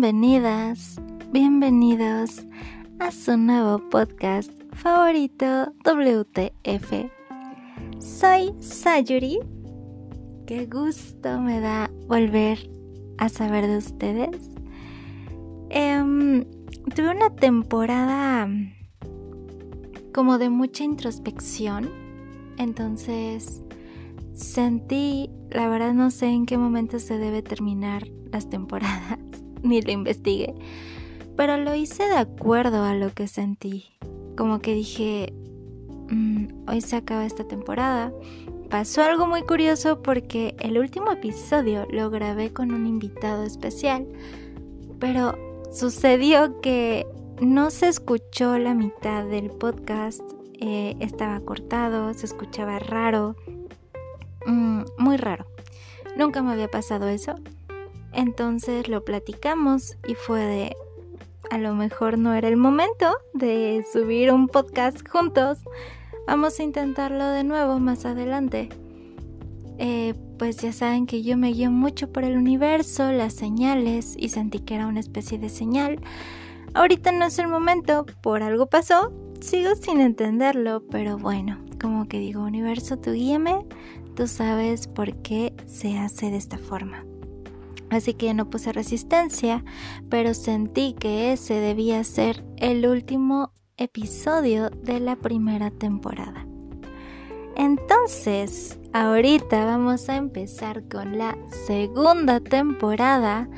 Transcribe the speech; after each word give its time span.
bienvenidas, 0.00 1.00
bienvenidos 1.32 2.46
a 3.00 3.10
su 3.10 3.36
nuevo 3.36 3.80
podcast 3.90 4.52
favorito 4.72 5.72
WTF. 5.84 7.10
Soy 7.98 8.54
Sayuri. 8.60 9.40
Qué 10.46 10.66
gusto 10.66 11.40
me 11.40 11.58
da 11.58 11.90
volver 12.06 12.70
a 13.18 13.28
saber 13.28 13.66
de 13.66 13.78
ustedes. 13.78 14.50
Em, 15.68 16.44
tuve 16.94 17.10
una 17.10 17.34
temporada 17.34 18.48
como 20.14 20.38
de 20.38 20.48
mucha 20.48 20.84
introspección, 20.84 21.90
entonces 22.56 23.64
sentí, 24.32 25.28
la 25.50 25.66
verdad 25.66 25.92
no 25.92 26.12
sé 26.12 26.26
en 26.26 26.46
qué 26.46 26.56
momento 26.56 27.00
se 27.00 27.18
debe 27.18 27.42
terminar 27.42 28.06
las 28.30 28.48
temporadas, 28.48 29.18
ni 29.62 29.82
lo 29.82 29.92
investigué, 29.92 30.54
pero 31.36 31.56
lo 31.56 31.74
hice 31.74 32.04
de 32.04 32.16
acuerdo 32.16 32.84
a 32.84 32.94
lo 32.94 33.12
que 33.12 33.28
sentí. 33.28 33.86
Como 34.36 34.60
que 34.60 34.74
dije, 34.74 35.32
mm, 36.10 36.68
hoy 36.68 36.80
se 36.80 36.96
acaba 36.96 37.26
esta 37.26 37.44
temporada. 37.44 38.12
Pasó 38.70 39.02
algo 39.02 39.26
muy 39.26 39.42
curioso 39.42 40.02
porque 40.02 40.54
el 40.60 40.78
último 40.78 41.10
episodio 41.12 41.86
lo 41.90 42.10
grabé 42.10 42.52
con 42.52 42.72
un 42.72 42.86
invitado 42.86 43.44
especial, 43.44 44.06
pero 44.98 45.38
sucedió 45.72 46.60
que 46.60 47.06
no 47.40 47.70
se 47.70 47.88
escuchó 47.88 48.58
la 48.58 48.74
mitad 48.74 49.24
del 49.24 49.50
podcast, 49.50 50.22
eh, 50.60 50.96
estaba 51.00 51.40
cortado, 51.40 52.12
se 52.14 52.26
escuchaba 52.26 52.78
raro, 52.78 53.36
mm, 54.46 54.82
muy 54.98 55.16
raro. 55.16 55.46
Nunca 56.16 56.42
me 56.42 56.52
había 56.52 56.68
pasado 56.68 57.08
eso. 57.08 57.36
Entonces 58.12 58.88
lo 58.88 59.04
platicamos 59.04 59.96
y 60.06 60.14
fue 60.14 60.40
de, 60.40 60.76
a 61.50 61.58
lo 61.58 61.74
mejor 61.74 62.18
no 62.18 62.34
era 62.34 62.48
el 62.48 62.56
momento 62.56 63.16
de 63.34 63.84
subir 63.92 64.32
un 64.32 64.48
podcast 64.48 65.06
juntos. 65.08 65.58
Vamos 66.26 66.58
a 66.58 66.62
intentarlo 66.62 67.26
de 67.28 67.44
nuevo 67.44 67.78
más 67.78 68.04
adelante. 68.04 68.68
Eh, 69.78 70.14
pues 70.38 70.58
ya 70.58 70.72
saben 70.72 71.06
que 71.06 71.22
yo 71.22 71.36
me 71.36 71.52
guío 71.52 71.70
mucho 71.70 72.12
por 72.12 72.24
el 72.24 72.36
universo, 72.36 73.12
las 73.12 73.34
señales 73.34 74.14
y 74.18 74.28
sentí 74.28 74.60
que 74.60 74.74
era 74.74 74.86
una 74.86 75.00
especie 75.00 75.38
de 75.38 75.48
señal. 75.48 76.00
Ahorita 76.74 77.12
no 77.12 77.26
es 77.26 77.38
el 77.38 77.48
momento, 77.48 78.06
por 78.20 78.42
algo 78.42 78.66
pasó, 78.66 79.12
sigo 79.40 79.74
sin 79.74 80.00
entenderlo, 80.00 80.82
pero 80.90 81.16
bueno, 81.16 81.58
como 81.80 82.08
que 82.08 82.18
digo, 82.18 82.42
universo, 82.42 82.98
tú 82.98 83.12
guíame, 83.12 83.64
tú 84.14 84.26
sabes 84.26 84.86
por 84.86 85.14
qué 85.22 85.54
se 85.66 85.98
hace 85.98 86.30
de 86.30 86.36
esta 86.36 86.58
forma. 86.58 87.04
Así 87.90 88.14
que 88.14 88.34
no 88.34 88.50
puse 88.50 88.72
resistencia, 88.72 89.64
pero 90.08 90.34
sentí 90.34 90.94
que 90.98 91.32
ese 91.32 91.54
debía 91.54 92.04
ser 92.04 92.44
el 92.56 92.86
último 92.86 93.52
episodio 93.76 94.70
de 94.70 95.00
la 95.00 95.16
primera 95.16 95.70
temporada. 95.70 96.46
Entonces, 97.56 98.78
ahorita 98.92 99.64
vamos 99.64 100.08
a 100.08 100.16
empezar 100.16 100.88
con 100.88 101.18
la 101.18 101.36
segunda 101.66 102.40
temporada, 102.40 103.48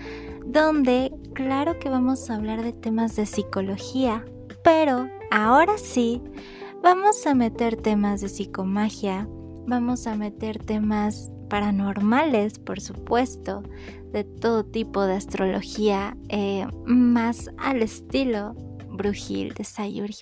donde 0.47 1.13
claro 1.35 1.79
que 1.79 1.91
vamos 1.91 2.31
a 2.31 2.37
hablar 2.37 2.63
de 2.63 2.73
temas 2.73 3.17
de 3.17 3.27
psicología, 3.27 4.25
pero 4.65 5.09
ahora 5.31 5.77
sí, 5.77 6.23
vamos 6.83 7.27
a 7.27 7.35
meter 7.35 7.77
temas 7.77 8.23
de 8.23 8.29
psicomagia, 8.31 9.29
vamos 9.67 10.07
a 10.07 10.17
meter 10.17 10.59
temas 10.65 11.31
paranormales, 11.51 12.59
por 12.59 12.81
supuesto, 12.81 13.63
de 14.13 14.25
todo 14.25 14.65
tipo 14.65 15.05
de 15.05 15.15
astrología, 15.15 16.17
eh, 16.31 16.67
más 16.87 17.51
al 17.59 17.83
estilo 17.83 18.55
brujil 18.89 19.53
de 19.53 19.65
Sayuri. 19.65 20.17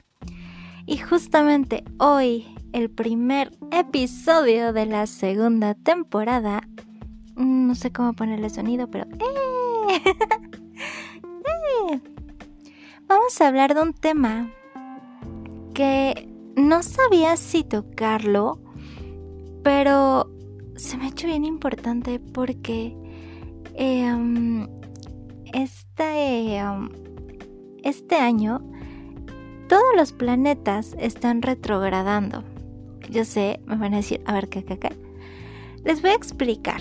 Y 0.87 0.97
justamente 0.97 1.85
hoy, 1.99 2.47
el 2.73 2.91
primer 2.91 3.53
episodio 3.71 4.73
de 4.73 4.87
la 4.87 5.07
segunda 5.07 5.75
temporada, 5.75 6.67
no 7.37 7.77
sé 7.77 7.93
cómo 7.93 8.15
ponerle 8.15 8.51
sonido, 8.51 8.91
pero... 8.91 9.05
¡eh! 9.05 10.03
¡Eh! 11.93 12.01
Vamos 13.07 13.41
a 13.41 13.49
hablar 13.49 13.75
de 13.75 13.83
un 13.83 13.95
tema 13.95 14.51
que 15.75 16.29
no 16.57 16.83
sabía 16.83 17.37
si 17.37 17.65
tocarlo, 17.65 18.59
pero 19.63 20.31
se 20.79 20.97
me 20.97 21.05
ha 21.05 21.09
hecho 21.09 21.27
bien 21.27 21.45
importante 21.45 22.21
porque 22.21 22.97
em, 23.75 24.67
este, 25.53 26.57
em, 26.57 26.89
este 27.83 28.17
año 28.17 28.61
todos 29.69 29.97
los 29.97 30.13
planetas 30.13 30.97
están 30.99 31.43
retrogradando. 31.43 32.45
Yo 33.11 33.25
sé, 33.25 33.61
me 33.67 33.77
van 33.77 33.95
a 33.95 33.99
decir, 33.99 34.23
a 34.25 34.33
ver, 34.33 34.49
¿qué, 34.49 34.65
qué? 34.65 34.97
Les 35.85 36.01
voy 36.01 36.11
a 36.11 36.15
explicar. 36.15 36.81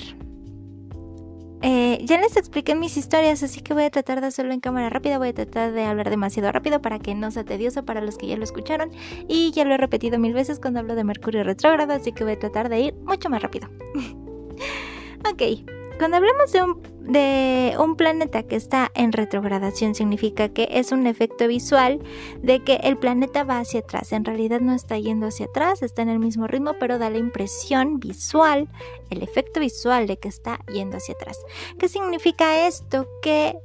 Eh, 1.62 2.00
ya 2.04 2.20
les 2.20 2.38
expliqué 2.38 2.76
mis 2.76 2.98
historias, 2.98 3.42
así 3.42 3.62
que 3.62 3.74
voy 3.74 3.84
a 3.84 3.90
tratar 3.90 4.22
de 4.22 4.28
hacerlo 4.28 4.54
en 4.54 4.60
cámara 4.60 4.90
rápida. 4.90 5.18
Voy 5.18 5.30
a 5.30 5.34
tratar 5.34 5.72
de 5.72 5.84
hablar 5.86 6.10
demasiado 6.10 6.52
rápido 6.52 6.82
para 6.82 7.00
que 7.00 7.16
no 7.16 7.32
sea 7.32 7.44
tedioso 7.44 7.84
para 7.84 8.02
los 8.02 8.18
que 8.18 8.28
ya 8.28 8.38
lo 8.38 8.44
escucharon. 8.44 8.92
Y 9.28 9.52
ya 9.52 9.66
lo 9.66 9.74
he 9.74 9.78
repetido 9.78 10.20
mil 10.20 10.34
veces 10.34 10.60
cuando 10.60 10.80
hablo 10.80 10.96
de 10.96 11.04
Mercurio 11.04 11.44
retrógrado, 11.44 11.94
así 11.94 12.12
que 12.12 12.24
voy 12.24 12.34
a 12.34 12.40
tratar 12.40 12.70
de 12.70 12.80
ir 12.80 12.94
mucho 13.06 13.30
más 13.30 13.42
rápido. 13.42 13.70
ok, 15.32 15.77
cuando 15.98 16.18
hablamos 16.18 16.52
de 16.52 17.76
un, 17.80 17.96
planeta 17.96 18.44
que 18.44 18.56
está 18.56 18.92
en 18.96 19.12
retrogradación, 19.12 19.96
significa 19.96 20.50
que 20.50 20.68
es 20.72 20.92
un 20.92 21.08
efecto 21.08 21.48
visual 21.48 22.00
de 22.42 22.64
que 22.64 22.76
el 22.84 22.98
planeta 22.98 23.44
va 23.44 23.60
hacia 23.60 23.80
atrás. 23.80 24.12
En 24.12 24.26
realidad 24.26 24.60
no 24.60 24.74
está 24.74 24.98
yendo 24.98 25.28
hacia 25.28 25.48
atrás, 25.48 25.82
está 25.82 26.02
en 26.02 26.10
el 26.10 26.20
mismo 26.20 26.48
ritmo, 26.48 26.74
pero 26.80 27.00
da 27.00 27.10
la 27.10 27.18
impresión 27.18 28.00
visual, 28.00 28.68
el 29.10 29.24
efecto 29.24 29.60
visual 29.60 30.08
de 30.08 30.18
que 30.18 30.28
está 30.28 30.60
yendo 30.72 30.98
hacia 30.98 31.16
atrás. 31.16 31.38
¿Qué 31.80 31.88
significa 31.88 32.68
esto? 32.68 33.08
Que 33.22 33.58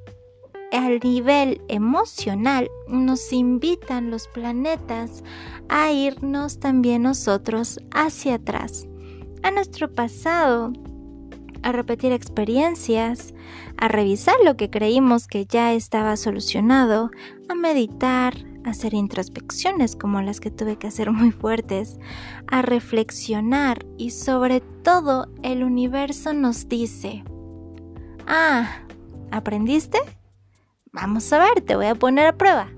al 0.72 1.00
nivel 1.00 1.60
emocional 1.68 2.70
nos 2.88 3.32
invitan 3.32 4.10
los 4.10 4.28
planetas 4.28 5.22
a 5.68 5.92
irnos 5.92 6.60
también 6.60 7.02
nosotros 7.02 7.78
hacia 7.90 8.36
atrás, 8.36 8.86
a 9.42 9.50
nuestro 9.50 9.92
pasado 9.92 10.72
a 11.62 11.72
repetir 11.72 12.12
experiencias, 12.12 13.34
a 13.76 13.88
revisar 13.88 14.36
lo 14.44 14.56
que 14.56 14.70
creímos 14.70 15.26
que 15.26 15.46
ya 15.46 15.72
estaba 15.72 16.16
solucionado, 16.16 17.10
a 17.48 17.54
meditar, 17.54 18.34
a 18.64 18.70
hacer 18.70 18.94
introspecciones 18.94 19.96
como 19.96 20.20
las 20.22 20.40
que 20.40 20.50
tuve 20.50 20.76
que 20.76 20.86
hacer 20.86 21.10
muy 21.12 21.30
fuertes, 21.30 21.98
a 22.46 22.62
reflexionar 22.62 23.84
y 23.96 24.10
sobre 24.10 24.60
todo 24.82 25.28
el 25.42 25.64
universo 25.64 26.32
nos 26.32 26.68
dice, 26.68 27.24
ah, 28.26 28.68
¿aprendiste? 29.30 29.98
Vamos 30.92 31.32
a 31.32 31.38
ver, 31.38 31.62
te 31.62 31.76
voy 31.76 31.86
a 31.86 31.94
poner 31.94 32.26
a 32.26 32.36
prueba. 32.36 32.68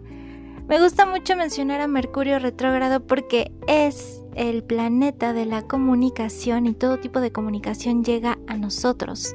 Me 0.69 0.81
gusta 0.81 1.05
mucho 1.05 1.37
mencionar 1.37 1.83
a 1.83 1.89
Mercurio 1.89 2.39
retrógrado 2.39 3.07
porque 3.07 3.53
es 3.67 4.24
el 4.37 4.63
planeta 4.63 5.33
de 5.33 5.47
la 5.47 5.63
comunicación 5.63 6.67
y 6.67 6.75
todo 6.75 6.99
tipo 6.99 7.21
de 7.21 7.33
comunicación 7.33 8.05
llega 8.05 8.39
a 8.47 8.57
nosotros. 8.57 9.35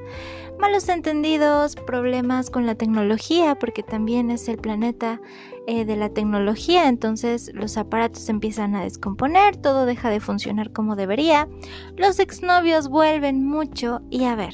Malos 0.60 0.90
entendidos, 0.90 1.76
problemas 1.76 2.50
con 2.50 2.66
la 2.66 2.76
tecnología, 2.76 3.56
porque 3.56 3.82
también 3.82 4.30
es 4.30 4.50
el 4.50 4.58
planeta 4.58 5.22
eh, 5.68 5.86
de 5.86 5.96
la 5.96 6.10
tecnología, 6.10 6.90
entonces 6.90 7.52
los 7.54 7.78
aparatos 7.78 8.28
empiezan 8.28 8.76
a 8.76 8.84
descomponer, 8.84 9.56
todo 9.56 9.86
deja 9.86 10.10
de 10.10 10.20
funcionar 10.20 10.74
como 10.74 10.98
debería, 10.98 11.48
los 11.96 12.20
exnovios 12.20 12.90
vuelven 12.90 13.46
mucho 13.46 14.02
y 14.10 14.26
a 14.26 14.36
ver, 14.36 14.54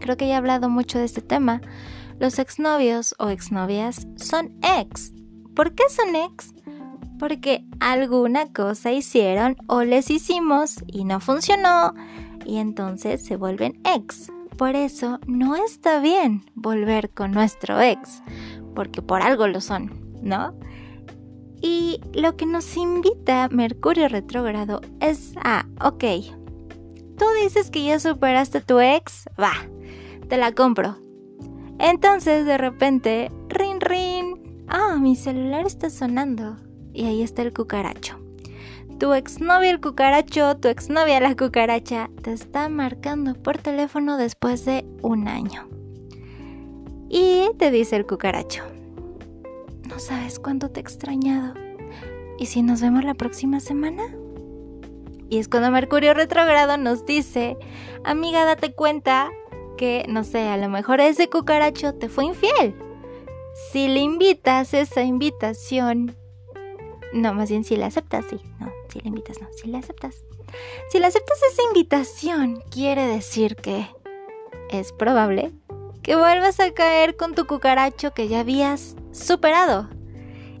creo 0.00 0.16
que 0.16 0.26
ya 0.26 0.34
he 0.34 0.36
hablado 0.36 0.68
mucho 0.68 0.98
de 0.98 1.04
este 1.04 1.22
tema, 1.22 1.60
los 2.18 2.40
exnovios 2.40 3.14
o 3.18 3.28
exnovias 3.28 4.08
son 4.16 4.56
ex. 4.62 5.12
¿Por 5.54 5.74
qué 5.74 5.84
son 5.88 6.16
ex? 6.16 6.52
Porque 7.18 7.64
alguna 7.80 8.52
cosa 8.52 8.92
hicieron 8.92 9.56
o 9.66 9.82
les 9.82 10.10
hicimos 10.10 10.76
y 10.86 11.04
no 11.04 11.20
funcionó 11.20 11.94
y 12.48 12.56
entonces 12.56 13.22
se 13.22 13.36
vuelven 13.36 13.80
ex. 13.84 14.32
Por 14.56 14.74
eso 14.74 15.20
no 15.26 15.54
está 15.54 16.00
bien 16.00 16.44
volver 16.54 17.10
con 17.10 17.30
nuestro 17.30 17.80
ex, 17.80 18.22
porque 18.74 19.02
por 19.02 19.22
algo 19.22 19.46
lo 19.46 19.60
son, 19.60 19.92
¿no? 20.22 20.54
Y 21.60 22.00
lo 22.14 22.36
que 22.36 22.46
nos 22.46 22.76
invita 22.76 23.48
Mercurio 23.50 24.08
retrógrado 24.08 24.80
es 25.00 25.34
a, 25.44 25.66
ok, 25.84 26.04
tú 27.18 27.24
dices 27.42 27.70
que 27.70 27.84
ya 27.84 28.00
superaste 28.00 28.60
tu 28.60 28.80
ex, 28.80 29.28
va, 29.40 29.52
te 30.28 30.38
la 30.38 30.52
compro. 30.52 30.96
Entonces 31.78 32.46
de 32.46 32.58
repente, 32.58 33.30
rin 33.48 33.80
rin, 33.80 34.64
ah, 34.68 34.96
mi 34.98 35.14
celular 35.14 35.66
está 35.66 35.90
sonando 35.90 36.56
y 36.98 37.06
ahí 37.06 37.22
está 37.22 37.42
el 37.42 37.52
cucaracho. 37.52 38.18
Tu 38.98 39.12
exnovia 39.12 39.70
el 39.70 39.80
cucaracho, 39.80 40.56
tu 40.56 40.66
exnovia 40.66 41.20
la 41.20 41.36
cucaracha, 41.36 42.10
te 42.22 42.32
está 42.32 42.68
marcando 42.68 43.34
por 43.34 43.56
teléfono 43.56 44.16
después 44.16 44.64
de 44.64 44.84
un 45.00 45.28
año. 45.28 45.68
Y 47.08 47.50
te 47.56 47.70
dice 47.70 47.94
el 47.94 48.04
cucaracho, 48.04 48.64
no 49.88 50.00
sabes 50.00 50.40
cuánto 50.40 50.70
te 50.70 50.80
he 50.80 50.82
extrañado. 50.82 51.54
¿Y 52.36 52.46
si 52.46 52.62
nos 52.62 52.80
vemos 52.80 53.04
la 53.04 53.14
próxima 53.14 53.60
semana? 53.60 54.02
Y 55.30 55.38
es 55.38 55.46
cuando 55.46 55.70
Mercurio 55.70 56.14
retrógrado 56.14 56.78
nos 56.78 57.06
dice, 57.06 57.56
amiga, 58.02 58.44
date 58.44 58.72
cuenta 58.72 59.30
que, 59.76 60.04
no 60.08 60.24
sé, 60.24 60.48
a 60.48 60.56
lo 60.56 60.68
mejor 60.68 61.00
ese 61.00 61.30
cucaracho 61.30 61.94
te 61.94 62.08
fue 62.08 62.24
infiel. 62.24 62.74
Si 63.70 63.86
le 63.86 64.00
invitas 64.00 64.74
esa 64.74 65.02
invitación, 65.02 66.17
no, 67.12 67.34
más 67.34 67.50
bien 67.50 67.64
si 67.64 67.76
la 67.76 67.86
aceptas, 67.86 68.24
sí, 68.28 68.40
no, 68.58 68.70
si 68.88 69.00
le 69.00 69.08
invitas, 69.08 69.40
no, 69.40 69.48
si 69.52 69.68
la 69.68 69.78
aceptas. 69.78 70.24
Si 70.90 70.98
le 70.98 71.06
aceptas 71.06 71.38
esa 71.52 71.62
invitación, 71.64 72.62
quiere 72.70 73.06
decir 73.06 73.56
que 73.56 73.86
es 74.70 74.92
probable 74.92 75.52
que 76.02 76.16
vuelvas 76.16 76.58
a 76.60 76.72
caer 76.72 77.16
con 77.16 77.34
tu 77.34 77.46
cucaracho 77.46 78.14
que 78.14 78.28
ya 78.28 78.40
habías 78.40 78.96
superado. 79.12 79.88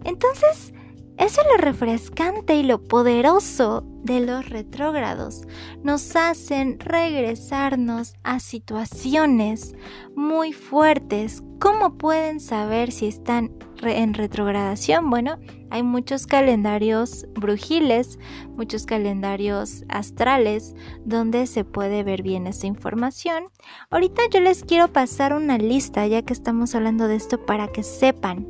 Entonces, 0.04 0.74
eso 1.18 1.40
es 1.40 1.46
lo 1.48 1.56
refrescante 1.56 2.54
y 2.54 2.62
lo 2.62 2.84
poderoso 2.84 3.84
de 4.04 4.20
los 4.20 4.48
retrógrados. 4.48 5.48
Nos 5.82 6.14
hacen 6.14 6.78
regresarnos 6.78 8.14
a 8.22 8.38
situaciones 8.38 9.74
muy 10.14 10.52
fuertes. 10.52 11.42
¿Cómo 11.58 11.98
pueden 11.98 12.38
saber 12.38 12.92
si 12.92 13.08
están 13.08 13.50
en 13.82 14.14
retrogradación? 14.14 15.10
Bueno, 15.10 15.38
hay 15.70 15.82
muchos 15.82 16.28
calendarios 16.28 17.26
brujiles, 17.34 18.20
muchos 18.56 18.86
calendarios 18.86 19.84
astrales 19.88 20.76
donde 21.04 21.48
se 21.48 21.64
puede 21.64 22.04
ver 22.04 22.22
bien 22.22 22.46
esa 22.46 22.68
información. 22.68 23.46
Ahorita 23.90 24.22
yo 24.30 24.40
les 24.40 24.62
quiero 24.62 24.92
pasar 24.92 25.34
una 25.34 25.58
lista 25.58 26.06
ya 26.06 26.22
que 26.22 26.32
estamos 26.32 26.76
hablando 26.76 27.08
de 27.08 27.16
esto 27.16 27.44
para 27.44 27.66
que 27.66 27.82
sepan 27.82 28.46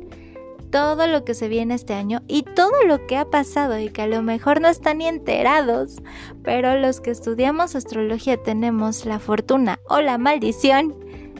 todo 0.71 1.07
lo 1.07 1.25
que 1.25 1.33
se 1.33 1.47
viene 1.47 1.73
este 1.73 1.93
año 1.93 2.21
y 2.27 2.43
todo 2.43 2.83
lo 2.85 3.05
que 3.07 3.17
ha 3.17 3.29
pasado 3.29 3.79
y 3.79 3.89
que 3.89 4.03
a 4.03 4.07
lo 4.07 4.21
mejor 4.21 4.61
no 4.61 4.67
están 4.67 4.99
ni 4.99 5.07
enterados, 5.07 5.97
pero 6.43 6.77
los 6.77 7.01
que 7.01 7.11
estudiamos 7.11 7.75
astrología 7.75 8.41
tenemos 8.41 9.05
la 9.05 9.19
fortuna 9.19 9.79
o 9.89 10.01
la 10.01 10.17
maldición 10.17 10.95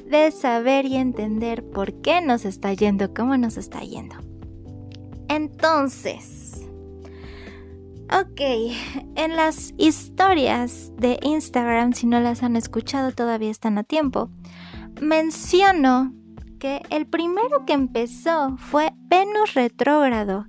de 0.10 0.32
saber 0.32 0.86
y 0.86 0.96
entender 0.96 1.64
por 1.64 1.94
qué 2.02 2.22
nos 2.22 2.46
está 2.46 2.74
yendo, 2.74 3.14
cómo 3.14 3.38
nos 3.38 3.58
está 3.58 3.82
yendo. 3.82 4.16
Entonces, 5.28 6.68
ok, 8.12 8.42
en 9.16 9.36
las 9.36 9.74
historias 9.78 10.92
de 10.98 11.20
Instagram, 11.22 11.94
si 11.94 12.08
no 12.08 12.20
las 12.20 12.42
han 12.42 12.56
escuchado 12.56 13.12
todavía 13.12 13.52
están 13.52 13.78
a 13.78 13.84
tiempo, 13.84 14.32
menciono 15.00 16.14
que 16.60 16.82
el 16.90 17.08
primero 17.08 17.66
que 17.66 17.74
empezó 17.74 18.58
fue 18.58 18.94
Venus 19.08 19.54
retrógrado 19.56 20.46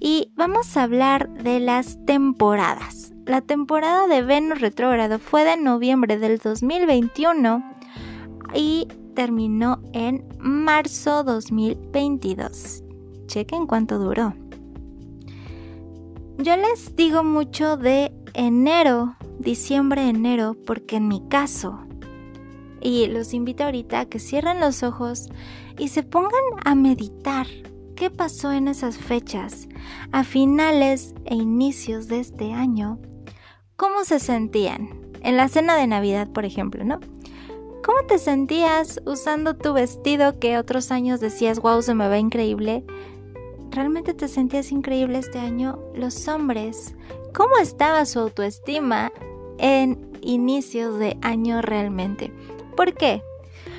y 0.00 0.32
vamos 0.34 0.76
a 0.76 0.82
hablar 0.82 1.32
de 1.34 1.60
las 1.60 2.04
temporadas. 2.06 3.12
La 3.26 3.40
temporada 3.40 4.08
de 4.08 4.22
Venus 4.22 4.60
retrógrado 4.60 5.18
fue 5.18 5.44
de 5.44 5.56
noviembre 5.56 6.18
del 6.18 6.38
2021 6.38 7.62
y 8.54 8.88
terminó 9.14 9.80
en 9.92 10.24
marzo 10.40 11.22
2022. 11.22 12.82
Chequen 13.26 13.66
cuánto 13.66 13.98
duró. 13.98 14.34
Yo 16.38 16.56
les 16.56 16.96
digo 16.96 17.22
mucho 17.22 17.76
de 17.76 18.12
enero, 18.34 19.14
diciembre, 19.38 20.08
enero, 20.08 20.56
porque 20.66 20.96
en 20.96 21.06
mi 21.06 21.22
caso 21.28 21.78
y 22.82 23.06
los 23.06 23.32
invito 23.32 23.64
ahorita 23.64 24.00
a 24.00 24.06
que 24.06 24.18
cierren 24.18 24.60
los 24.60 24.82
ojos 24.82 25.28
y 25.78 25.88
se 25.88 26.02
pongan 26.02 26.42
a 26.64 26.74
meditar 26.74 27.46
qué 27.94 28.10
pasó 28.10 28.52
en 28.52 28.68
esas 28.68 28.96
fechas, 28.96 29.68
a 30.10 30.24
finales 30.24 31.14
e 31.24 31.34
inicios 31.34 32.08
de 32.08 32.20
este 32.20 32.52
año, 32.52 32.98
cómo 33.76 34.04
se 34.04 34.18
sentían. 34.18 35.00
En 35.22 35.36
la 35.36 35.48
cena 35.48 35.76
de 35.76 35.86
Navidad, 35.86 36.28
por 36.28 36.44
ejemplo, 36.44 36.84
¿no? 36.84 36.98
¿Cómo 37.84 37.98
te 38.06 38.18
sentías 38.18 39.00
usando 39.06 39.56
tu 39.56 39.72
vestido 39.72 40.38
que 40.38 40.58
otros 40.58 40.90
años 40.90 41.20
decías, 41.20 41.60
wow, 41.60 41.82
se 41.82 41.94
me 41.94 42.08
ve 42.08 42.18
increíble? 42.18 42.84
¿Realmente 43.70 44.14
te 44.14 44.28
sentías 44.28 44.70
increíble 44.70 45.18
este 45.18 45.38
año? 45.38 45.78
Los 45.94 46.28
hombres, 46.28 46.94
¿cómo 47.34 47.56
estaba 47.60 48.04
su 48.04 48.20
autoestima 48.20 49.12
en 49.58 50.10
inicios 50.20 50.98
de 50.98 51.16
año 51.22 51.62
realmente? 51.62 52.32
¿Por 52.76 52.94
qué? 52.94 53.22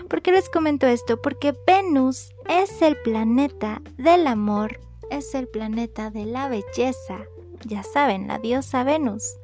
¿Por 0.10 0.22
qué 0.22 0.32
les 0.32 0.50
comento 0.50 0.88
esto? 0.88 1.22
Porque 1.22 1.56
Venus 1.66 2.34
es 2.48 2.82
el 2.82 2.98
planeta 2.98 3.82
del 3.98 4.28
amor, 4.28 4.80
es 5.10 5.34
el 5.36 5.48
planeta 5.48 6.10
de 6.10 6.26
la 6.26 6.50
belleza, 6.50 7.26
ya 7.66 7.84
saben, 7.84 8.28
la 8.28 8.40
diosa 8.40 8.84
Venus, 8.84 9.38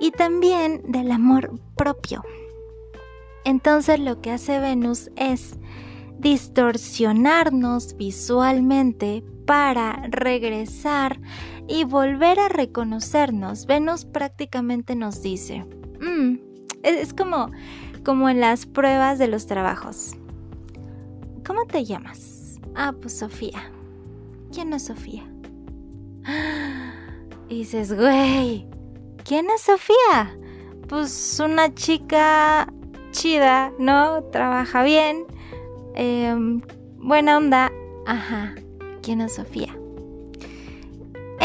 y 0.00 0.10
también 0.10 0.82
del 0.90 1.10
amor 1.10 1.52
propio. 1.76 2.22
Entonces 3.44 4.00
lo 4.00 4.20
que 4.20 4.30
hace 4.30 4.58
Venus 4.58 5.10
es 5.16 5.58
distorsionarnos 6.18 7.96
visualmente 7.96 9.22
para 9.46 10.06
regresar 10.08 11.20
y 11.68 11.84
volver 11.84 12.40
a 12.40 12.48
reconocernos. 12.48 13.66
Venus 13.66 14.04
prácticamente 14.04 14.94
nos 14.94 15.22
dice, 15.22 15.66
mm, 16.00 16.38
es 16.82 17.12
como 17.12 17.50
como 18.04 18.28
en 18.28 18.40
las 18.40 18.66
pruebas 18.66 19.18
de 19.18 19.28
los 19.28 19.46
trabajos. 19.46 20.12
¿Cómo 21.46 21.64
te 21.66 21.84
llamas? 21.84 22.60
Ah, 22.74 22.92
pues 23.00 23.18
Sofía. 23.18 23.70
¿Quién 24.52 24.72
es 24.72 24.84
Sofía? 24.84 25.24
Y 27.46 27.58
dices, 27.58 27.94
güey, 27.94 28.66
¿quién 29.22 29.50
es 29.50 29.60
Sofía? 29.60 30.34
Pues 30.88 31.38
una 31.44 31.74
chica 31.74 32.66
chida, 33.10 33.70
¿no? 33.78 34.22
Trabaja 34.32 34.82
bien, 34.82 35.26
em, 35.94 36.62
buena 36.96 37.36
onda. 37.36 37.70
Ajá, 38.06 38.54
¿quién 39.02 39.20
es 39.20 39.34
Sofía? 39.34 39.76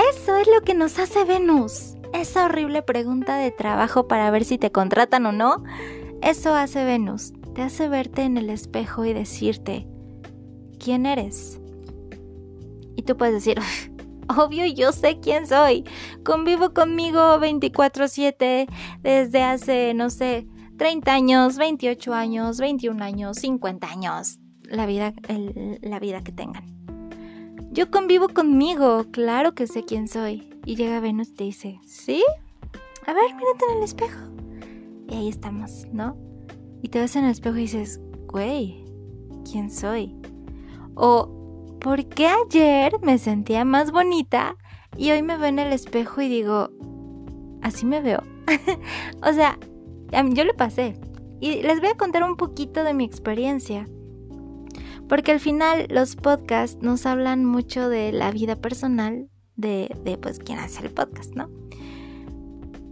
Eso 0.10 0.38
es 0.38 0.48
lo 0.48 0.62
que 0.62 0.74
nos 0.74 0.98
hace 1.00 1.26
Venus. 1.26 1.96
Esa 2.14 2.46
horrible 2.46 2.82
pregunta 2.82 3.36
de 3.36 3.52
trabajo 3.52 4.08
para 4.08 4.32
ver 4.32 4.46
si 4.46 4.58
te 4.58 4.72
contratan 4.72 5.26
o 5.26 5.34
no 5.34 5.66
eso 6.22 6.54
hace 6.54 6.86
Venus, 6.86 7.34
te 7.56 7.62
hace 7.62 7.88
verte 7.88 8.24
en 8.24 8.38
el 8.38 8.50
espejo 8.50 9.06
y 9.06 9.14
decirte, 9.14 9.88
¿quién 10.80 11.06
eres? 11.06 11.60
Y 12.96 13.04
tú 13.04 13.18
puedes 13.18 13.34
decir, 13.36 13.60
obvio 14.38 14.66
yo 14.66 14.92
sé 14.92 15.20
quién 15.20 15.48
soy, 15.48 15.84
convivo 16.24 16.74
conmigo 16.74 17.20
24/7 17.40 18.68
desde 19.02 19.44
hace, 19.44 19.94
no 19.94 20.10
sé, 20.10 20.48
30 20.78 21.14
años, 21.14 21.58
28 21.58 22.14
años, 22.14 22.60
21 22.60 23.04
años, 23.04 23.38
50 23.38 23.90
años, 23.90 24.40
la 24.64 24.86
vida, 24.86 25.14
la 25.82 26.00
vida 26.00 26.24
que 26.24 26.32
tengan. 26.32 26.64
Yo 27.72 27.92
convivo 27.92 28.30
conmigo, 28.30 29.06
claro 29.12 29.54
que 29.54 29.68
sé 29.68 29.84
quién 29.84 30.08
soy. 30.08 30.50
Y 30.66 30.76
llega 30.76 31.00
Venus 31.00 31.30
y 31.30 31.34
te 31.34 31.44
dice, 31.44 31.80
¿sí? 31.86 32.24
A 33.06 33.14
ver, 33.14 33.36
mírate 33.36 33.66
en 33.72 33.78
el 33.78 33.84
espejo. 33.84 34.39
Y 35.10 35.16
ahí 35.16 35.28
estamos, 35.28 35.88
¿no? 35.92 36.18
Y 36.82 36.90
te 36.90 37.00
ves 37.00 37.16
en 37.16 37.26
el 37.26 37.32
espejo 37.32 37.58
y 37.58 37.62
dices, 37.62 38.00
güey, 38.28 38.86
¿quién 39.50 39.72
soy? 39.72 40.16
O, 40.94 41.78
¿por 41.82 42.06
qué 42.06 42.28
ayer 42.28 42.94
me 43.02 43.18
sentía 43.18 43.66
más 43.66 43.92
bonita 43.92 44.56
y 44.96 45.12
hoy 45.12 45.24
me 45.24 45.38
veo 45.38 45.48
en 45.48 45.60
el 45.60 45.74
espejo 45.74 46.22
y 46.22 46.30
digo, 46.30 46.70
así 47.62 47.86
me 47.86 48.02
veo? 48.02 48.22
o 49.24 49.34
sea, 49.34 49.58
yo 50.34 50.44
lo 50.44 50.54
pasé. 50.56 51.00
Y 51.42 51.62
les 51.64 51.80
voy 51.80 51.90
a 51.90 51.98
contar 51.98 52.24
un 52.24 52.36
poquito 52.36 52.84
de 52.84 52.94
mi 52.94 53.06
experiencia. 53.06 53.88
Porque 55.08 55.32
al 55.32 55.40
final 55.40 55.88
los 55.90 56.16
podcasts 56.16 56.78
nos 56.82 57.06
hablan 57.08 57.46
mucho 57.46 57.90
de 57.90 58.12
la 58.12 58.30
vida 58.30 58.56
personal 58.56 59.28
de, 59.56 59.90
de 60.04 60.18
pues 60.18 60.38
quien 60.38 60.60
hace 60.60 60.86
el 60.86 60.92
podcast, 60.92 61.34
¿no? 61.34 61.50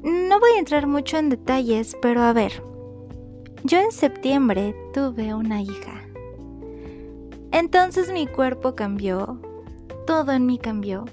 No 0.04 0.40
voy 0.40 0.52
a 0.56 0.60
entrar 0.60 0.88
mucho 0.88 1.18
en 1.18 1.30
detalles, 1.30 1.98
pero 2.02 2.22
a 2.22 2.34
ver, 2.34 2.64
yo 3.64 3.80
en 3.80 3.92
septiembre 3.92 4.76
tuve 4.94 5.34
una 5.34 5.62
hija. 5.62 6.04
Entonces 7.52 8.12
mi 8.12 8.28
cuerpo 8.28 8.76
cambió, 8.76 9.42
todo 10.06 10.32
en 10.32 10.46
mí 10.46 10.58
cambió. 10.58 11.06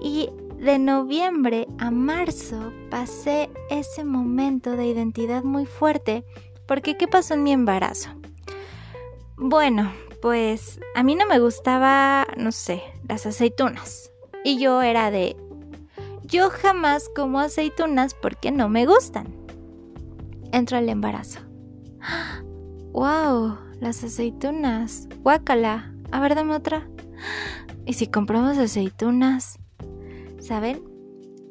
Y 0.00 0.30
de 0.58 0.78
noviembre 0.78 1.66
a 1.78 1.90
marzo 1.90 2.72
pasé 2.90 3.50
ese 3.70 4.04
momento 4.04 4.72
de 4.72 4.86
identidad 4.86 5.44
muy 5.44 5.66
fuerte 5.66 6.24
porque 6.66 6.96
¿qué 6.96 7.06
pasó 7.06 7.34
en 7.34 7.42
mi 7.42 7.52
embarazo? 7.52 8.10
Bueno, 9.36 9.92
pues 10.22 10.80
a 10.94 11.02
mí 11.02 11.14
no 11.14 11.26
me 11.26 11.38
gustaba, 11.38 12.26
no 12.36 12.52
sé, 12.52 12.82
las 13.08 13.26
aceitunas. 13.26 14.10
Y 14.44 14.58
yo 14.58 14.82
era 14.82 15.10
de, 15.10 15.36
yo 16.26 16.50
jamás 16.50 17.08
como 17.14 17.40
aceitunas 17.40 18.14
porque 18.14 18.50
no 18.50 18.68
me 18.68 18.86
gustan. 18.86 19.34
Entro 20.52 20.78
al 20.78 20.88
embarazo. 20.88 21.40
¡Wow! 22.92 23.66
las 23.80 24.02
aceitunas. 24.02 25.08
Guácala. 25.22 25.92
A 26.10 26.20
ver, 26.20 26.34
dame 26.34 26.54
otra. 26.54 26.88
¿Y 27.86 27.94
si 27.94 28.06
compramos 28.08 28.58
aceitunas? 28.58 29.58
¿Saben? 30.40 30.82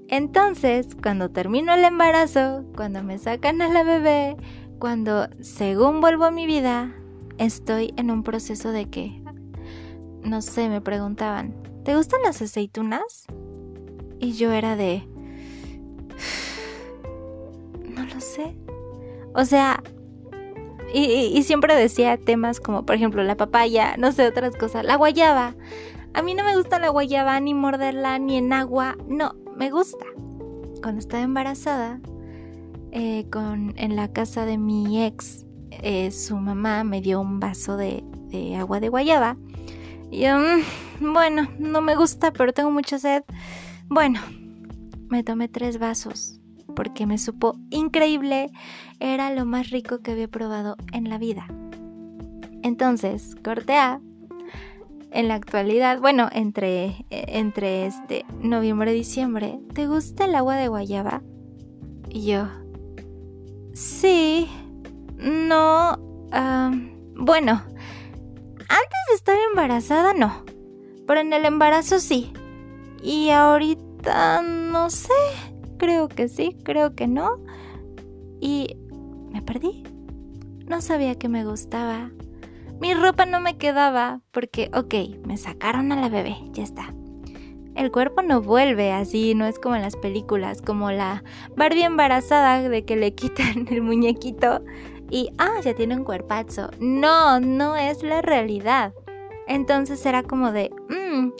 Entonces, 0.08 0.88
cuando 1.02 1.30
termino 1.30 1.74
el 1.74 1.84
embarazo, 1.84 2.64
cuando 2.76 3.04
me 3.04 3.18
sacan 3.18 3.62
a 3.62 3.70
la 3.70 3.84
bebé, 3.84 4.38
cuando 4.80 5.28
según 5.42 6.00
vuelvo 6.00 6.26
a 6.26 6.32
mi 6.32 6.46
vida, 6.46 6.94
estoy 7.38 7.94
en 7.98 8.12
un 8.12 8.24
proceso 8.24 8.72
de 8.72 8.90
que, 8.90 9.24
no 10.22 10.42
sé, 10.42 10.70
me 10.70 10.82
preguntaban, 10.82 11.56
¿te 11.84 11.96
gustan 11.96 12.22
las 12.24 12.42
aceitunas? 12.42 13.26
Y 14.20 14.34
yo 14.34 14.52
era 14.52 14.76
de, 14.76 15.08
no 17.96 18.06
lo 18.06 18.20
sé. 18.20 18.56
O 19.34 19.46
sea, 19.46 19.84
y, 20.94 21.44
siempre 21.44 21.76
decía 21.76 22.18
temas 22.18 22.60
como, 22.60 22.86
por 22.86 22.96
ejemplo, 22.96 23.22
la 23.24 23.36
papaya, 23.36 23.96
no 23.98 24.12
sé, 24.12 24.28
otras 24.28 24.56
cosas, 24.56 24.86
la 24.86 24.96
guayaba. 24.96 25.56
A 26.14 26.22
mí 26.22 26.34
no 26.34 26.46
me 26.46 26.56
gusta 26.56 26.80
la 26.80 26.90
guayaba, 26.90 27.38
ni 27.42 27.54
morderla, 27.54 28.18
ni 28.20 28.38
en 28.38 28.54
agua, 28.54 28.96
no, 29.08 29.36
me 29.58 29.70
gusta. 29.72 30.06
Cuando 30.82 31.00
estaba 31.00 31.24
embarazada, 31.24 32.00
eh, 32.92 33.26
con, 33.30 33.74
en 33.76 33.98
la 33.98 34.08
casa 34.14 34.46
de 34.46 34.58
mi 34.58 35.04
ex, 35.04 35.46
eh, 35.72 36.12
su 36.12 36.38
mamá 36.38 36.86
me 36.86 37.02
dio 37.02 37.20
un 37.20 37.42
vaso 37.42 37.76
de, 37.76 38.06
de 38.30 38.56
agua 38.56 38.80
de 38.80 38.88
guayaba. 38.88 39.36
Y 40.12 40.22
yo, 40.22 40.38
mm, 40.40 41.14
bueno, 41.14 41.50
no 41.60 41.82
me 41.82 41.96
gusta, 41.96 42.32
pero 42.32 42.54
tengo 42.54 42.72
mucha 42.72 43.00
sed. 43.00 43.24
Bueno, 43.88 44.20
me 45.10 45.24
tomé 45.24 45.48
tres 45.48 45.80
vasos 45.80 46.42
porque 46.76 47.06
me 47.06 47.18
supo 47.18 47.58
increíble, 47.70 48.52
era 49.00 49.34
lo 49.34 49.46
más 49.46 49.70
rico 49.70 50.00
que 50.00 50.12
había 50.12 50.28
probado 50.28 50.76
en 50.92 51.10
la 51.10 51.18
vida. 51.18 51.48
Entonces, 52.64 53.36
corté 53.44 53.78
A. 53.78 54.02
En 55.12 55.30
la 55.30 55.36
actualidad, 55.36 56.02
bueno, 56.02 56.28
entre, 56.34 57.06
entre 57.10 57.86
este 57.86 58.26
noviembre 58.42 58.94
y 58.94 58.98
diciembre, 58.98 59.60
¿te 59.74 59.88
gusta 59.88 60.26
el 60.26 60.36
agua 60.36 60.58
de 60.58 60.68
guayaba? 60.68 61.22
Y 62.10 62.26
yo, 62.26 62.48
sí, 63.74 64.50
no, 65.18 65.98
bueno, 67.16 67.62
antes 68.68 69.00
de 69.10 69.16
estar 69.16 69.38
embarazada 69.50 70.14
no, 70.14 70.44
pero 71.08 71.22
en 71.22 71.32
el 71.32 71.46
embarazo 71.46 72.00
sí. 72.00 72.34
Y 73.06 73.30
ahorita 73.30 74.42
no 74.42 74.90
sé, 74.90 75.14
Creo 75.78 76.08
que 76.08 76.28
sí, 76.30 76.58
creo 76.64 76.96
que 76.96 77.08
no. 77.08 77.38
Y 78.40 78.78
me 79.32 79.42
perdí. 79.42 79.84
No 80.68 80.82
sabía 80.82 81.16
que 81.16 81.30
me 81.30 81.46
gustaba. 81.46 82.12
Mi 82.80 82.94
ropa 82.94 83.26
no 83.26 83.40
me 83.40 83.58
quedaba 83.58 84.22
porque, 84.32 84.70
ok, 84.74 85.26
me 85.26 85.38
sacaron 85.38 85.92
a 85.92 85.96
la 85.96 86.10
bebé, 86.10 86.38
ya 86.52 86.64
está. 86.64 86.94
El 87.76 87.92
cuerpo 87.92 88.22
no 88.22 88.42
vuelve 88.42 88.92
así, 88.92 89.36
no 89.36 89.46
es 89.46 89.60
como 89.60 89.76
en 89.76 89.82
las 89.82 89.96
películas, 89.98 90.62
como 90.62 90.92
la 90.92 91.24
Barbie 91.56 91.84
embarazada 91.84 92.68
de 92.68 92.86
que 92.86 92.96
le 92.96 93.14
quitan 93.16 93.68
el 93.70 93.82
muñequito 93.82 94.62
y, 95.10 95.30
ah, 95.38 95.60
ya 95.64 95.74
tiene 95.74 95.96
un 95.96 96.04
cuerpazo. 96.04 96.70
No, 96.80 97.40
no 97.40 97.76
es 97.76 98.02
la 98.02 98.22
realidad. 98.22 98.94
Entonces 99.48 100.06
era 100.06 100.24
como 100.24 100.52
de, 100.52 100.72
mmm, 101.16 101.32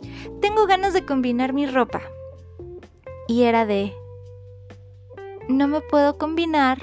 tengo 0.42 0.66
ganas 0.66 0.94
de 0.94 1.06
combinar 1.06 1.54
mi 1.54 1.66
ropa. 1.66 2.02
Y 3.28 3.44
era 3.44 3.66
de, 3.66 3.94
no 5.48 5.68
me 5.68 5.82
puedo 5.82 6.18
combinar 6.18 6.80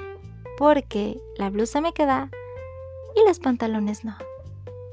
porque 0.58 1.20
la 1.36 1.50
blusa 1.50 1.80
me 1.80 1.92
queda 1.92 2.30
y 3.16 3.26
los 3.26 3.38
pantalones 3.38 4.04
no. 4.04 4.16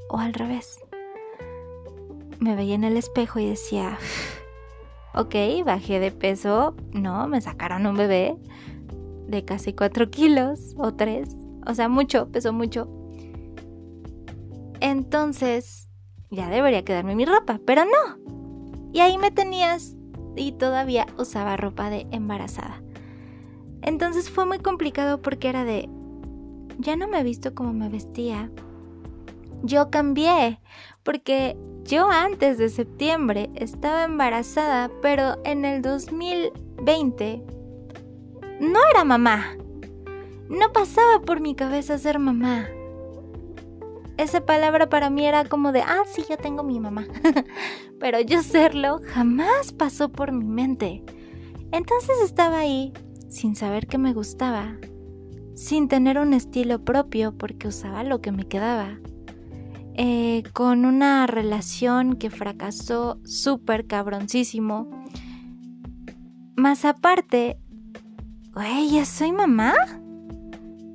O 0.08 0.18
al 0.18 0.34
revés. 0.34 0.80
Me 2.38 2.56
veía 2.56 2.74
en 2.74 2.84
el 2.84 2.96
espejo 2.96 3.38
y 3.38 3.48
decía, 3.48 3.98
ok, 5.14 5.34
bajé 5.64 6.00
de 6.00 6.10
peso, 6.10 6.74
no, 6.92 7.28
me 7.28 7.40
sacaron 7.40 7.86
un 7.86 7.96
bebé 7.96 8.36
de 9.26 9.44
casi 9.44 9.72
4 9.72 10.10
kilos 10.10 10.74
o 10.78 10.94
3, 10.94 11.28
o 11.66 11.74
sea, 11.74 11.88
mucho, 11.88 12.32
pesó 12.32 12.52
mucho. 12.52 12.88
Entonces, 14.80 15.89
ya 16.30 16.48
debería 16.48 16.84
quedarme 16.84 17.14
mi 17.14 17.24
ropa, 17.24 17.60
pero 17.64 17.84
no. 17.84 18.18
Y 18.92 19.00
ahí 19.00 19.18
me 19.18 19.30
tenías 19.30 19.96
y 20.36 20.52
todavía 20.52 21.06
usaba 21.18 21.56
ropa 21.56 21.90
de 21.90 22.06
embarazada. 22.10 22.82
Entonces 23.82 24.30
fue 24.30 24.46
muy 24.46 24.58
complicado 24.58 25.22
porque 25.22 25.48
era 25.48 25.64
de, 25.64 25.88
ya 26.78 26.96
no 26.96 27.08
me 27.08 27.20
he 27.20 27.24
visto 27.24 27.54
como 27.54 27.72
me 27.72 27.88
vestía. 27.88 28.50
Yo 29.62 29.90
cambié, 29.90 30.60
porque 31.02 31.56
yo 31.84 32.08
antes 32.10 32.58
de 32.58 32.68
septiembre 32.68 33.50
estaba 33.54 34.04
embarazada, 34.04 34.90
pero 35.02 35.38
en 35.44 35.64
el 35.64 35.82
2020 35.82 37.42
no 38.60 38.78
era 38.90 39.04
mamá. 39.04 39.56
No 40.48 40.72
pasaba 40.72 41.20
por 41.20 41.40
mi 41.40 41.54
cabeza 41.54 41.98
ser 41.98 42.18
mamá. 42.18 42.68
Esa 44.20 44.44
palabra 44.44 44.90
para 44.90 45.08
mí 45.08 45.24
era 45.24 45.46
como 45.46 45.72
de, 45.72 45.80
ah, 45.80 46.02
sí, 46.04 46.22
yo 46.28 46.36
tengo 46.36 46.62
mi 46.62 46.78
mamá. 46.78 47.06
pero 47.98 48.20
yo 48.20 48.42
serlo 48.42 49.00
jamás 49.14 49.72
pasó 49.72 50.12
por 50.12 50.30
mi 50.30 50.44
mente. 50.44 51.02
Entonces 51.72 52.18
estaba 52.22 52.58
ahí 52.58 52.92
sin 53.30 53.56
saber 53.56 53.86
que 53.86 53.96
me 53.96 54.12
gustaba, 54.12 54.76
sin 55.54 55.88
tener 55.88 56.18
un 56.18 56.34
estilo 56.34 56.84
propio 56.84 57.32
porque 57.38 57.68
usaba 57.68 58.04
lo 58.04 58.20
que 58.20 58.30
me 58.30 58.46
quedaba, 58.46 58.98
eh, 59.94 60.42
con 60.52 60.84
una 60.84 61.26
relación 61.26 62.16
que 62.16 62.28
fracasó 62.28 63.22
súper 63.24 63.86
cabroncísimo. 63.86 64.90
Más 66.56 66.84
aparte, 66.84 67.58
güey, 68.52 68.90
¿ya 68.90 69.06
soy 69.06 69.32
mamá? 69.32 69.72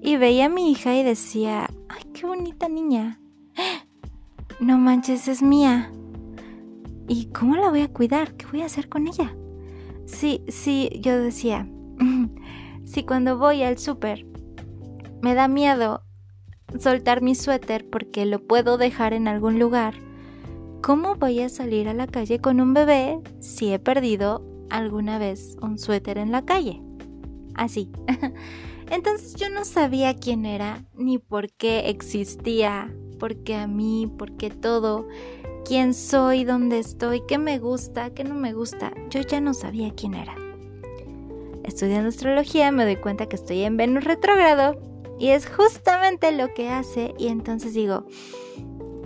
Y 0.06 0.18
veía 0.18 0.46
a 0.46 0.50
mi 0.50 0.70
hija 0.70 0.96
y 0.96 1.02
decía, 1.02 1.68
ay, 1.90 2.04
qué 2.14 2.28
bonita 2.28 2.70
niña. 2.70 3.20
No 4.62 4.78
manches, 4.78 5.28
es 5.28 5.42
mía. 5.42 5.92
¿Y 7.10 7.26
cómo 7.26 7.58
la 7.58 7.70
voy 7.70 7.82
a 7.82 7.92
cuidar? 7.92 8.36
¿Qué 8.36 8.46
voy 8.46 8.62
a 8.62 8.68
hacer 8.68 8.88
con 8.88 9.06
ella? 9.08 9.36
Sí, 10.06 10.44
sí, 10.48 10.90
yo 11.02 11.20
decía, 11.20 11.68
si 12.86 13.04
cuando 13.04 13.38
voy 13.38 13.64
al 13.64 13.78
súper 13.80 14.26
me 15.22 15.34
da 15.34 15.50
miedo 15.50 16.04
soltar 16.80 17.22
mi 17.22 17.36
suéter 17.36 17.90
porque 17.90 18.26
lo 18.26 18.40
puedo 18.40 18.78
dejar 18.78 19.12
en 19.12 19.28
algún 19.28 19.60
lugar, 19.60 19.96
¿cómo 20.82 21.16
voy 21.16 21.42
a 21.42 21.50
salir 21.50 21.90
a 21.90 21.94
la 21.94 22.08
calle 22.08 22.40
con 22.40 22.62
un 22.62 22.74
bebé 22.74 23.20
si 23.42 23.74
he 23.74 23.80
perdido 23.80 24.46
alguna 24.70 25.18
vez 25.18 25.58
un 25.62 25.78
suéter 25.78 26.18
en 26.18 26.32
la 26.32 26.46
calle? 26.46 26.82
Así. 27.56 27.92
Entonces 28.90 29.36
yo 29.36 29.50
no 29.50 29.66
sabía 29.66 30.16
quién 30.16 30.46
era, 30.46 30.86
ni 30.94 31.18
por 31.18 31.52
qué 31.52 31.90
existía, 31.90 32.94
por 33.20 33.36
qué 33.44 33.56
a 33.56 33.68
mí, 33.68 34.12
por 34.18 34.38
qué 34.38 34.50
todo, 34.50 35.08
quién 35.66 35.94
soy, 35.94 36.44
dónde 36.44 36.80
estoy, 36.80 37.22
qué 37.28 37.38
me 37.38 37.60
gusta, 37.60 38.12
qué 38.12 38.24
no 38.24 38.36
me 38.36 38.54
gusta. 38.54 38.94
Yo 39.10 39.22
ya 39.22 39.42
no 39.42 39.54
sabía 39.54 39.94
quién 39.96 40.14
era 40.14 40.36
estudiando 41.66 42.10
astrología 42.10 42.72
me 42.72 42.86
doy 42.86 42.96
cuenta 42.98 43.28
que 43.28 43.36
estoy 43.36 43.64
en 43.64 43.78
Venus 43.78 44.04
retrógrado 44.04 44.80
y 45.20 45.30
es 45.30 45.48
justamente 45.48 46.32
lo 46.32 46.54
que 46.54 46.70
hace 46.70 47.14
y 47.18 47.28
entonces 47.28 47.74
digo, 47.74 48.06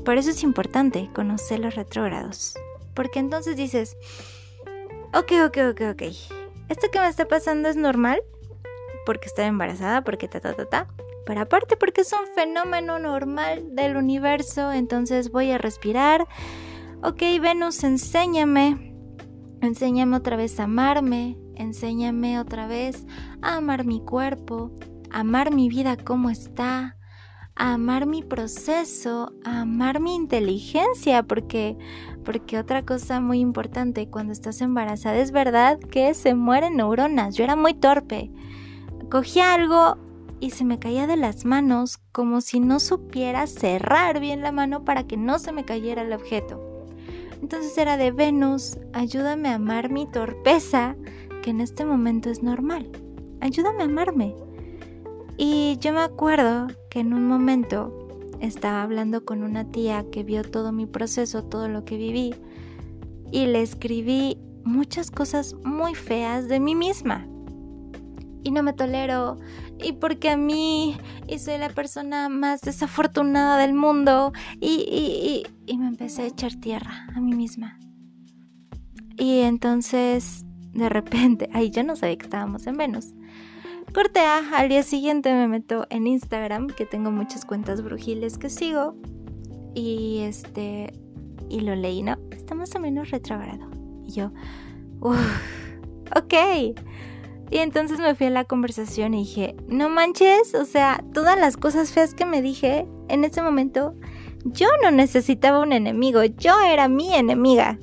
por 0.03 0.17
eso 0.17 0.31
es 0.31 0.43
importante 0.43 1.09
conocer 1.13 1.59
los 1.59 1.75
retrógrados, 1.75 2.55
porque 2.93 3.19
entonces 3.19 3.55
dices, 3.55 3.97
ok, 5.13 5.31
ok, 5.45 5.57
ok, 5.71 5.81
ok, 5.91 6.01
esto 6.69 6.87
que 6.91 6.99
me 6.99 7.07
está 7.07 7.27
pasando 7.27 7.69
es 7.69 7.75
normal, 7.75 8.21
porque 9.09 9.25
estoy 9.25 9.45
embarazada, 9.45 10.03
porque 10.03 10.27
ta, 10.27 10.39
ta, 10.39 10.53
ta, 10.53 10.65
ta, 10.65 10.87
pero 11.25 11.41
aparte 11.41 11.75
porque 11.75 12.01
es 12.01 12.13
un 12.13 12.27
fenómeno 12.35 12.99
normal 12.99 13.75
del 13.75 13.97
universo, 13.97 14.71
entonces 14.71 15.31
voy 15.31 15.49
a 15.49 15.57
respirar, 15.57 16.27
ok, 17.01 17.19
Venus, 17.41 17.83
enséñame, 17.83 18.93
enséñame 19.61 20.15
otra 20.15 20.37
vez 20.37 20.59
a 20.59 20.65
amarme, 20.65 21.39
enséñame 21.55 22.39
otra 22.39 22.67
vez 22.67 23.03
a 23.41 23.55
amar 23.55 23.83
mi 23.83 23.99
cuerpo, 23.99 24.77
a 25.09 25.21
amar 25.21 25.51
mi 25.51 25.69
vida 25.69 25.97
como 25.97 26.29
está, 26.29 26.95
a 27.55 27.73
amar 27.73 28.05
mi 28.05 28.21
proceso, 28.21 29.33
a 29.43 29.61
amar 29.61 30.01
mi 30.01 30.13
inteligencia, 30.13 31.23
porque 31.23 31.79
porque 32.23 32.59
otra 32.59 32.85
cosa 32.85 33.19
muy 33.21 33.39
importante 33.39 34.07
cuando 34.07 34.33
estás 34.33 34.61
embarazada 34.61 35.17
es 35.17 35.31
verdad 35.31 35.79
que 35.79 36.13
se 36.13 36.35
mueren 36.35 36.77
neuronas. 36.77 37.33
Yo 37.35 37.43
era 37.43 37.55
muy 37.55 37.73
torpe. 37.73 38.31
Cogía 39.09 39.55
algo 39.55 39.97
y 40.39 40.51
se 40.51 40.63
me 40.63 40.77
caía 40.77 41.07
de 41.07 41.17
las 41.17 41.43
manos 41.43 41.97
como 42.11 42.41
si 42.41 42.59
no 42.59 42.79
supiera 42.79 43.47
cerrar 43.47 44.19
bien 44.19 44.41
la 44.41 44.51
mano 44.51 44.85
para 44.85 45.07
que 45.07 45.17
no 45.17 45.39
se 45.39 45.51
me 45.51 45.65
cayera 45.65 46.03
el 46.03 46.13
objeto. 46.13 46.85
Entonces 47.41 47.75
era 47.77 47.97
de 47.97 48.11
Venus, 48.11 48.77
ayúdame 48.93 49.49
a 49.49 49.55
amar 49.55 49.89
mi 49.89 50.05
torpeza, 50.05 50.95
que 51.41 51.49
en 51.49 51.59
este 51.59 51.85
momento 51.85 52.29
es 52.29 52.43
normal. 52.43 52.91
Ayúdame 53.41 53.81
a 53.81 53.85
amarme. 53.85 54.35
Y 55.37 55.77
yo 55.79 55.91
me 55.93 56.01
acuerdo 56.01 56.67
que 56.91 56.99
en 56.99 57.13
un 57.13 57.25
momento 57.25 58.07
estaba 58.41 58.83
hablando 58.83 59.25
con 59.25 59.41
una 59.41 59.65
tía 59.71 60.05
que 60.11 60.23
vio 60.23 60.43
todo 60.43 60.71
mi 60.71 60.85
proceso, 60.85 61.43
todo 61.43 61.67
lo 61.67 61.83
que 61.83 61.97
viví, 61.97 62.35
y 63.31 63.47
le 63.47 63.61
escribí 63.61 64.37
muchas 64.63 65.09
cosas 65.09 65.55
muy 65.63 65.95
feas 65.95 66.47
de 66.47 66.59
mí 66.59 66.75
misma. 66.75 67.27
Y 68.43 68.51
no 68.51 68.63
me 68.63 68.73
tolero, 68.73 69.37
y 69.83 69.93
porque 69.93 70.29
a 70.29 70.37
mí, 70.37 70.97
y 71.27 71.39
soy 71.39 71.57
la 71.57 71.69
persona 71.69 72.29
más 72.29 72.61
desafortunada 72.61 73.57
del 73.57 73.73
mundo, 73.73 74.31
y, 74.61 74.85
y, 74.89 75.43
y, 75.67 75.73
y 75.73 75.77
me 75.77 75.87
empecé 75.87 76.21
a 76.23 76.27
echar 76.27 76.55
tierra 76.55 77.07
a 77.13 77.19
mí 77.19 77.33
misma. 77.33 77.77
Y 79.17 79.41
entonces, 79.41 80.45
de 80.73 80.89
repente, 80.89 81.49
ahí 81.53 81.69
yo 81.69 81.83
no 81.83 81.95
sabía 81.95 82.17
que 82.17 82.25
estábamos 82.25 82.65
en 82.67 82.77
Venus. 82.77 83.13
Corte 83.93 84.19
al 84.19 84.69
día 84.69 84.83
siguiente 84.83 85.33
me 85.33 85.47
meto 85.47 85.87
en 85.89 86.07
Instagram, 86.07 86.67
que 86.67 86.85
tengo 86.85 87.11
muchas 87.11 87.43
cuentas 87.43 87.81
brujiles 87.81 88.37
que 88.37 88.49
sigo. 88.49 88.95
Y 89.73 90.19
este, 90.19 90.93
y 91.49 91.61
lo 91.61 91.75
leí, 91.75 92.03
¿no? 92.03 92.17
Está 92.31 92.55
más 92.55 92.75
o 92.75 92.79
menos 92.79 93.09
retrogrado. 93.09 93.69
Y 94.05 94.11
yo, 94.11 94.31
uff, 95.01 95.17
ok. 96.15 96.33
Y 97.51 97.57
entonces 97.57 97.99
me 97.99 98.13
fui 98.15 98.27
a 98.27 98.31
la 98.31 98.45
conversación 98.45 99.13
y 99.13 99.19
dije, 99.19 99.55
no 99.67 99.89
manches, 99.89 100.53
o 100.53 100.65
sea, 100.65 101.03
todas 101.13 101.37
las 101.37 101.57
cosas 101.57 101.91
feas 101.91 102.13
que 102.13 102.25
me 102.25 102.41
dije 102.41 102.85
en 103.07 103.23
ese 103.23 103.41
momento, 103.41 103.95
yo 104.45 104.67
no 104.83 104.91
necesitaba 104.91 105.59
un 105.59 105.73
enemigo, 105.73 106.23
yo 106.23 106.53
era 106.59 106.87
mi 106.87 107.13
enemiga. 107.13 107.79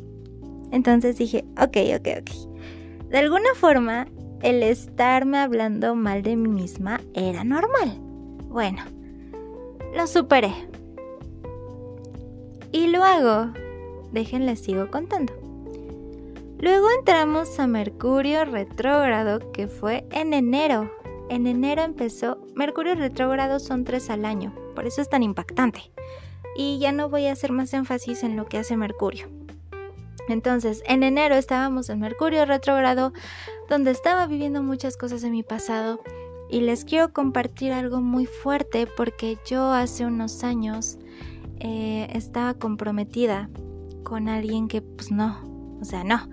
Entonces 0.70 1.16
dije, 1.16 1.44
ok, 1.60 1.76
ok, 1.96 2.08
ok. 2.20 3.10
De 3.10 3.18
alguna 3.18 3.54
forma, 3.54 4.06
el 4.42 4.62
estarme 4.62 5.38
hablando 5.38 5.94
mal 5.94 6.22
de 6.22 6.36
mí 6.36 6.48
misma 6.48 7.00
era 7.14 7.42
normal. 7.44 7.98
Bueno, 8.48 8.82
lo 9.96 10.06
superé. 10.06 10.52
Y 12.72 12.88
luego, 12.88 13.52
déjenles 14.12 14.60
sigo 14.60 14.90
contando. 14.90 15.45
Luego 16.58 16.86
entramos 16.98 17.60
a 17.60 17.66
Mercurio 17.66 18.46
retrógrado, 18.46 19.52
que 19.52 19.68
fue 19.68 20.06
en 20.10 20.32
enero. 20.32 20.90
En 21.28 21.46
enero 21.46 21.82
empezó. 21.82 22.38
Mercurio 22.54 22.94
retrógrado 22.94 23.58
son 23.60 23.84
tres 23.84 24.08
al 24.08 24.24
año, 24.24 24.54
por 24.74 24.86
eso 24.86 25.02
es 25.02 25.10
tan 25.10 25.22
impactante. 25.22 25.92
Y 26.56 26.78
ya 26.78 26.92
no 26.92 27.10
voy 27.10 27.26
a 27.26 27.32
hacer 27.32 27.52
más 27.52 27.74
énfasis 27.74 28.22
en 28.22 28.36
lo 28.36 28.46
que 28.46 28.56
hace 28.56 28.76
Mercurio. 28.76 29.28
Entonces, 30.28 30.82
en 30.86 31.02
enero 31.02 31.34
estábamos 31.34 31.90
en 31.90 32.00
Mercurio 32.00 32.46
retrógrado, 32.46 33.12
donde 33.68 33.90
estaba 33.90 34.26
viviendo 34.26 34.62
muchas 34.62 34.96
cosas 34.96 35.20
de 35.20 35.30
mi 35.30 35.42
pasado 35.42 36.00
y 36.48 36.60
les 36.60 36.86
quiero 36.86 37.12
compartir 37.12 37.72
algo 37.72 38.00
muy 38.00 38.24
fuerte 38.24 38.86
porque 38.96 39.36
yo 39.46 39.72
hace 39.72 40.06
unos 40.06 40.42
años 40.42 40.98
eh, 41.60 42.08
estaba 42.12 42.54
comprometida 42.54 43.50
con 44.04 44.28
alguien 44.28 44.68
que 44.68 44.80
pues 44.80 45.10
no, 45.10 45.55
o 45.80 45.84
sea, 45.84 46.04
no. 46.04 46.28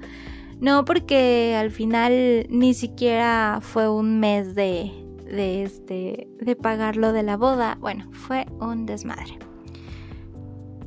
No 0.60 0.86
porque 0.86 1.56
al 1.60 1.72
final 1.72 2.46
ni 2.50 2.74
siquiera 2.74 3.60
fue 3.62 3.90
un 3.90 4.20
mes 4.20 4.56
de, 4.56 4.92
de, 5.26 5.64
este, 5.64 6.30
de 6.40 6.56
pagarlo 6.56 7.12
de 7.12 7.24
la 7.24 7.38
boda. 7.38 7.78
Bueno, 7.82 8.10
fue 8.12 8.46
un 8.60 8.86
desmadre. 8.86 9.38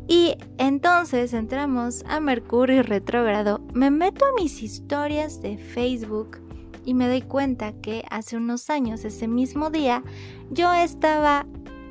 Y 0.09 0.37
entonces 0.59 1.35
entramos 1.35 2.05
a 2.09 2.21
Mercurio 2.21 2.83
retrógrado, 2.85 3.61
me 3.75 3.91
meto 3.91 4.25
a 4.25 4.41
mis 4.41 4.63
historias 4.63 5.43
de 5.43 5.59
Facebook 5.59 6.39
y 6.85 6.95
me 6.95 7.09
doy 7.09 7.23
cuenta 7.23 7.73
que 7.73 8.05
hace 8.09 8.37
unos 8.37 8.71
años, 8.71 9.05
ese 9.05 9.27
mismo 9.27 9.71
día, 9.71 10.05
yo 10.51 10.73
estaba 10.73 11.45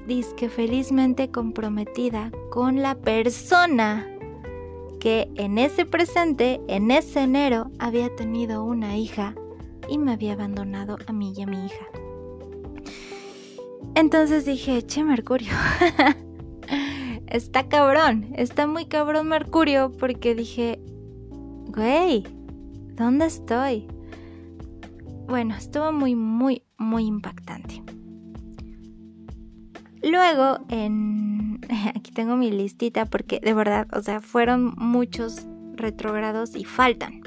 disque 0.07 0.47
felizmente 0.47 1.29
comprometida 1.29 2.31
con 2.51 2.81
la 2.81 2.95
persona 2.95 4.07
que 5.05 5.31
en 5.35 5.59
ese 5.59 5.85
presente, 5.85 6.59
en 6.67 6.89
ese 6.89 7.21
enero, 7.21 7.69
había 7.77 8.09
tenido 8.15 8.63
una 8.63 8.97
hija 8.97 9.35
y 9.87 9.99
me 9.99 10.13
había 10.13 10.33
abandonado 10.33 10.97
a 11.05 11.13
mí 11.13 11.31
y 11.37 11.43
a 11.43 11.45
mi 11.45 11.63
hija. 11.63 11.85
Entonces 13.93 14.45
dije, 14.45 14.81
che 14.81 15.03
Mercurio, 15.03 15.53
está 17.27 17.69
cabrón, 17.69 18.33
está 18.33 18.65
muy 18.65 18.87
cabrón 18.87 19.27
Mercurio 19.27 19.91
porque 19.91 20.33
dije, 20.33 20.79
güey, 21.67 22.23
¿dónde 22.95 23.27
estoy? 23.27 23.87
Bueno, 25.27 25.53
estuvo 25.55 25.91
muy, 25.91 26.15
muy, 26.15 26.63
muy 26.79 27.05
impactante. 27.05 27.83
Luego, 30.05 30.59
en... 30.69 31.59
aquí 31.95 32.11
tengo 32.11 32.35
mi 32.37 32.51
listita 32.51 33.05
porque 33.05 33.39
de 33.39 33.55
verdad, 33.55 33.87
o 33.91 34.03
sea, 34.03 34.21
fueron 34.21 34.75
muchos 34.77 35.47
retrogrados 35.73 36.55
y 36.55 36.63
faltan. 36.63 37.21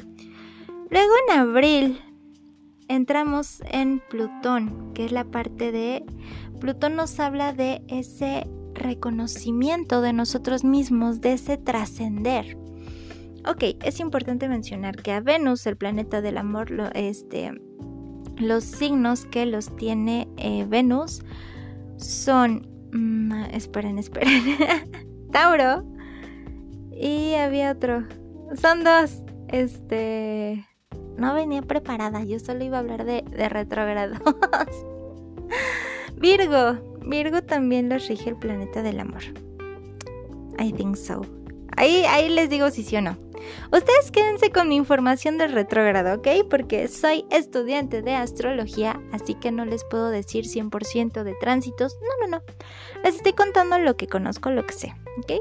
Luego 0.88 1.12
en 1.26 1.38
abril 1.38 2.00
entramos 2.86 3.62
en 3.70 4.00
Plutón, 4.08 4.94
que 4.94 5.06
es 5.06 5.12
la 5.12 5.24
parte 5.24 5.72
de... 5.72 6.04
Plutón 6.60 6.94
nos 6.94 7.18
habla 7.18 7.52
de 7.52 7.82
ese 7.88 8.46
reconocimiento 8.74 10.00
de 10.00 10.12
nosotros 10.12 10.62
mismos, 10.62 11.20
de 11.20 11.32
ese 11.32 11.56
trascender. 11.56 12.56
Ok, 13.44 13.76
es 13.82 13.98
importante 13.98 14.48
mencionar 14.48 15.02
que 15.02 15.12
a 15.12 15.20
Venus, 15.20 15.66
el 15.66 15.76
planeta 15.76 16.20
del 16.20 16.38
amor, 16.38 16.92
este, 16.94 17.60
los 18.36 18.62
signos 18.62 19.24
que 19.26 19.46
los 19.46 19.74
tiene 19.74 20.28
eh, 20.36 20.64
Venus 20.68 21.22
son... 21.98 22.66
Mm, 22.92 23.32
esperen, 23.52 23.98
esperen. 23.98 24.42
Tauro. 25.32 25.84
Y 26.92 27.34
había 27.34 27.72
otro. 27.72 28.04
Son 28.61 28.84
dos. 28.84 29.18
Este... 29.48 30.64
No 31.16 31.34
venía 31.34 31.62
preparada, 31.62 32.22
yo 32.22 32.38
solo 32.38 32.64
iba 32.64 32.76
a 32.76 32.80
hablar 32.80 33.04
de, 33.04 33.24
de 33.28 33.48
retrógrados. 33.48 34.18
Virgo. 36.16 36.98
Virgo 37.04 37.42
también 37.42 37.88
los 37.88 38.06
rige 38.06 38.30
el 38.30 38.37
planeta 38.37 38.82
del 38.82 39.00
amor. 39.00 39.22
I 40.58 40.72
think 40.72 40.96
so. 40.96 41.22
Ahí, 41.78 42.04
ahí 42.06 42.28
les 42.28 42.50
digo 42.50 42.70
si 42.70 42.82
sí 42.82 42.96
o 42.96 43.00
no. 43.02 43.16
Ustedes 43.72 44.10
quédense 44.10 44.50
con 44.50 44.68
mi 44.68 44.74
información 44.74 45.38
del 45.38 45.52
retrógrado, 45.52 46.18
¿ok? 46.18 46.48
Porque 46.50 46.88
soy 46.88 47.24
estudiante 47.30 48.02
de 48.02 48.16
astrología, 48.16 49.00
así 49.12 49.34
que 49.34 49.52
no 49.52 49.64
les 49.64 49.84
puedo 49.84 50.08
decir 50.08 50.46
100% 50.46 51.22
de 51.22 51.34
tránsitos. 51.40 51.96
No, 52.00 52.26
no, 52.26 52.38
no. 52.38 52.44
Les 53.04 53.14
estoy 53.14 53.32
contando 53.32 53.78
lo 53.78 53.96
que 53.96 54.08
conozco, 54.08 54.50
lo 54.50 54.66
que 54.66 54.72
sé, 54.72 54.92
¿ok? 55.18 55.34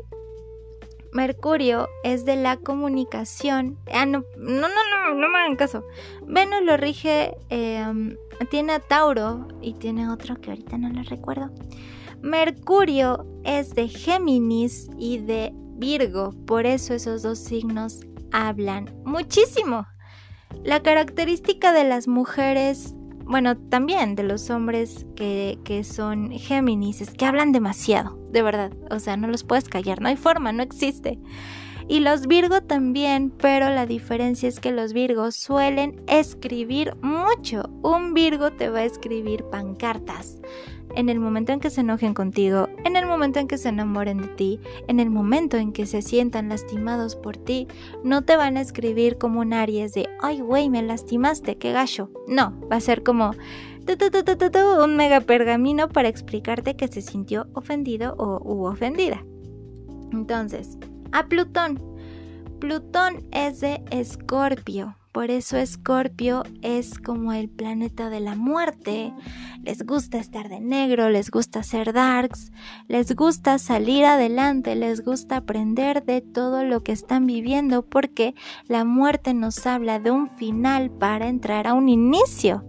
Mercurio 1.12 1.89
es 2.04 2.23
de 2.23 2.36
la 2.36 2.58
comunicación. 2.58 3.80
Ah, 3.91 4.06
no, 4.06 4.23
no, 4.38 4.62
no, 4.62 4.67
no, 4.67 5.13
no 5.15 5.30
me 5.30 5.39
hagan 5.39 5.56
caso. 5.56 5.88
Venus 6.21 6.62
lo 6.62 6.78
rige, 6.78 7.36
em, 7.50 8.15
tiene 8.52 8.73
a 8.73 8.80
Tauro 8.80 9.47
y 9.60 9.73
tiene 9.73 10.08
otro 10.08 10.39
que 10.39 10.52
ahorita 10.52 10.78
no 10.78 10.89
lo 10.89 11.02
recuerdo. 11.02 11.50
Mercurio 12.21 13.26
es 13.43 13.73
de 13.73 13.88
Géminis 13.88 14.88
y 15.00 15.17
de 15.17 15.54
Virgo, 15.78 16.34
por 16.46 16.66
eso 16.66 16.94
esos 16.94 17.22
dos 17.22 17.40
signos 17.40 18.02
hablan 18.32 18.94
muchísimo. 19.06 19.88
La 20.63 20.82
característica 20.82 21.72
de 21.72 21.84
las 21.84 22.08
mujeres, 22.08 22.96
bueno, 23.26 23.58
también 23.58 24.16
de 24.16 24.24
los 24.24 24.50
hombres 24.50 25.06
que, 25.16 25.60
que 25.63 25.84
son 25.84 26.32
Géminis, 26.32 27.02
es 27.02 27.12
que 27.12 27.26
hablan 27.26 27.52
demasiado, 27.52 28.18
de 28.32 28.42
verdad. 28.42 28.72
O 28.90 29.00
sea, 29.00 29.18
no 29.18 29.28
los 29.28 29.44
puedes 29.44 29.70
callar, 29.70 30.02
no 30.02 30.08
hay 30.08 30.16
forma, 30.16 30.52
no 30.52 30.63
existe. 30.63 31.20
Y 31.90 32.02
los 32.02 32.28
Virgo 32.28 32.62
también, 32.62 33.30
pero 33.30 33.70
la 33.70 33.86
diferencia 33.86 34.50
es 34.50 34.60
que 34.60 34.72
los 34.72 34.92
Virgos 34.92 35.36
suelen 35.36 36.04
escribir 36.08 36.96
mucho. 37.02 37.70
Un 37.82 38.13
Virgo 38.13 38.52
te 38.52 38.70
va 38.70 38.80
a 38.80 38.86
escribir 38.86 39.46
pancartas 39.50 40.42
en 40.98 41.10
el 41.10 41.20
momento 41.20 41.52
en 41.52 41.60
que 41.60 41.70
se 41.70 41.82
enojen 41.82 42.16
contigo, 42.16 42.68
en 42.84 42.96
el 42.96 43.06
momento 43.06 43.38
en 43.38 43.48
que 43.48 43.60
se 43.60 43.70
enamoren 43.70 44.18
de 44.18 44.28
ti, 44.30 44.60
en 44.88 45.00
el 45.00 45.12
momento 45.12 45.56
en 45.58 45.72
que 45.72 45.86
se 45.86 46.02
sientan 46.02 46.50
lastimados 46.50 47.16
por 47.16 47.38
ti, 47.38 47.68
no 48.04 48.24
te 48.24 48.36
van 48.36 48.58
a 48.58 48.62
escribir 48.62 49.20
como 49.20 49.42
un 49.42 49.54
Aries 49.54 49.94
de, 49.94 50.10
ay 50.22 50.42
güey, 50.42 50.70
me 50.70 50.82
lastimaste, 50.82 51.58
qué 51.58 51.72
gacho. 51.72 52.10
No, 52.28 52.60
va 52.72 52.78
a 52.78 52.82
ser 52.82 53.04
como 53.04 53.32
un 54.84 54.96
mega 54.96 55.22
pergamino 55.22 55.88
para 55.88 56.10
explicarte 56.10 56.76
que 56.76 56.88
se 56.88 57.02
sintió 57.02 57.46
ofendido 57.54 58.16
o 58.18 58.42
u 58.44 58.66
ofendida. 58.66 59.24
Entonces, 60.12 60.80
a 61.12 61.28
Plutón. 61.28 61.80
Plutón 62.60 63.24
es 63.32 63.60
de 63.60 63.84
Escorpio. 63.92 64.96
Por 65.18 65.32
eso 65.32 65.58
Escorpio 65.58 66.44
es 66.62 67.00
como 67.00 67.34
el 67.34 67.50
planeta 67.50 68.12
de 68.12 68.20
la 68.20 68.36
muerte. 68.36 69.12
Les 69.64 69.84
gusta 69.84 70.20
estar 70.20 70.48
de 70.48 70.60
negro, 70.60 71.10
les 71.10 71.32
gusta 71.32 71.64
ser 71.64 71.92
darks, 71.92 72.52
les 72.88 73.16
gusta 73.16 73.58
salir 73.58 74.06
adelante, 74.06 74.76
les 74.76 75.04
gusta 75.04 75.38
aprender 75.38 76.06
de 76.06 76.22
todo 76.22 76.64
lo 76.64 76.84
que 76.84 76.92
están 76.92 77.26
viviendo 77.26 77.82
porque 77.82 78.36
la 78.68 78.86
muerte 78.86 79.34
nos 79.34 79.66
habla 79.66 79.98
de 79.98 80.12
un 80.12 80.30
final 80.38 80.92
para 80.92 81.30
entrar 81.30 81.66
a 81.66 81.74
un 81.74 81.90
inicio, 81.90 82.64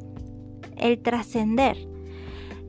el 0.79 1.03
trascender. 1.03 1.77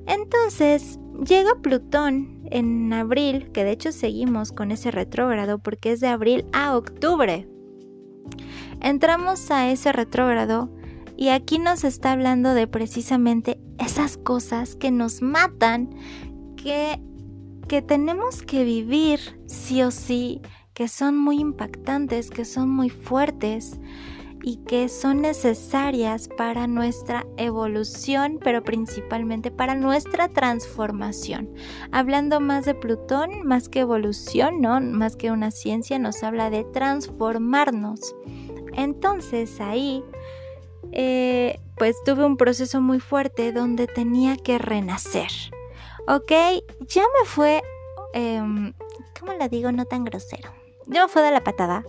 Entonces 0.08 1.00
llega 1.26 1.56
Plutón 1.62 2.42
en 2.52 2.92
abril, 2.92 3.50
que 3.54 3.64
de 3.64 3.72
hecho 3.72 3.94
seguimos 3.94 4.52
con 4.52 4.72
ese 4.72 4.92
retrógrado 4.92 5.58
porque 5.60 5.94
es 5.94 6.02
de 6.02 6.10
abril 6.10 6.46
a 6.52 6.76
octubre. 6.76 7.48
Entramos 8.82 9.52
a 9.52 9.70
ese 9.70 9.92
retrógrado 9.92 10.70
y 11.18 11.30
aquí 11.30 11.60
nos 11.60 11.84
está 11.84 12.14
hablando 12.14 12.54
de 12.54 12.68
precisamente 12.68 13.60
esas 13.78 14.18
cosas 14.18 14.76
que 14.76 14.92
nos 14.92 15.22
matan, 15.22 15.90
que, 16.56 17.02
que 17.68 17.82
tenemos 17.82 18.42
que 18.42 18.64
vivir 18.64 19.20
sí 19.46 19.84
o 19.84 19.92
sí, 19.92 20.42
que 20.74 20.88
son 20.88 21.18
muy 21.18 21.40
impactantes, 21.40 22.30
que 22.30 22.46
son 22.46 22.70
muy 22.70 22.90
fuertes 22.90 23.80
y 24.44 24.58
que 24.58 24.88
son 24.88 25.22
necesarias 25.22 26.30
para 26.38 26.68
nuestra 26.68 27.26
evolución, 27.36 28.40
pero 28.42 28.64
principalmente 28.64 29.52
para 29.52 29.76
nuestra 29.76 30.30
transformación. 30.30 31.50
Hablando 31.92 32.40
más 32.40 32.66
de 32.66 32.76
Plutón, 32.76 33.46
más 33.46 33.68
que 33.68 33.82
evolución, 33.82 34.62
¿no? 34.62 34.80
Más 34.80 35.18
que 35.18 35.32
una 35.32 35.52
ciencia, 35.52 36.00
nos 36.00 36.24
habla 36.24 36.50
de 36.50 36.64
transformarnos. 36.64 38.16
Entonces 38.74 39.60
ahí, 39.62 40.04
eh, 40.92 41.60
pues 41.78 41.96
tuve 42.06 42.26
un 42.26 42.38
proceso 42.38 42.82
muy 42.82 43.00
fuerte 43.00 43.52
donde 43.52 43.88
tenía 43.88 44.36
que 44.38 44.58
renacer. 44.58 45.32
¿Ok? 46.08 46.32
Ya 46.88 47.04
me 47.04 47.26
fue, 47.26 47.62
em, 48.14 48.74
¿cómo 49.20 49.34
la 49.34 49.48
digo? 49.48 49.72
No 49.72 49.86
tan 49.86 50.06
grosero. 50.06 50.52
Ya 50.88 51.04
me 51.04 51.10
fue 51.10 51.22
de 51.22 51.32
la 51.32 51.44
patada 51.44 51.84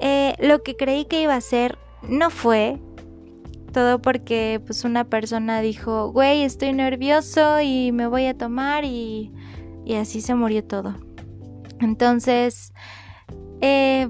eh, 0.00 0.34
lo 0.38 0.62
que 0.62 0.76
creí 0.76 1.04
que 1.04 1.22
iba 1.22 1.34
a 1.34 1.40
ser 1.40 1.78
no 2.02 2.30
fue. 2.30 2.78
Todo 3.72 4.02
porque 4.02 4.60
pues 4.66 4.82
una 4.84 5.04
persona 5.04 5.60
dijo, 5.60 6.10
güey, 6.10 6.42
estoy 6.42 6.72
nervioso 6.72 7.60
y 7.60 7.92
me 7.92 8.08
voy 8.08 8.26
a 8.26 8.36
tomar 8.36 8.84
y, 8.84 9.32
y 9.84 9.94
así 9.94 10.20
se 10.20 10.34
murió 10.34 10.64
todo. 10.64 10.96
Entonces, 11.80 12.72
eh, 13.60 14.08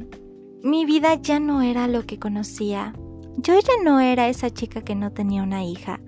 mi 0.63 0.85
vida 0.85 1.15
ya 1.15 1.41
no 1.41 1.63
era 1.63 1.89
lo 1.89 2.05
que 2.05 2.19
conocía. 2.19 2.93
Yo 3.37 3.59
ya 3.59 3.83
no 3.83 4.01
era 4.01 4.29
esa 4.29 4.51
chica 4.51 4.83
que 4.83 4.95
no 4.95 5.13
tenía 5.13 5.43
una 5.43 5.65
hija. 5.65 6.01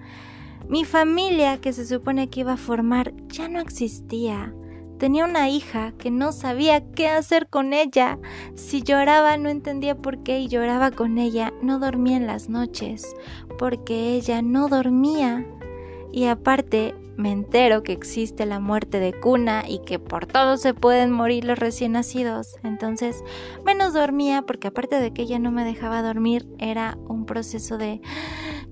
Mi 0.68 0.84
familia 0.84 1.60
que 1.60 1.72
se 1.72 1.86
supone 1.86 2.28
que 2.28 2.40
iba 2.40 2.54
a 2.54 2.58
formar 2.58 3.14
ya 3.28 3.48
no 3.48 3.60
existía. 3.60 4.54
Tenía 4.98 5.24
una 5.24 5.48
hija 5.48 5.92
que 5.98 6.10
no 6.10 6.32
sabía 6.32 6.84
qué 6.92 7.08
hacer 7.08 7.48
con 7.48 7.72
ella. 7.72 8.18
Si 8.54 8.82
lloraba 8.82 9.36
no 9.36 9.48
entendía 9.48 9.96
por 9.96 10.22
qué 10.22 10.40
y 10.40 10.48
lloraba 10.48 10.90
con 10.90 11.18
ella. 11.18 11.52
No 11.62 11.78
dormía 11.78 12.16
en 12.16 12.26
las 12.26 12.48
noches 12.48 13.16
porque 13.58 14.14
ella 14.14 14.42
no 14.42 14.68
dormía. 14.68 15.46
Y 16.12 16.26
aparte 16.26 16.94
me 17.22 17.30
entero 17.30 17.84
que 17.84 17.92
existe 17.92 18.46
la 18.46 18.58
muerte 18.58 18.98
de 18.98 19.12
cuna 19.12 19.62
y 19.66 19.80
que 19.84 20.00
por 20.00 20.26
todo 20.26 20.56
se 20.56 20.74
pueden 20.74 21.12
morir 21.12 21.44
los 21.44 21.58
recién 21.58 21.92
nacidos. 21.92 22.56
Entonces 22.64 23.22
menos 23.64 23.94
dormía 23.94 24.42
porque 24.42 24.68
aparte 24.68 25.00
de 25.00 25.12
que 25.12 25.22
ella 25.22 25.38
no 25.38 25.52
me 25.52 25.64
dejaba 25.64 26.02
dormir 26.02 26.48
era 26.58 26.98
un 27.06 27.24
proceso 27.24 27.78
de 27.78 28.00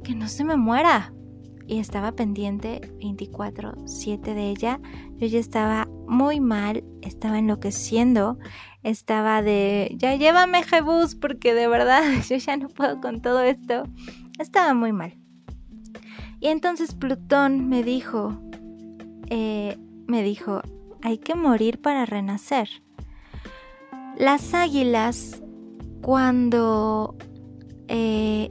que 0.02 0.16
no 0.16 0.26
se 0.26 0.44
me 0.44 0.56
muera 0.56 1.14
y 1.68 1.78
estaba 1.78 2.10
pendiente 2.12 2.80
24/7 3.00 4.34
de 4.34 4.50
ella. 4.50 4.80
Yo 5.16 5.28
ya 5.28 5.38
estaba 5.38 5.86
muy 6.08 6.40
mal, 6.40 6.82
estaba 7.02 7.38
enloqueciendo, 7.38 8.36
estaba 8.82 9.42
de, 9.42 9.94
ya 9.96 10.16
llévame 10.16 10.64
Jebus 10.64 11.14
porque 11.14 11.54
de 11.54 11.68
verdad 11.68 12.02
yo 12.28 12.36
ya 12.36 12.56
no 12.56 12.68
puedo 12.68 13.00
con 13.00 13.22
todo 13.22 13.42
esto. 13.42 13.84
Estaba 14.40 14.74
muy 14.74 14.92
mal. 14.92 15.19
Y 16.40 16.48
entonces 16.48 16.94
Plutón 16.94 17.68
me 17.68 17.82
dijo, 17.82 18.40
eh, 19.28 19.76
me 20.06 20.22
dijo, 20.22 20.62
hay 21.02 21.18
que 21.18 21.34
morir 21.34 21.80
para 21.80 22.06
renacer. 22.06 22.68
Las 24.16 24.54
águilas, 24.54 25.42
cuando 26.00 27.14
eh, 27.88 28.50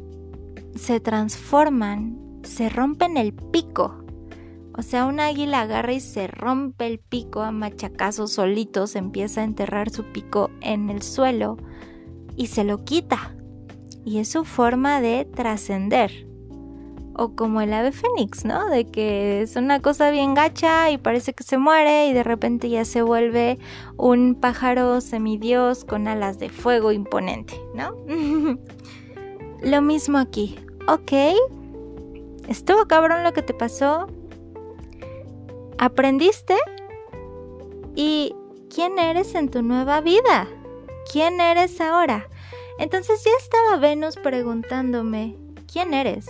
se 0.75 0.99
transforman 0.99 2.30
se 2.43 2.69
rompen 2.69 3.17
el 3.17 3.34
pico. 3.34 4.04
O 4.78 4.82
sea, 4.82 5.06
un 5.06 5.19
águila 5.19 5.62
agarra 5.62 5.93
y 5.93 5.99
se 5.99 6.28
rompe 6.28 6.88
el 6.88 6.99
pico 6.99 7.41
a 7.41 7.52
machacazos 7.52 8.32
solitos, 8.32 8.95
empieza 8.95 9.41
a 9.41 9.43
enterrar 9.43 9.89
su 9.89 10.06
pico 10.06 10.49
en 10.62 10.89
el 10.89 11.02
suelo 11.02 11.58
y 12.38 12.47
se 12.47 12.63
lo 12.63 12.86
quita. 12.86 13.36
Y 14.06 14.19
es 14.19 14.30
su 14.30 14.45
forma 14.45 15.02
de 15.02 15.25
trascender. 15.25 16.29
O 17.21 17.36
como 17.36 17.60
el 17.60 17.73
ave 17.73 17.91
fénix, 17.91 18.45
¿no? 18.45 18.69
De 18.69 18.86
que 18.86 19.41
es 19.41 19.55
una 19.55 19.82
cosa 19.82 20.10
bien 20.10 20.34
gacha 20.34 20.89
y 20.89 20.97
parece 20.97 21.34
que 21.34 21.43
se 21.43 21.58
muere 21.58 22.08
y 22.08 22.13
de 22.13 22.23
repente 22.23 22.69
ya 22.69 22.86
se 22.86 23.01
vuelve 23.01 23.60
un 23.97 24.36
pájaro 24.36 25.01
semidios 25.01 25.84
con 25.84 26.08
alas 26.08 26.39
de 26.39 26.49
fuego 26.49 26.91
imponente, 26.93 27.60
¿no? 27.73 27.95
lo 29.62 29.82
mismo 29.82 30.17
aquí. 30.17 30.58
Ok, 30.88 31.12
¿Estuvo 32.49 32.88
cabrón 32.88 33.23
lo 33.23 33.32
que 33.32 33.43
te 33.43 33.53
pasó? 33.53 34.08
¿Aprendiste? 35.77 36.55
¿Y 37.95 38.36
quién 38.73 38.97
eres 38.97 39.36
en 39.36 39.51
tu 39.51 39.62
nueva 39.62 40.01
vida? 40.01 40.47
¿Quién 41.12 41.39
eres 41.39 41.79
ahora? 41.79 42.27
Entonces 42.79 43.23
ya 43.23 43.32
estaba 43.38 43.77
Venus 43.77 44.15
preguntándome, 44.15 45.38
¿quién 45.71 45.93
eres? 45.93 46.25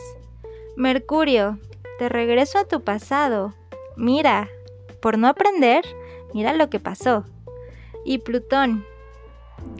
Mercurio, 0.79 1.59
te 1.97 2.07
regreso 2.07 2.57
a 2.57 2.63
tu 2.63 2.85
pasado. 2.85 3.53
Mira, 3.97 4.47
por 5.01 5.17
no 5.17 5.27
aprender, 5.27 5.83
mira 6.33 6.53
lo 6.53 6.69
que 6.69 6.79
pasó. 6.79 7.25
Y 8.05 8.19
Plutón, 8.19 8.85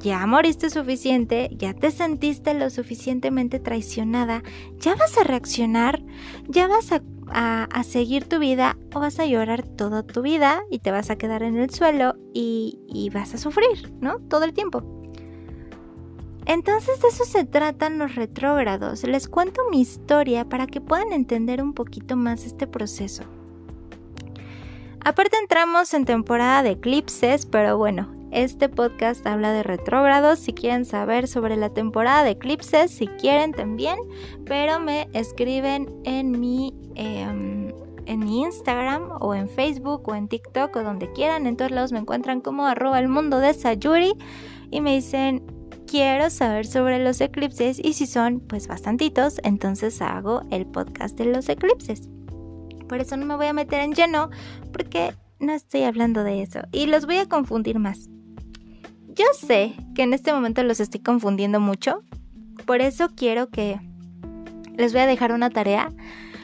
ya 0.02 0.28
moriste 0.28 0.70
suficiente, 0.70 1.52
ya 1.54 1.74
te 1.74 1.92
sentiste 1.92 2.54
lo 2.54 2.70
suficientemente 2.70 3.62
traicionada, 3.62 4.44
ya 4.78 4.96
vas 4.96 5.18
a 5.18 5.24
reaccionar, 5.24 6.02
ya 6.50 6.68
vas 6.68 6.92
a, 6.92 7.84
seguir 7.84 8.28
tu 8.28 8.38
vida 8.40 8.76
o 8.94 9.00
vas 9.00 9.20
a 9.20 9.26
llorar 9.26 9.64
toda 9.66 10.04
tu 10.04 10.22
vida 10.22 10.64
y 10.70 10.80
te 10.80 10.92
vas 10.92 11.10
a 11.10 11.16
quedar 11.16 11.44
en 11.44 11.56
el 11.56 11.70
suelo 11.70 12.18
y, 12.34 12.78
y 12.90 13.10
vas 13.10 13.34
a 13.34 13.38
sufrir, 13.38 13.94
¿no? 14.02 14.20
Todo 14.20 14.44
el 14.44 14.54
tiempo. 14.54 14.99
Entonces 16.50 17.00
de 17.00 17.10
eso 17.10 17.26
se 17.26 17.46
tratan 17.46 18.00
los 18.00 18.16
retrógrados. 18.16 19.04
Les 19.04 19.28
cuento 19.28 19.62
mi 19.70 19.82
historia 19.82 20.46
para 20.46 20.66
que 20.66 20.82
puedan 20.82 21.14
entender 21.14 21.62
un 21.62 21.76
poquito 21.76 22.16
más 22.16 22.44
este 22.44 22.66
proceso. 22.66 23.22
Aparte 25.06 25.38
entramos 25.38 25.94
en 25.94 26.06
temporada 26.06 26.64
de 26.64 26.72
eclipses, 26.72 27.46
pero 27.46 27.78
bueno, 27.78 28.12
este 28.32 28.68
podcast 28.68 29.28
habla 29.28 29.54
de 29.54 29.62
retrógrados. 29.62 30.40
Si 30.40 30.54
quieren 30.54 30.86
saber 30.86 31.28
sobre 31.28 31.56
la 31.56 31.70
temporada 31.70 32.24
de 32.24 32.32
eclipses, 32.32 32.90
si 32.90 33.06
quieren 33.06 33.52
también, 33.52 34.00
pero 34.46 34.80
me 34.80 35.08
escriben 35.14 36.02
en 36.04 36.32
mi, 36.32 36.74
em, 36.96 37.72
en 38.08 38.20
mi 38.22 38.42
Instagram 38.42 39.20
o 39.22 39.36
en 39.36 39.50
Facebook 39.50 40.10
o 40.10 40.16
en 40.16 40.28
TikTok 40.28 40.76
o 40.78 40.82
donde 40.82 41.12
quieran. 41.12 41.46
En 41.46 41.58
todos 41.58 41.70
lados 41.70 41.92
me 41.92 42.00
encuentran 42.00 42.42
como 42.42 42.66
arroba 42.66 42.98
el 42.98 43.08
mundo 43.08 43.38
de 43.38 43.54
Sayuri 43.54 44.14
y 44.72 44.82
me 44.82 44.96
dicen 44.96 45.59
quiero 45.90 46.30
saber 46.30 46.68
sobre 46.68 47.04
los 47.04 47.20
eclipses 47.20 47.80
y 47.84 47.94
si 47.94 48.06
son 48.06 48.42
pues 48.42 48.68
bastantitos, 48.68 49.40
entonces 49.44 50.02
hago 50.04 50.44
el 50.52 50.68
podcast 50.68 51.18
de 51.18 51.26
los 51.26 51.50
eclipses. 51.50 52.10
Por 52.88 53.00
eso 53.00 53.18
no 53.18 53.26
me 53.26 53.36
voy 53.36 53.48
a 53.48 53.54
meter 53.54 53.82
en 53.82 53.94
lleno 53.94 54.30
porque 54.72 55.16
no 55.40 55.52
estoy 55.52 55.84
hablando 55.84 56.24
de 56.24 56.44
eso 56.44 56.60
y 56.72 56.86
los 56.86 57.08
voy 57.08 57.18
a 57.18 57.28
confundir 57.28 57.80
más. 57.80 58.08
Yo 59.16 59.26
sé 59.34 59.74
que 59.96 60.04
en 60.04 60.14
este 60.14 60.32
momento 60.32 60.62
los 60.64 60.80
estoy 60.80 61.02
confundiendo 61.02 61.60
mucho, 61.60 62.04
por 62.68 62.82
eso 62.82 63.10
quiero 63.16 63.50
que 63.50 63.80
les 64.78 64.94
voy 64.94 65.02
a 65.02 65.08
dejar 65.08 65.32
una 65.32 65.50
tarea. 65.50 65.92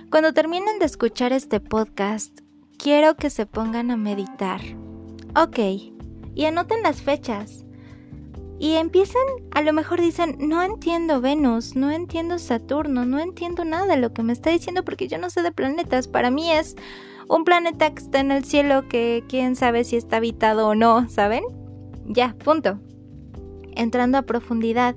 Cuando 0.10 0.34
terminen 0.34 0.80
de 0.80 0.86
escuchar 0.86 1.34
este 1.34 1.60
podcast, 1.60 2.40
quiero 2.80 3.16
que 3.16 3.30
se 3.30 3.46
pongan 3.46 3.92
a 3.92 3.98
meditar. 3.98 4.62
Ok, 5.36 5.60
y 6.34 6.46
anoten 6.46 6.82
las 6.82 7.02
fechas. 7.02 7.65
Y 8.66 8.78
empiecen, 8.78 9.22
a 9.52 9.62
lo 9.62 9.74
mejor 9.74 10.02
dicen, 10.02 10.38
no 10.40 10.64
entiendo 10.64 11.22
Venus, 11.22 11.76
no 11.76 11.92
entiendo 11.92 12.40
Saturno, 12.40 13.06
no 13.06 13.20
entiendo 13.20 13.64
nada 13.64 13.86
de 13.86 13.98
lo 14.02 14.12
que 14.12 14.24
me 14.24 14.34
está 14.34 14.50
diciendo 14.50 14.84
porque 14.84 15.08
yo 15.08 15.20
no 15.20 15.30
sé 15.30 15.44
de 15.44 15.52
planetas. 15.52 16.08
Para 16.08 16.32
mí 16.32 16.52
es 16.52 16.76
un 17.30 17.44
planeta 17.46 17.94
que 17.94 18.02
está 18.02 18.22
en 18.22 18.32
el 18.32 18.44
cielo 18.44 18.88
que 18.88 19.24
quién 19.30 19.56
sabe 19.56 19.84
si 19.84 19.98
está 19.98 20.18
habitado 20.18 20.68
o 20.68 20.74
no, 20.74 21.08
¿saben? 21.10 21.44
Ya, 22.08 22.34
punto. 22.44 22.80
Entrando 23.76 24.18
a 24.18 24.24
profundidad. 24.24 24.96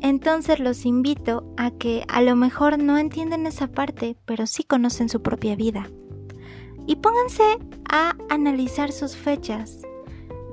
Entonces 0.00 0.58
los 0.58 0.86
invito 0.86 1.44
a 1.58 1.72
que 1.72 2.04
a 2.08 2.22
lo 2.22 2.36
mejor 2.36 2.78
no 2.78 2.96
entienden 2.96 3.46
esa 3.46 3.66
parte, 3.66 4.16
pero 4.24 4.46
sí 4.46 4.64
conocen 4.64 5.10
su 5.10 5.20
propia 5.20 5.56
vida. 5.56 5.90
Y 6.86 6.96
pónganse 6.96 7.58
a 7.90 8.16
analizar 8.30 8.92
sus 8.92 9.14
fechas. 9.14 9.82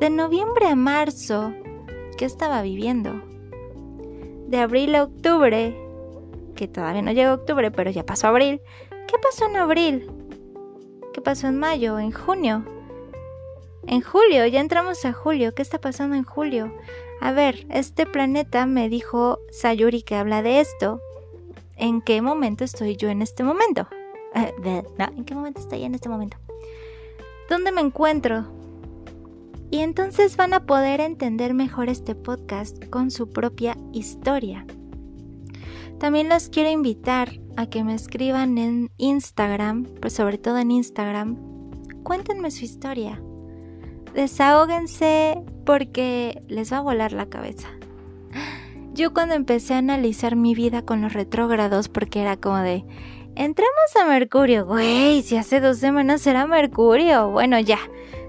De 0.02 0.10
noviembre 0.10 0.68
a 0.68 0.76
marzo, 0.76 1.54
¿qué 2.20 2.26
estaba 2.26 2.62
viviendo? 2.62 3.22
De 4.50 4.58
abril 4.58 4.94
a 4.96 5.04
octubre, 5.04 5.74
que 6.58 6.68
todavía 6.68 7.02
no 7.02 7.14
llegó 7.14 7.32
octubre, 7.32 7.72
pero 7.72 7.92
ya 7.92 8.06
pasó 8.06 8.28
abril. 8.28 8.60
¿Qué 9.08 9.18
pasó 9.18 9.46
en 9.46 9.56
abril? 9.56 10.12
¿qué 11.14 11.22
pasó 11.22 11.48
en 11.48 11.58
mayo? 11.58 11.98
En 11.98 12.12
junio. 12.12 12.66
En 13.88 14.02
julio, 14.02 14.46
ya 14.48 14.60
entramos 14.60 15.06
a 15.06 15.14
julio. 15.14 15.56
¿Qué 15.56 15.62
está 15.62 15.80
pasando 15.80 16.18
en 16.18 16.26
julio? 16.26 16.74
A 17.22 17.32
ver, 17.32 17.66
este 17.70 18.06
planeta 18.06 18.66
me 18.66 18.90
dijo 18.90 19.40
Sayuri 19.50 20.02
que 20.02 20.16
habla 20.16 20.42
de 20.42 20.60
esto. 20.60 21.00
¿En 21.78 22.02
qué 22.02 22.22
momento 22.22 22.66
estoy 22.66 22.98
yo 22.98 23.08
en 23.08 23.22
este 23.22 23.44
momento? 23.44 23.88
Eh, 24.36 24.84
¿en 25.18 25.26
qué 25.26 25.34
momento 25.34 25.60
estoy 25.60 25.84
en 25.84 25.96
este 25.96 26.08
momento? 26.08 26.38
¿Dónde 27.50 27.72
me 27.72 27.82
encuentro? 27.82 28.46
Y 29.72 29.80
entonces 29.80 30.36
van 30.36 30.54
a 30.54 30.66
poder 30.66 31.00
entender 31.00 31.54
mejor 31.54 31.90
este 31.90 32.16
podcast 32.16 32.86
con 32.90 33.12
su 33.12 33.30
propia 33.30 33.78
historia. 33.94 34.66
También 36.00 36.30
los 36.30 36.50
quiero 36.50 36.70
invitar 36.70 37.30
a 37.58 37.68
que 37.68 37.84
me 37.84 37.94
escriban 37.94 38.58
en 38.58 38.90
Instagram, 38.98 39.84
pues 40.02 40.14
sobre 40.14 40.38
todo 40.38 40.58
en 40.58 40.72
Instagram, 40.72 41.38
cuéntenme 42.04 42.52
su 42.52 42.64
historia. 42.66 43.22
Desahóguense 44.14 45.44
porque 45.66 46.42
les 46.48 46.72
va 46.74 46.78
a 46.78 46.82
volar 46.82 47.12
la 47.12 47.28
cabeza. 47.28 47.68
Yo 48.94 49.14
cuando 49.14 49.36
empecé 49.36 49.76
a 49.76 49.80
analizar 49.80 50.36
mi 50.36 50.56
vida 50.56 50.82
con 50.82 51.02
los 51.02 51.14
retrógrados, 51.14 51.90
porque 51.90 52.22
era 52.22 52.38
como 52.38 52.58
de, 52.58 52.86
entramos 53.36 53.96
a 54.02 54.06
Mercurio, 54.06 54.66
güey, 54.66 55.22
si 55.22 55.38
hace 55.38 55.60
dos 55.60 55.78
semanas 55.78 56.26
era 56.26 56.48
Mercurio, 56.48 57.30
bueno 57.30 57.60
ya, 57.60 57.80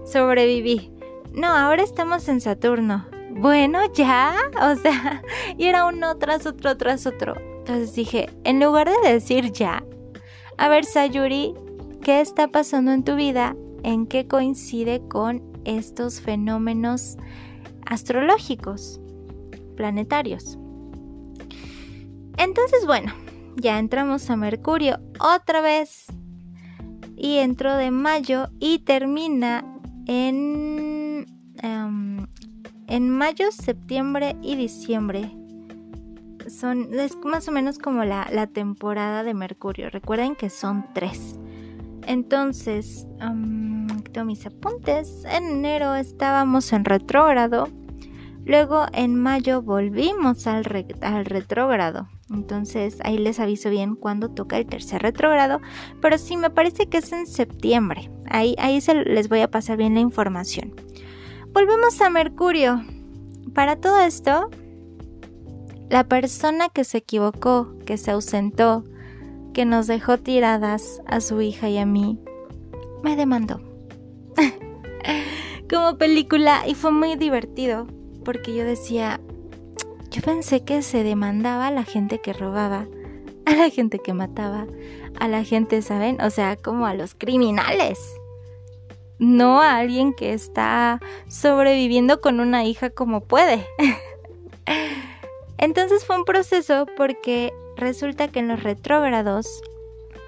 sobreviví. 0.05 0.90
No, 1.33 1.47
ahora 1.47 1.83
estamos 1.83 2.29
en 2.29 2.40
Saturno. 2.40 3.07
Bueno, 3.31 3.81
ya, 3.95 4.35
o 4.61 4.75
sea, 4.77 5.23
y 5.59 5.66
era 5.66 5.87
uno 5.87 6.16
tras 6.19 6.47
otro, 6.47 6.77
tras 6.77 7.07
otro. 7.07 7.35
Entonces 7.59 7.95
dije, 7.95 8.29
en 8.45 8.61
lugar 8.61 8.90
de 8.90 9.12
decir 9.12 9.53
ya, 9.53 9.85
a 10.59 10.69
ver 10.69 10.85
Sayuri, 10.85 11.55
¿qué 12.03 12.21
está 12.21 12.49
pasando 12.49 12.93
en 12.93 13.05
tu 13.05 13.14
vida? 13.14 13.57
¿En 13.83 14.07
qué 14.07 14.27
coincide 14.27 15.01
con 15.09 15.43
estos 15.64 16.21
fenómenos 16.21 17.16
astrológicos, 17.87 19.01
planetarios? 19.77 20.59
Entonces, 22.37 22.87
bueno, 22.87 23.12
ya 23.57 23.79
entramos 23.79 24.29
a 24.31 24.37
Mercurio 24.37 24.99
otra 25.21 25.61
vez 25.61 26.07
y 27.16 27.37
entró 27.37 27.77
de 27.77 27.90
mayo 27.90 28.49
y 28.59 28.81
termina 28.81 29.64
en, 30.07 30.89
em, 31.62 32.27
en 32.87 33.11
mayo, 33.11 33.53
septiembre 33.53 34.37
y 34.42 34.57
diciembre 34.57 35.31
son, 36.49 36.92
es 36.99 37.16
más 37.25 37.49
o 37.49 37.53
menos 37.53 37.79
como 37.79 38.05
la, 38.05 38.46
temporada 38.53 39.23
de 39.23 39.35
Mercurio. 39.35 39.90
Recuerden 39.90 40.35
que 40.37 40.51
son 40.51 40.87
tres. 40.92 41.38
Entonces, 42.07 43.07
tengo 44.12 44.25
mis 44.25 44.46
apuntes. 44.46 45.25
En 45.25 45.44
enero 45.44 45.94
estábamos 45.94 46.73
en 46.73 46.85
retrógrado. 46.85 47.68
Luego 48.44 48.87
en 48.92 49.14
mayo 49.14 49.62
volvimos 49.62 50.46
al, 50.46 50.64
retrógrado. 50.64 52.09
Entonces 52.31 52.99
ahí 53.03 53.18
les 53.18 53.38
aviso 53.38 53.70
bien 53.70 53.96
cuando 53.96 54.31
toca 54.31 54.57
el 54.57 54.66
tercer 54.66 55.03
retrógrado. 55.03 55.61
Pero 56.01 56.18
sí, 56.18 56.37
me 56.37 56.51
parece 56.51 56.87
que 56.87 56.99
es 56.99 57.12
en 57.12 57.27
septiembre. 57.27 58.11
Ahí, 58.29 58.57
ahí 58.59 58.81
se 58.81 58.94
les 58.94 59.29
voy 59.29 59.40
a 59.40 59.51
pasar 59.51 59.77
bien 59.77 59.94
la 59.94 60.01
información. 60.01 60.89
Volvemos 61.53 62.01
a 62.01 62.11
Mercurio. 62.11 62.85
Para 63.55 63.75
todo 63.75 64.01
esto, 64.01 64.51
la 65.89 66.05
persona 66.05 66.69
que 66.69 66.85
se 66.85 66.99
equivocó, 66.99 67.75
que 67.85 67.97
se 67.97 68.13
ausentó, 68.13 68.85
que 69.53 69.65
nos 69.65 69.89
dejó 69.89 70.19
tiradas 70.19 71.03
a 71.07 71.21
su 71.21 71.41
hija 71.41 71.69
y 71.69 71.79
a 71.79 71.87
mí, 71.87 72.21
me 73.03 73.17
demandó. 73.17 73.61
Como 75.69 75.99
película 75.99 76.63
y 76.69 76.75
fue 76.75 76.93
muy 76.93 77.17
divertido 77.17 77.89
porque 78.25 78.55
yo 78.55 78.65
decía, 78.65 79.21
yo 80.11 80.23
pensé 80.23 80.63
que 80.63 80.83
se 80.83 81.03
demandaba 81.03 81.67
a 81.67 81.73
la 81.73 81.83
gente 81.83 82.21
que 82.21 82.33
robaba, 82.33 82.87
a 83.45 83.55
la 83.57 83.71
gente 83.71 83.99
que 83.99 84.15
mataba, 84.15 84.69
a 85.19 85.27
la 85.27 85.43
gente, 85.43 85.83
¿saben? 85.83 86.21
O 86.21 86.31
sea, 86.31 86.55
como 86.57 86.87
a 86.87 86.95
los 86.95 87.17
criminales. 87.17 88.19
No 89.20 89.61
a 89.61 89.76
alguien 89.76 90.14
que 90.14 90.33
está 90.33 90.98
sobreviviendo 91.28 92.20
con 92.20 92.40
una 92.40 92.64
hija 92.64 92.90
como 92.90 93.20
puede. 93.20 93.64
Entonces 95.59 96.06
fue 96.06 96.16
un 96.16 96.24
proceso 96.24 96.87
porque 96.96 97.52
resulta 97.76 98.28
que 98.28 98.38
en 98.38 98.48
los 98.48 98.62
retrógrados 98.62 99.62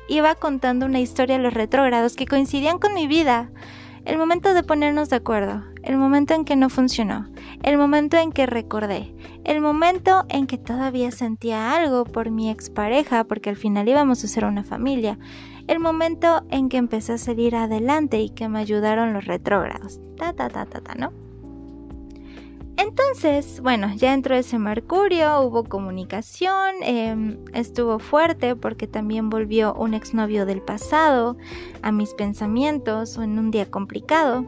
iba 0.08 0.34
contando 0.34 0.84
una 0.84 1.00
historia 1.00 1.38
de 1.38 1.42
los 1.42 1.54
retrógrados 1.54 2.16
que 2.16 2.26
coincidían 2.26 2.78
con 2.78 2.92
mi 2.92 3.06
vida. 3.06 3.50
El 4.04 4.18
momento 4.18 4.52
de 4.52 4.62
ponernos 4.62 5.08
de 5.08 5.16
acuerdo, 5.16 5.62
el 5.84 5.96
momento 5.96 6.34
en 6.34 6.44
que 6.44 6.56
no 6.56 6.68
funcionó, 6.68 7.28
el 7.62 7.78
momento 7.78 8.18
en 8.18 8.32
que 8.32 8.46
recordé, 8.46 9.14
el 9.44 9.60
momento 9.60 10.24
en 10.28 10.46
que 10.46 10.58
todavía 10.58 11.12
sentía 11.12 11.74
algo 11.74 12.04
por 12.04 12.30
mi 12.30 12.50
expareja, 12.50 13.24
porque 13.24 13.48
al 13.48 13.56
final 13.56 13.88
íbamos 13.88 14.22
a 14.22 14.28
ser 14.28 14.44
una 14.44 14.64
familia, 14.64 15.18
el 15.68 15.78
momento 15.78 16.44
en 16.50 16.68
que 16.68 16.76
empecé 16.76 17.14
a 17.14 17.18
salir 17.18 17.56
adelante 17.56 18.20
y 18.20 18.30
que 18.30 18.48
me 18.48 18.58
ayudaron 18.58 19.12
los 19.12 19.24
retrógrados. 19.24 20.00
Ta 20.16 20.32
ta 20.32 20.48
ta 20.48 20.66
ta 20.66 20.80
ta, 20.80 20.94
¿no? 20.94 21.12
Entonces, 22.76 23.60
bueno, 23.60 23.92
ya 23.94 24.14
entró 24.14 24.34
ese 24.34 24.58
Mercurio, 24.58 25.42
hubo 25.42 25.64
comunicación, 25.64 26.74
em, 26.82 27.38
estuvo 27.52 27.98
fuerte 27.98 28.56
porque 28.56 28.86
también 28.86 29.30
volvió 29.30 29.74
un 29.74 29.94
exnovio 29.94 30.46
del 30.46 30.62
pasado 30.62 31.36
a 31.82 31.92
mis 31.92 32.14
pensamientos 32.14 33.18
en 33.18 33.38
un 33.38 33.50
día 33.50 33.70
complicado. 33.70 34.46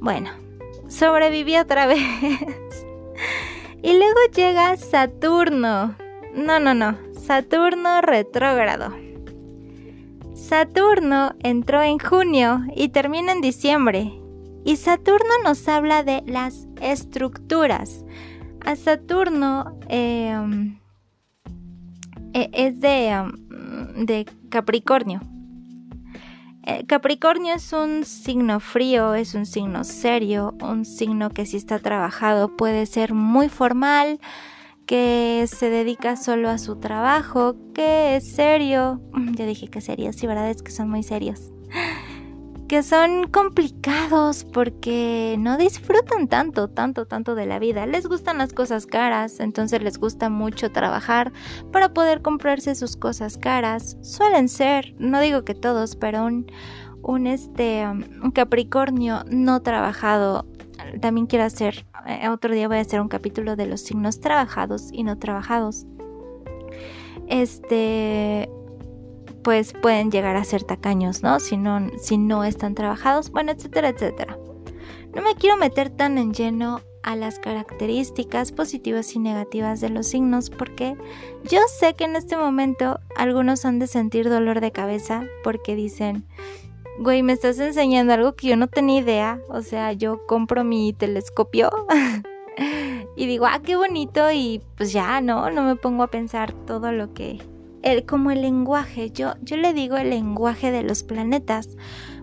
Bueno, 0.00 0.30
sobreviví 0.88 1.56
otra 1.58 1.86
vez. 1.86 2.00
y 3.82 3.92
luego 3.92 4.18
llega 4.34 4.76
Saturno. 4.76 5.94
No, 6.34 6.58
no, 6.58 6.74
no, 6.74 6.96
Saturno 7.12 8.00
retrógrado. 8.00 9.11
Saturno 10.52 11.34
entró 11.42 11.82
en 11.82 11.98
junio 11.98 12.60
y 12.76 12.90
termina 12.90 13.32
en 13.32 13.40
diciembre. 13.40 14.12
Y 14.66 14.76
Saturno 14.76 15.30
nos 15.44 15.66
habla 15.66 16.02
de 16.04 16.22
las 16.26 16.68
estructuras. 16.82 18.04
A 18.62 18.76
Saturno 18.76 19.78
em, 19.88 20.78
e, 22.34 22.50
es 22.52 22.80
de, 22.82 23.08
em, 23.08 24.04
de 24.04 24.26
Capricornio. 24.50 25.22
Eh, 26.66 26.84
Capricornio 26.86 27.54
es 27.54 27.72
un 27.72 28.04
signo 28.04 28.60
frío, 28.60 29.14
es 29.14 29.34
un 29.34 29.46
signo 29.46 29.84
serio, 29.84 30.54
un 30.60 30.84
signo 30.84 31.30
que 31.30 31.46
si 31.46 31.56
está 31.56 31.78
trabajado 31.78 32.58
puede 32.58 32.84
ser 32.84 33.14
muy 33.14 33.48
formal, 33.48 34.20
que 34.92 35.46
se 35.46 35.70
dedica 35.70 36.16
solo 36.16 36.50
a 36.50 36.58
su 36.58 36.76
trabajo, 36.76 37.56
que 37.72 38.16
es 38.16 38.30
serio. 38.30 39.00
Ya 39.38 39.46
dije 39.46 39.68
que 39.68 39.80
serio, 39.80 40.12
sí, 40.12 40.26
verdad 40.26 40.50
es 40.50 40.62
que 40.62 40.70
son 40.70 40.90
muy 40.90 41.02
serios 41.02 41.50
que 42.68 42.82
son 42.82 43.26
complicados 43.28 44.44
porque 44.44 45.36
no 45.38 45.56
disfrutan 45.56 46.28
tanto, 46.28 46.68
tanto, 46.68 47.06
tanto 47.06 47.34
de 47.34 47.46
la 47.46 47.58
vida. 47.58 47.86
Les 47.86 48.06
gustan 48.06 48.36
las 48.36 48.52
cosas 48.52 48.84
caras, 48.84 49.40
entonces 49.40 49.82
les 49.82 49.96
gusta 49.96 50.28
mucho 50.28 50.70
trabajar 50.72 51.32
para 51.72 51.94
poder 51.94 52.20
comprarse 52.20 52.74
sus 52.74 52.94
cosas 52.94 53.38
caras. 53.38 53.96
Suelen 54.02 54.50
ser, 54.50 54.94
no 54.98 55.22
digo 55.22 55.42
que 55.42 55.54
todos, 55.54 55.96
pero 55.96 56.26
un, 56.26 56.52
un 57.02 57.26
este 57.26 57.86
un 57.86 58.30
Capricornio 58.30 59.24
no 59.30 59.62
trabajado. 59.62 60.46
También 61.00 61.26
quiero 61.26 61.44
hacer, 61.44 61.86
eh, 62.06 62.28
otro 62.28 62.54
día 62.54 62.68
voy 62.68 62.78
a 62.78 62.80
hacer 62.80 63.00
un 63.00 63.08
capítulo 63.08 63.56
de 63.56 63.66
los 63.66 63.80
signos 63.80 64.20
trabajados 64.20 64.90
y 64.92 65.04
no 65.04 65.18
trabajados. 65.18 65.86
Este, 67.28 68.50
pues 69.42 69.72
pueden 69.72 70.10
llegar 70.10 70.36
a 70.36 70.44
ser 70.44 70.64
tacaños, 70.64 71.22
¿no? 71.22 71.40
Si 71.40 71.56
no, 71.56 71.90
si 71.98 72.18
no 72.18 72.44
están 72.44 72.74
trabajados, 72.74 73.30
bueno, 73.30 73.52
etcétera, 73.52 73.88
etcétera. 73.88 74.38
No 75.14 75.22
me 75.22 75.34
quiero 75.34 75.56
meter 75.56 75.90
tan 75.90 76.18
en 76.18 76.32
lleno 76.32 76.80
a 77.02 77.16
las 77.16 77.38
características 77.38 78.52
positivas 78.52 79.14
y 79.14 79.18
negativas 79.18 79.80
de 79.80 79.90
los 79.90 80.06
signos 80.06 80.50
porque 80.50 80.96
yo 81.50 81.60
sé 81.78 81.94
que 81.94 82.04
en 82.04 82.16
este 82.16 82.36
momento 82.36 83.00
algunos 83.16 83.64
han 83.64 83.78
de 83.78 83.88
sentir 83.88 84.28
dolor 84.28 84.60
de 84.60 84.70
cabeza 84.70 85.24
porque 85.42 85.74
dicen, 85.74 86.24
güey, 86.98 87.22
me 87.22 87.32
estás 87.32 87.58
enseñando 87.58 88.12
algo 88.12 88.34
que 88.34 88.48
yo 88.48 88.56
no 88.56 88.68
tenía 88.68 89.00
idea, 89.00 89.40
o 89.48 89.62
sea, 89.62 89.92
yo 89.92 90.26
compro 90.26 90.64
mi 90.64 90.92
telescopio 90.92 91.70
y 93.16 93.26
digo, 93.26 93.46
ah, 93.46 93.60
qué 93.62 93.76
bonito 93.76 94.30
y 94.30 94.62
pues 94.76 94.92
ya, 94.92 95.20
no, 95.20 95.50
no 95.50 95.62
me 95.62 95.76
pongo 95.76 96.02
a 96.02 96.08
pensar 96.08 96.52
todo 96.52 96.92
lo 96.92 97.12
que 97.14 97.40
el, 97.82 98.06
como 98.06 98.30
el 98.30 98.42
lenguaje. 98.42 99.10
Yo, 99.10 99.34
yo 99.42 99.56
le 99.56 99.72
digo 99.72 99.96
el 99.96 100.10
lenguaje 100.10 100.70
de 100.70 100.82
los 100.82 101.02
planetas 101.02 101.68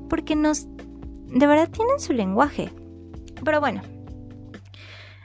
porque 0.10 0.36
nos, 0.36 0.68
de 1.28 1.48
verdad 1.48 1.70
tienen 1.70 2.00
su 2.00 2.14
lenguaje. 2.14 2.72
Pero 3.44 3.60
bueno. 3.60 3.82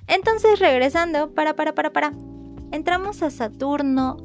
Entonces 0.06 0.58
regresando, 0.58 1.32
para, 1.32 1.56
para, 1.56 1.74
para, 1.74 1.92
para. 1.92 2.12
Entramos 2.72 3.22
a 3.22 3.30
Saturno 3.30 4.16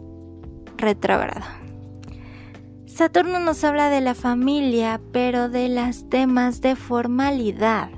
retrógrado. 0.78 1.59
Saturno 3.00 3.40
nos 3.40 3.64
habla 3.64 3.90
de 3.90 4.02
la 4.02 4.14
familia, 4.14 5.00
pero 5.14 5.48
de 5.48 5.70
los 5.70 6.10
temas 6.10 6.60
de 6.60 6.76
formalidad, 6.76 7.90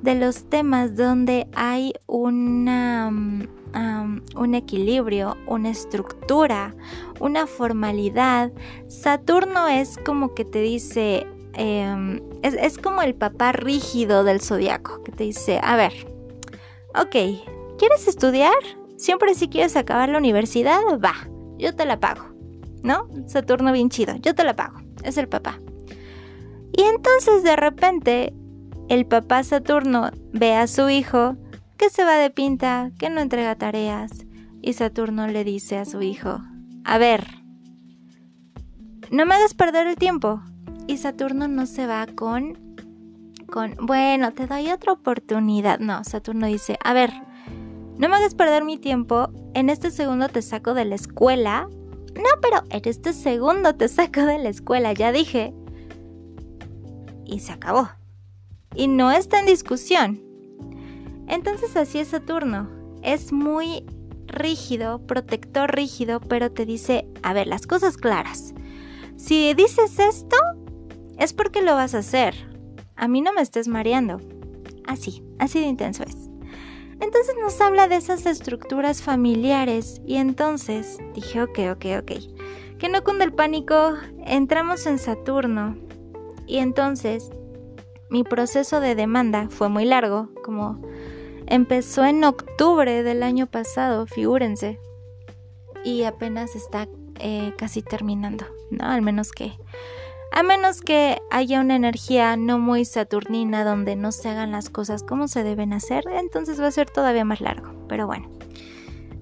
de 0.00 0.14
los 0.14 0.48
temas 0.48 0.96
donde 0.96 1.46
hay 1.54 1.92
una, 2.06 3.08
un 3.08 4.54
equilibrio, 4.54 5.36
una 5.46 5.68
estructura, 5.68 6.74
una 7.20 7.46
formalidad. 7.46 8.50
Saturno 8.86 9.68
es 9.68 9.98
como 9.98 10.32
que 10.32 10.46
te 10.46 10.62
dice, 10.62 11.26
em, 11.52 12.22
es, 12.42 12.54
es, 12.54 12.78
como 12.78 13.02
el 13.02 13.14
papá 13.14 13.52
rígido 13.52 14.24
del 14.24 14.40
zodiaco, 14.40 15.02
que 15.02 15.12
te 15.12 15.24
dice, 15.24 15.60
a 15.62 15.76
ver, 15.76 15.92
ok, 16.94 17.76
¿quieres 17.76 18.08
estudiar? 18.08 18.56
Siempre 18.96 19.34
si 19.34 19.48
quieres 19.48 19.76
acabar 19.76 20.08
la 20.08 20.16
universidad, 20.16 20.80
va, 21.04 21.28
yo 21.58 21.76
te 21.76 21.84
la 21.84 22.00
pago. 22.00 22.37
¿No? 22.82 23.08
Saturno 23.26 23.72
bien 23.72 23.90
chido, 23.90 24.16
yo 24.16 24.34
te 24.34 24.44
la 24.44 24.54
pago. 24.54 24.80
Es 25.02 25.16
el 25.18 25.28
papá. 25.28 25.58
Y 26.76 26.82
entonces 26.82 27.42
de 27.42 27.56
repente 27.56 28.34
el 28.88 29.06
papá 29.06 29.42
Saturno 29.42 30.10
ve 30.32 30.54
a 30.54 30.66
su 30.66 30.88
hijo 30.88 31.36
que 31.76 31.90
se 31.90 32.04
va 32.04 32.16
de 32.16 32.30
pinta, 32.30 32.90
que 32.98 33.10
no 33.10 33.20
entrega 33.20 33.54
tareas. 33.54 34.10
Y 34.60 34.72
Saturno 34.72 35.26
le 35.26 35.44
dice 35.44 35.78
a 35.78 35.84
su 35.84 36.02
hijo, 36.02 36.40
a 36.84 36.98
ver, 36.98 37.26
no 39.10 39.26
me 39.26 39.34
hagas 39.34 39.54
perder 39.54 39.86
el 39.86 39.96
tiempo. 39.96 40.42
Y 40.86 40.96
Saturno 40.96 41.48
no 41.48 41.66
se 41.66 41.86
va 41.86 42.06
con, 42.06 42.76
con, 43.50 43.76
bueno, 43.80 44.32
te 44.32 44.46
doy 44.46 44.70
otra 44.70 44.92
oportunidad. 44.92 45.78
No, 45.80 46.02
Saturno 46.04 46.46
dice, 46.46 46.78
a 46.82 46.92
ver, 46.94 47.12
no 47.98 48.08
me 48.08 48.16
hagas 48.16 48.34
perder 48.34 48.64
mi 48.64 48.78
tiempo, 48.78 49.28
en 49.54 49.70
este 49.70 49.90
segundo 49.90 50.28
te 50.28 50.40
saco 50.42 50.74
de 50.74 50.84
la 50.84 50.94
escuela. 50.94 51.68
No, 52.18 52.40
pero 52.42 52.64
en 52.70 52.82
este 52.84 53.12
segundo 53.12 53.76
te 53.76 53.88
saco 53.88 54.22
de 54.22 54.38
la 54.38 54.48
escuela, 54.48 54.92
ya 54.92 55.12
dije. 55.12 55.54
Y 57.24 57.38
se 57.40 57.52
acabó. 57.52 57.88
Y 58.74 58.88
no 58.88 59.12
está 59.12 59.38
en 59.38 59.46
discusión. 59.46 60.20
Entonces 61.28 61.76
así 61.76 62.00
es 62.00 62.08
Saturno. 62.08 62.68
Es 63.02 63.32
muy 63.32 63.84
rígido, 64.26 65.06
protector 65.06 65.74
rígido, 65.74 66.20
pero 66.20 66.50
te 66.50 66.66
dice, 66.66 67.06
a 67.22 67.32
ver, 67.32 67.46
las 67.46 67.66
cosas 67.66 67.96
claras. 67.96 68.52
Si 69.16 69.54
dices 69.54 69.98
esto, 69.98 70.36
es 71.18 71.32
porque 71.32 71.62
lo 71.62 71.74
vas 71.74 71.94
a 71.94 71.98
hacer. 71.98 72.34
A 72.96 73.06
mí 73.06 73.20
no 73.20 73.32
me 73.32 73.42
estés 73.42 73.68
mareando. 73.68 74.20
Así, 74.86 75.22
así 75.38 75.60
de 75.60 75.66
intenso 75.66 76.02
es. 76.02 76.27
Entonces 77.00 77.34
nos 77.40 77.60
habla 77.60 77.88
de 77.88 77.96
esas 77.96 78.26
estructuras 78.26 79.02
familiares 79.02 80.00
y 80.06 80.16
entonces 80.16 80.98
dije, 81.14 81.42
ok, 81.42 81.58
ok, 81.72 81.84
ok. 82.00 82.12
Que 82.78 82.88
no 82.88 83.02
cunda 83.04 83.24
el 83.24 83.32
pánico, 83.32 83.94
entramos 84.24 84.86
en 84.86 84.98
Saturno 84.98 85.76
y 86.46 86.58
entonces 86.58 87.30
mi 88.10 88.24
proceso 88.24 88.80
de 88.80 88.94
demanda 88.94 89.48
fue 89.50 89.68
muy 89.68 89.84
largo, 89.84 90.30
como 90.42 90.80
empezó 91.46 92.04
en 92.04 92.24
octubre 92.24 93.02
del 93.02 93.22
año 93.22 93.46
pasado, 93.46 94.06
figúrense, 94.06 94.80
y 95.84 96.02
apenas 96.04 96.56
está 96.56 96.88
eh, 97.20 97.52
casi 97.56 97.82
terminando, 97.82 98.46
¿no? 98.70 98.84
Al 98.86 99.02
menos 99.02 99.32
que 99.32 99.52
a 100.32 100.42
menos 100.42 100.80
que 100.82 101.18
haya 101.30 101.60
una 101.60 101.76
energía 101.76 102.36
no 102.36 102.58
muy 102.58 102.84
saturnina 102.84 103.64
donde 103.64 103.96
no 103.96 104.12
se 104.12 104.28
hagan 104.28 104.52
las 104.52 104.70
cosas 104.70 105.02
como 105.02 105.28
se 105.28 105.42
deben 105.42 105.72
hacer, 105.72 106.04
entonces 106.10 106.60
va 106.60 106.66
a 106.66 106.72
ser 106.72 106.90
todavía 106.90 107.24
más 107.24 107.40
largo. 107.40 107.86
Pero 107.88 108.06
bueno. 108.06 108.28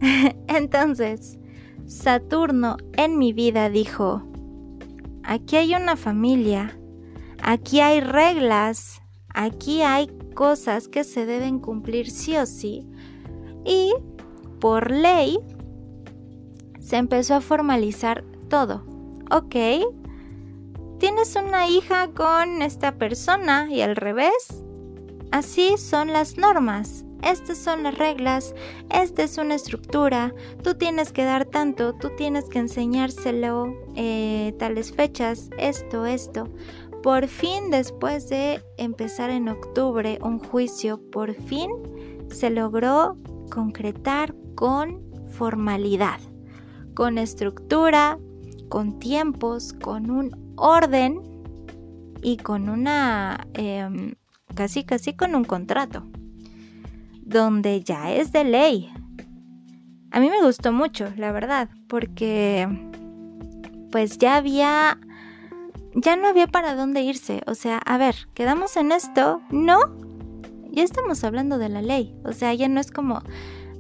entonces, 0.49 1.38
Saturno 1.87 2.77
en 2.95 3.19
mi 3.19 3.33
vida 3.33 3.71
dijo, 3.71 4.23
aquí 5.23 5.57
hay 5.57 5.75
una 5.75 5.97
familia, 5.97 6.77
aquí 7.42 7.81
hay 7.81 8.01
reglas, 8.01 9.03
aquí 9.29 9.83
hay 9.83 10.09
cosas 10.35 10.88
que 10.88 11.05
se 11.05 11.27
deben 11.27 11.61
cumplir 11.61 12.11
sí 12.11 12.37
o 12.37 12.47
sí. 12.47 12.87
Y 13.64 13.92
por 14.61 14.90
ley 14.90 15.38
se 16.81 16.97
empezó 16.97 17.35
a 17.35 17.40
formalizar 17.40 18.25
todo. 18.49 18.85
Ok, 19.31 19.57
tienes 20.99 21.37
una 21.37 21.69
hija 21.69 22.09
con 22.09 22.63
esta 22.63 22.97
persona 22.97 23.69
y 23.71 23.83
al 23.83 23.97
revés. 23.97 24.65
Así 25.31 25.77
son 25.79 26.13
las 26.13 26.37
normas. 26.37 27.07
Estas 27.23 27.59
son 27.59 27.83
las 27.83 27.97
reglas, 27.97 28.55
esta 28.91 29.23
es 29.23 29.39
una 29.39 29.55
estructura, 29.55 30.35
tú 30.63 30.75
tienes 30.75 31.13
que 31.13 31.25
dar 31.25 31.47
tanto, 31.47 31.95
tú 31.95 32.11
tienes 32.17 32.45
que 32.45 32.59
enseñárselo 32.59 33.75
eh, 33.97 34.55
tales 34.59 34.93
fechas, 34.93 35.51
esto, 35.59 36.05
esto. 36.07 36.49
Por 37.03 37.27
fin, 37.27 37.71
después 37.71 38.29
de 38.29 38.63
empezar 38.77 39.31
en 39.31 39.49
octubre 39.49 40.19
un 40.23 40.39
juicio, 40.39 41.01
por 41.11 41.35
fin 41.35 41.71
se 42.29 42.51
logró 42.51 43.17
concretar 43.51 44.35
con 44.55 45.03
formalidad, 45.31 46.21
con 46.95 47.19
estructura, 47.19 48.19
con 48.69 48.99
tiempos, 48.99 49.73
con 49.73 50.11
un 50.11 50.46
orden 50.57 51.21
y 52.23 52.38
con 52.38 52.69
una, 52.69 53.47
em, 53.55 54.14
casi 54.55 54.85
casi 54.85 55.14
con 55.14 55.35
un 55.35 55.45
contrato, 55.45 56.05
donde 57.23 57.83
ya 57.83 58.12
es 58.12 58.33
de 58.33 58.45
ley. 58.45 58.92
A 60.11 60.21
mí 60.21 60.31
me 60.31 60.42
gustó 60.42 60.73
mucho, 60.73 61.12
la 61.16 61.33
verdad, 61.33 61.69
porque 61.88 62.69
pues 63.90 64.19
ya 64.19 64.37
había, 64.37 64.99
ya 65.95 66.16
no 66.16 66.29
había 66.29 66.47
para 66.47 66.75
dónde 66.75 67.03
irse. 67.03 67.42
O 67.47 67.55
sea, 67.55 67.79
a 67.79 67.99
ver, 67.99 68.14
quedamos 68.35 68.77
en 68.77 68.92
esto, 68.92 69.40
¿no? 69.51 69.79
Ya 70.71 70.83
estamos 70.83 71.25
hablando 71.25 71.59
de 71.59 71.69
la 71.69 71.83
ley. 71.83 72.14
O 72.25 72.33
sea, 72.33 72.53
ya 72.55 72.69
no 72.69 72.81
es 72.81 72.90
como, 72.90 73.23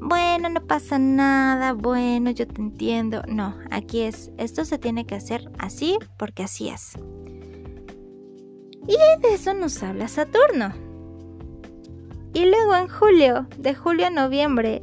bueno, 0.00 0.48
no 0.48 0.66
pasa 0.66 0.98
nada, 0.98 1.72
bueno, 1.72 2.30
yo 2.30 2.46
te 2.46 2.60
entiendo. 2.60 3.22
No, 3.26 3.56
aquí 3.70 4.02
es, 4.02 4.30
esto 4.38 4.64
se 4.64 4.78
tiene 4.78 5.06
que 5.06 5.14
hacer 5.14 5.50
así 5.58 5.98
porque 6.18 6.42
así 6.42 6.68
es. 6.68 6.92
Y 8.86 8.96
de 9.22 9.34
eso 9.34 9.52
nos 9.54 9.82
habla 9.82 10.08
Saturno. 10.08 10.72
Y 12.34 12.44
luego 12.44 12.76
en 12.76 12.88
julio, 12.88 13.46
de 13.58 13.74
julio 13.74 14.06
a 14.06 14.10
noviembre, 14.10 14.82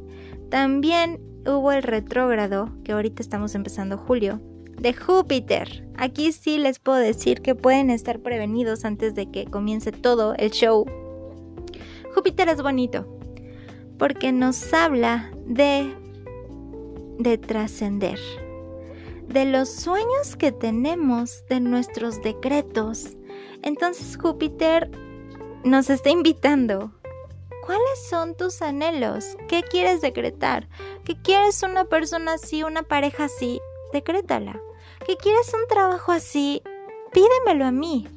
también 0.50 1.22
hubo 1.46 1.72
el 1.72 1.84
retrógrado, 1.84 2.70
que 2.84 2.94
ahorita 2.94 3.22
estamos 3.22 3.56
empezando 3.56 3.98
julio, 3.98 4.42
de 4.80 4.94
Júpiter. 4.94 5.88
Aquí 5.96 6.32
sí 6.32 6.58
les 6.58 6.80
puedo 6.80 6.98
decir 6.98 7.42
que 7.42 7.56
pueden 7.56 7.90
estar 7.90 8.20
prevenidos 8.20 8.86
antes 8.86 9.16
de 9.16 9.30
que 9.30 9.46
comience 9.46 9.92
todo 9.92 10.34
el 10.36 10.52
show. 10.52 10.86
Júpiter 12.14 12.50
es 12.50 12.62
bonito, 12.62 13.08
porque 13.98 14.32
nos 14.32 14.74
habla 14.74 15.32
de, 15.46 15.94
de 17.20 17.38
trascender, 17.38 18.20
de 19.28 19.46
los 19.46 19.70
sueños 19.70 20.36
que 20.38 20.52
tenemos, 20.52 21.46
de 21.48 21.60
nuestros 21.60 22.22
decretos. 22.22 23.16
Entonces 23.62 24.18
Júpiter 24.18 24.90
nos 25.64 25.90
está 25.90 26.10
invitando. 26.10 26.92
¿Cuáles 27.66 28.08
son 28.10 28.36
tus 28.36 28.62
anhelos? 28.62 29.38
¿Qué 29.48 29.64
quieres 29.64 30.02
decretar? 30.02 30.68
¿Qué 31.06 31.16
quieres 31.22 31.64
una 31.64 31.86
persona 31.86 32.34
así, 32.34 32.64
una 32.64 32.84
pareja 32.84 33.26
así? 33.26 33.62
Decrétala. 33.94 34.60
¿Qué 35.08 35.16
quieres 35.16 35.54
un 35.54 35.66
trabajo 35.70 36.12
así? 36.12 36.62
Pídemelo 37.14 37.66
a 37.66 37.72
mí. 37.72 38.08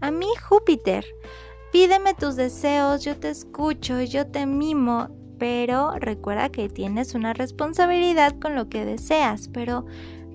A 0.00 0.12
mí, 0.12 0.28
Júpiter. 0.48 1.04
Pídeme 1.74 2.14
tus 2.14 2.36
deseos, 2.36 3.04
yo 3.04 3.16
te 3.16 3.30
escucho, 3.30 4.00
yo 4.00 4.28
te 4.28 4.46
mimo, 4.46 5.08
pero 5.40 5.90
recuerda 5.98 6.48
que 6.48 6.68
tienes 6.68 7.16
una 7.16 7.32
responsabilidad 7.32 8.38
con 8.38 8.54
lo 8.54 8.68
que 8.68 8.84
deseas, 8.84 9.48
pero 9.48 9.84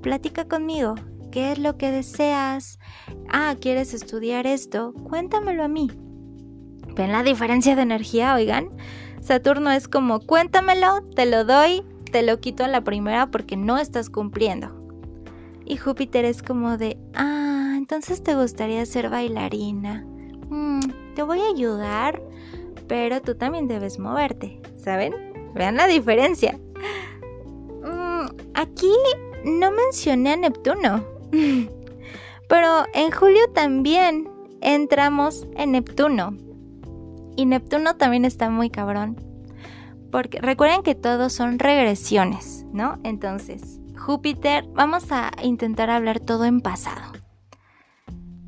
platica 0.01 0.49
conmigo. 0.49 0.95
¿Qué 1.31 1.53
es 1.53 1.57
lo 1.57 1.77
que 1.77 1.91
deseas? 1.91 2.77
Ah, 3.29 3.55
¿quieres 3.57 3.93
estudiar 3.93 4.47
esto? 4.47 4.93
Cuéntamelo 5.05 5.63
a 5.63 5.69
mí. 5.69 5.89
¿Ven 6.97 7.13
la 7.13 7.23
diferencia 7.23 7.73
de 7.77 7.83
energía, 7.83 8.35
oigan? 8.35 8.67
Saturno 9.21 9.71
es 9.71 9.87
como, 9.87 10.19
cuéntamelo, 10.19 11.03
te 11.15 11.25
lo 11.25 11.45
doy, 11.45 11.85
te 12.11 12.21
lo 12.21 12.41
quito 12.41 12.65
a 12.65 12.67
la 12.67 12.83
primera 12.83 13.31
porque 13.31 13.55
no 13.55 13.77
estás 13.77 14.09
cumpliendo. 14.09 14.75
Y 15.63 15.77
Júpiter 15.77 16.25
es 16.25 16.43
como 16.43 16.77
de, 16.77 16.97
ah, 17.15 17.75
entonces 17.77 18.23
te 18.23 18.35
gustaría 18.35 18.85
ser 18.85 19.09
bailarina. 19.09 20.05
Mm, 20.49 20.81
te 21.19 21.23
voy 21.23 21.41
a 21.41 21.49
ayudar, 21.49 22.21
pero 22.87 23.21
tú 23.21 23.35
también 23.35 23.67
debes 23.67 23.99
moverte, 23.99 24.61
¿saben? 24.77 25.13
Vean 25.53 25.75
la 25.75 25.85
diferencia. 25.85 26.57
Mm, 27.83 28.27
aquí 28.53 28.93
no 29.43 29.69
mencioné 29.69 30.31
a 30.31 30.37
Neptuno, 30.37 31.03
pero 32.47 32.85
en 32.93 33.11
julio 33.11 33.51
también 33.53 34.29
entramos 34.61 35.45
en 35.57 35.73
Neptuno. 35.73 36.37
Y 37.35 37.45
Neptuno 37.45 37.97
también 37.97 38.23
está 38.23 38.49
muy 38.49 38.69
cabrón. 38.69 39.17
Porque 40.13 40.39
recuerden 40.39 40.83
que 40.83 40.95
todos 40.95 41.33
son 41.33 41.59
regresiones, 41.59 42.65
¿no? 42.71 42.97
Entonces, 43.03 43.81
Júpiter, 43.97 44.63
vamos 44.73 45.11
a 45.11 45.31
intentar 45.43 45.89
hablar 45.89 46.21
todo 46.21 46.45
en 46.45 46.61
pasado. 46.61 47.18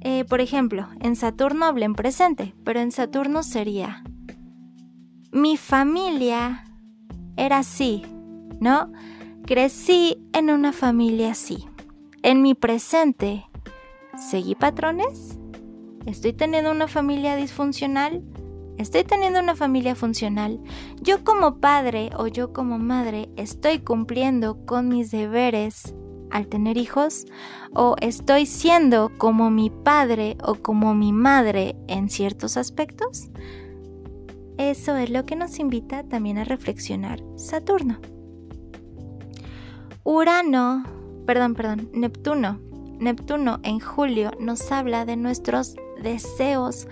Eh, 0.02 0.26
por 0.26 0.42
ejemplo, 0.42 0.88
en 1.00 1.16
Saturno 1.16 1.66
habla 1.66 1.86
en 1.86 1.94
presente, 1.94 2.56
pero 2.64 2.80
en 2.80 2.92
Saturno 2.92 3.44
sería, 3.44 4.04
mi 5.32 5.58
familia 5.58 6.66
era 7.38 7.60
así, 7.60 8.04
¿no? 8.60 8.92
Crecí 9.46 10.18
en 10.34 10.50
una 10.50 10.74
familia 10.74 11.32
así. 11.32 11.68
En 12.24 12.42
mi 12.42 12.56
presente, 12.56 13.46
¿seguí 14.18 14.56
patrones? 14.56 15.38
¿Estoy 16.06 16.34
teniendo 16.34 16.72
una 16.72 16.88
familia 16.88 17.36
disfuncional? 17.36 18.24
¿Estoy 18.78 19.04
teniendo 19.04 19.40
una 19.40 19.56
familia 19.56 19.96
funcional? 19.96 20.60
¿Yo 21.00 21.24
como 21.24 21.60
padre 21.60 22.10
o 22.18 22.26
yo 22.26 22.54
como 22.54 22.80
madre 22.80 23.30
estoy 23.36 23.80
cumpliendo 23.80 24.66
con 24.66 24.88
mis 24.88 25.12
deberes 25.12 25.94
al 26.32 26.48
tener 26.48 26.78
hijos? 26.78 27.26
¿O 27.74 27.96
estoy 28.02 28.46
siendo 28.46 29.12
como 29.18 29.50
mi 29.52 29.70
padre 29.70 30.38
o 30.44 30.56
como 30.56 30.94
mi 30.94 31.14
madre 31.14 31.76
en 31.88 32.10
ciertos 32.10 32.58
aspectos? 32.58 33.30
Eso 34.58 34.96
es 34.96 35.10
lo 35.10 35.26
que 35.26 35.36
nos 35.36 35.60
invita 35.60 36.04
también 36.04 36.38
a 36.38 36.44
reflexionar 36.44 37.22
Saturno. 37.36 38.00
Urano, 40.04 40.84
perdón, 41.26 41.56
perdón, 41.56 41.90
Neptuno. 41.94 42.60
Neptuno 43.00 43.60
en 43.64 43.80
julio 43.80 44.32
nos 44.40 44.72
habla 44.72 45.06
de 45.06 45.18
nuestros 45.18 45.76
deseos 46.02 46.88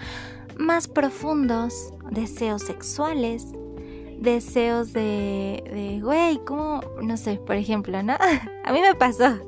más 0.57 0.87
profundos, 0.87 1.93
deseos 2.11 2.63
sexuales, 2.63 3.45
deseos 4.19 4.93
de, 4.93 5.63
de, 5.71 6.01
güey, 6.01 6.39
como, 6.45 6.81
no 7.01 7.17
sé, 7.17 7.35
por 7.35 7.55
ejemplo, 7.55 8.03
¿no? 8.03 8.13
A 8.63 8.73
mí 8.73 8.81
me 8.81 8.95
pasó. 8.95 9.39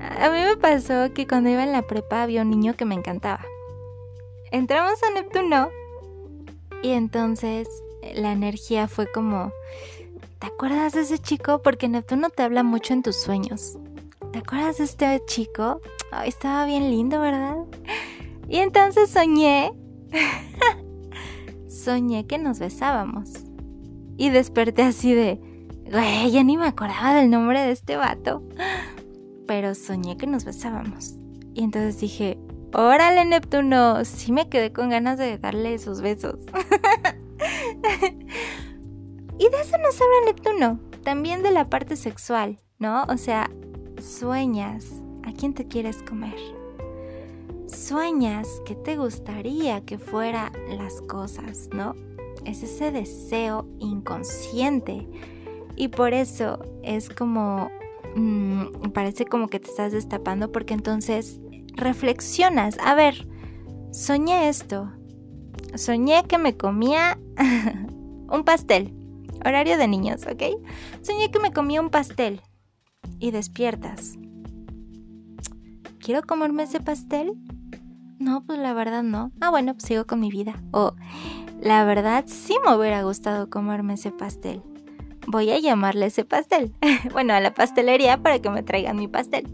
A 0.00 0.30
mí 0.30 0.38
me 0.38 0.56
pasó 0.56 1.12
que 1.14 1.26
cuando 1.26 1.50
iba 1.50 1.62
en 1.62 1.72
la 1.72 1.82
prepa 1.82 2.22
había 2.22 2.42
un 2.42 2.50
niño 2.50 2.74
que 2.74 2.84
me 2.84 2.94
encantaba. 2.94 3.44
Entramos 4.50 5.02
a 5.02 5.10
Neptuno 5.10 5.68
y 6.82 6.90
entonces 6.90 7.68
la 8.14 8.32
energía 8.32 8.88
fue 8.88 9.10
como, 9.10 9.52
¿te 10.38 10.46
acuerdas 10.46 10.94
de 10.94 11.02
ese 11.02 11.18
chico? 11.18 11.60
Porque 11.62 11.88
Neptuno 11.88 12.30
te 12.30 12.42
habla 12.42 12.62
mucho 12.62 12.94
en 12.94 13.02
tus 13.02 13.16
sueños. 13.16 13.78
¿Te 14.32 14.38
acuerdas 14.38 14.78
de 14.78 14.84
este 14.84 15.22
chico? 15.26 15.80
estaba 16.24 16.64
bien 16.66 16.90
lindo, 16.90 17.20
¿verdad? 17.20 17.56
Y 18.48 18.58
entonces 18.58 19.10
soñé, 19.10 19.72
soñé 21.80 22.26
que 22.26 22.38
nos 22.38 22.58
besábamos. 22.58 23.30
Y 24.16 24.30
desperté 24.30 24.82
así 24.82 25.14
de, 25.14 25.40
güey, 25.90 26.30
ya 26.30 26.42
ni 26.42 26.56
me 26.56 26.66
acordaba 26.66 27.14
del 27.14 27.30
nombre 27.30 27.60
de 27.60 27.72
este 27.72 27.96
vato. 27.96 28.42
Pero 29.46 29.74
soñé 29.74 30.16
que 30.16 30.26
nos 30.26 30.44
besábamos. 30.44 31.14
Y 31.54 31.64
entonces 31.64 32.00
dije, 32.00 32.38
órale 32.72 33.24
Neptuno, 33.24 34.04
sí 34.04 34.32
me 34.32 34.48
quedé 34.48 34.72
con 34.72 34.90
ganas 34.90 35.18
de 35.18 35.38
darle 35.38 35.74
esos 35.74 36.00
besos. 36.00 36.36
y 39.38 39.48
de 39.48 39.60
eso 39.60 39.78
nos 39.78 40.00
habla 40.00 40.26
Neptuno, 40.26 40.80
también 41.02 41.42
de 41.42 41.50
la 41.50 41.68
parte 41.68 41.96
sexual, 41.96 42.60
¿no? 42.78 43.04
O 43.04 43.16
sea, 43.16 43.50
sueñas 44.00 44.86
a 45.24 45.32
quién 45.32 45.54
te 45.54 45.66
quieres 45.66 46.02
comer 46.02 46.59
sueñas 47.70 48.48
que 48.64 48.74
te 48.74 48.96
gustaría 48.96 49.84
que 49.84 49.98
fueran 49.98 50.52
las 50.76 51.00
cosas, 51.02 51.68
¿no? 51.72 51.94
Es 52.44 52.62
ese 52.62 52.90
deseo 52.90 53.66
inconsciente. 53.78 55.06
Y 55.76 55.88
por 55.88 56.12
eso 56.12 56.58
es 56.82 57.08
como, 57.08 57.70
mm, 58.14 58.90
parece 58.92 59.24
como 59.24 59.48
que 59.48 59.60
te 59.60 59.68
estás 59.68 59.92
destapando 59.92 60.52
porque 60.52 60.74
entonces 60.74 61.40
reflexionas, 61.74 62.76
a 62.84 62.94
ver, 62.94 63.26
soñé 63.92 64.48
esto, 64.48 64.92
soñé 65.74 66.24
que 66.24 66.38
me 66.38 66.56
comía 66.56 67.18
un 68.28 68.42
pastel, 68.44 68.92
horario 69.44 69.78
de 69.78 69.88
niños, 69.88 70.22
¿ok? 70.26 70.42
Soñé 71.02 71.30
que 71.30 71.38
me 71.38 71.52
comía 71.52 71.80
un 71.80 71.90
pastel 71.90 72.40
y 73.18 73.30
despiertas. 73.30 74.18
¿Quiero 75.98 76.22
comerme 76.22 76.64
ese 76.64 76.80
pastel? 76.80 77.34
No, 78.20 78.44
pues 78.44 78.58
la 78.58 78.74
verdad 78.74 79.02
no. 79.02 79.32
Ah, 79.40 79.48
bueno, 79.48 79.72
pues 79.72 79.84
sigo 79.84 80.06
con 80.06 80.20
mi 80.20 80.30
vida. 80.30 80.62
O 80.72 80.92
la 81.62 81.86
verdad 81.86 82.24
sí 82.26 82.54
me 82.62 82.76
hubiera 82.76 83.02
gustado 83.02 83.48
comerme 83.48 83.94
ese 83.94 84.12
pastel. 84.12 84.62
Voy 85.26 85.50
a 85.50 85.58
llamarle 85.58 86.06
ese 86.06 86.26
pastel. 86.26 86.74
bueno, 87.12 87.32
a 87.32 87.40
la 87.40 87.54
pastelería 87.54 88.22
para 88.22 88.38
que 88.38 88.50
me 88.50 88.62
traigan 88.62 88.98
mi 88.98 89.08
pastel. 89.08 89.48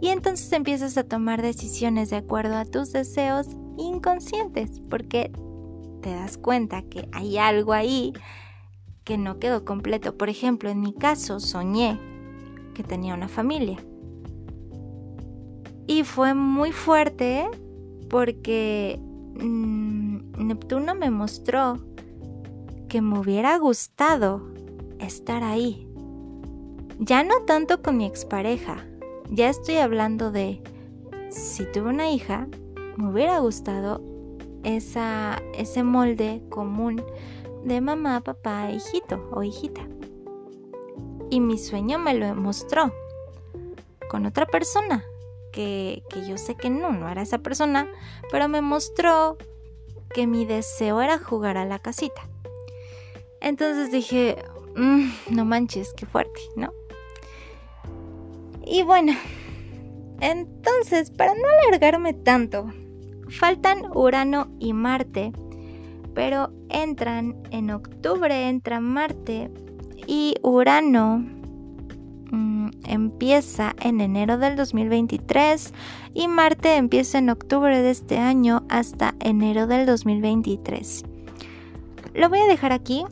Y 0.00 0.08
entonces 0.08 0.50
empiezas 0.54 0.96
a 0.96 1.04
tomar 1.04 1.42
decisiones 1.42 2.08
de 2.08 2.16
acuerdo 2.16 2.56
a 2.56 2.64
tus 2.64 2.90
deseos 2.90 3.48
inconscientes, 3.76 4.80
porque 4.88 5.30
te 6.00 6.14
das 6.14 6.38
cuenta 6.38 6.80
que 6.80 7.06
hay 7.12 7.36
algo 7.36 7.74
ahí 7.74 8.14
que 9.04 9.18
no 9.18 9.38
quedó 9.38 9.66
completo. 9.66 10.16
Por 10.16 10.30
ejemplo, 10.30 10.70
en 10.70 10.80
mi 10.80 10.94
caso 10.94 11.38
soñé 11.38 12.00
que 12.72 12.82
tenía 12.82 13.12
una 13.12 13.28
familia. 13.28 13.76
Y 15.86 16.04
fue 16.04 16.32
muy 16.32 16.72
fuerte 16.72 17.46
porque 18.10 19.00
mm, 19.40 20.46
Neptuno 20.46 20.94
me 20.94 21.10
mostró 21.10 21.78
que 22.88 23.00
me 23.00 23.18
hubiera 23.20 23.56
gustado 23.58 24.42
estar 24.98 25.42
ahí. 25.44 25.88
Ya 26.98 27.22
no 27.22 27.44
tanto 27.46 27.80
con 27.80 27.96
mi 27.96 28.04
expareja, 28.04 28.84
ya 29.30 29.48
estoy 29.48 29.76
hablando 29.76 30.30
de 30.32 30.60
si 31.30 31.64
tuve 31.64 31.88
una 31.88 32.10
hija, 32.10 32.48
me 32.96 33.10
hubiera 33.10 33.38
gustado 33.38 34.02
esa, 34.64 35.40
ese 35.54 35.82
molde 35.82 36.42
común 36.50 37.02
de 37.64 37.80
mamá, 37.80 38.20
papá, 38.20 38.70
hijito 38.70 39.30
o 39.32 39.42
hijita. 39.42 39.82
Y 41.30 41.40
mi 41.40 41.58
sueño 41.58 41.98
me 41.98 42.14
lo 42.14 42.34
mostró 42.34 42.92
con 44.10 44.26
otra 44.26 44.46
persona, 44.46 45.04
que, 45.52 46.02
yo 46.28 46.38
sé 46.38 46.54
que 46.54 46.70
no, 46.70 46.92
no 46.92 47.08
era 47.08 47.22
esa 47.22 47.38
persona, 47.38 47.88
pero 48.30 48.48
me 48.48 48.60
mostró 48.60 49.36
que 50.12 50.26
mi 50.26 50.44
deseo 50.44 51.00
era 51.00 51.18
jugar 51.18 51.56
a 51.56 51.64
la 51.64 51.78
casita. 51.78 52.28
Entonces 53.40 53.90
dije, 53.90 54.36
mm, 54.76 55.10
no 55.30 55.44
manches, 55.44 55.92
qué 55.94 56.06
fuerte, 56.06 56.40
¿no? 56.56 56.72
Y 58.64 58.82
bueno, 58.82 59.12
entonces, 60.20 61.10
para 61.10 61.34
no 61.34 61.40
alargarme 61.62 62.12
tanto, 62.12 62.70
faltan 63.28 63.84
Urano 63.94 64.48
y 64.58 64.72
Marte, 64.72 65.32
pero 66.14 66.52
entran 66.68 67.42
en 67.50 67.70
octubre, 67.70 68.48
entra 68.48 68.80
Marte 68.80 69.50
y 70.06 70.34
Urano 70.42 71.39
empieza 72.84 73.74
en 73.80 74.00
enero 74.00 74.38
del 74.38 74.56
2023 74.56 75.72
y 76.14 76.28
Marte 76.28 76.76
empieza 76.76 77.18
en 77.18 77.30
octubre 77.30 77.82
de 77.82 77.90
este 77.90 78.18
año 78.18 78.64
hasta 78.68 79.14
enero 79.20 79.66
del 79.66 79.86
2023. 79.86 81.04
Lo 82.14 82.28
voy 82.28 82.40
a 82.40 82.46
dejar 82.46 82.72
aquí 82.72 83.04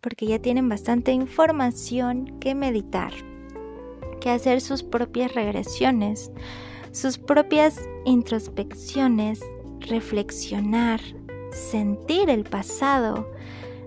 porque 0.00 0.26
ya 0.26 0.38
tienen 0.38 0.68
bastante 0.68 1.12
información 1.12 2.38
que 2.40 2.54
meditar, 2.54 3.12
que 4.20 4.30
hacer 4.30 4.60
sus 4.60 4.82
propias 4.82 5.34
regresiones, 5.34 6.30
sus 6.92 7.18
propias 7.18 7.80
introspecciones, 8.04 9.40
reflexionar, 9.80 11.00
sentir 11.50 12.30
el 12.30 12.44
pasado, 12.44 13.30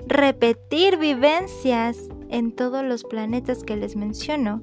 repetir 0.08 0.98
vivencias 0.98 1.98
en 2.30 2.52
todos 2.52 2.84
los 2.84 3.04
planetas 3.04 3.64
que 3.64 3.76
les 3.76 3.96
menciono 3.96 4.62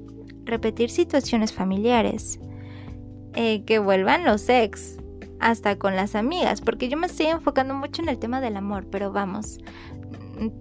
repetir 0.49 0.89
situaciones 0.89 1.53
familiares, 1.53 2.39
eh, 3.33 3.63
que 3.65 3.79
vuelvan 3.79 4.25
los 4.25 4.49
ex, 4.49 4.97
hasta 5.39 5.77
con 5.77 5.95
las 5.95 6.15
amigas, 6.15 6.61
porque 6.61 6.89
yo 6.89 6.97
me 6.97 7.07
estoy 7.07 7.27
enfocando 7.27 7.73
mucho 7.73 8.01
en 8.01 8.09
el 8.09 8.19
tema 8.19 8.41
del 8.41 8.57
amor, 8.57 8.87
pero 8.91 9.11
vamos, 9.11 9.59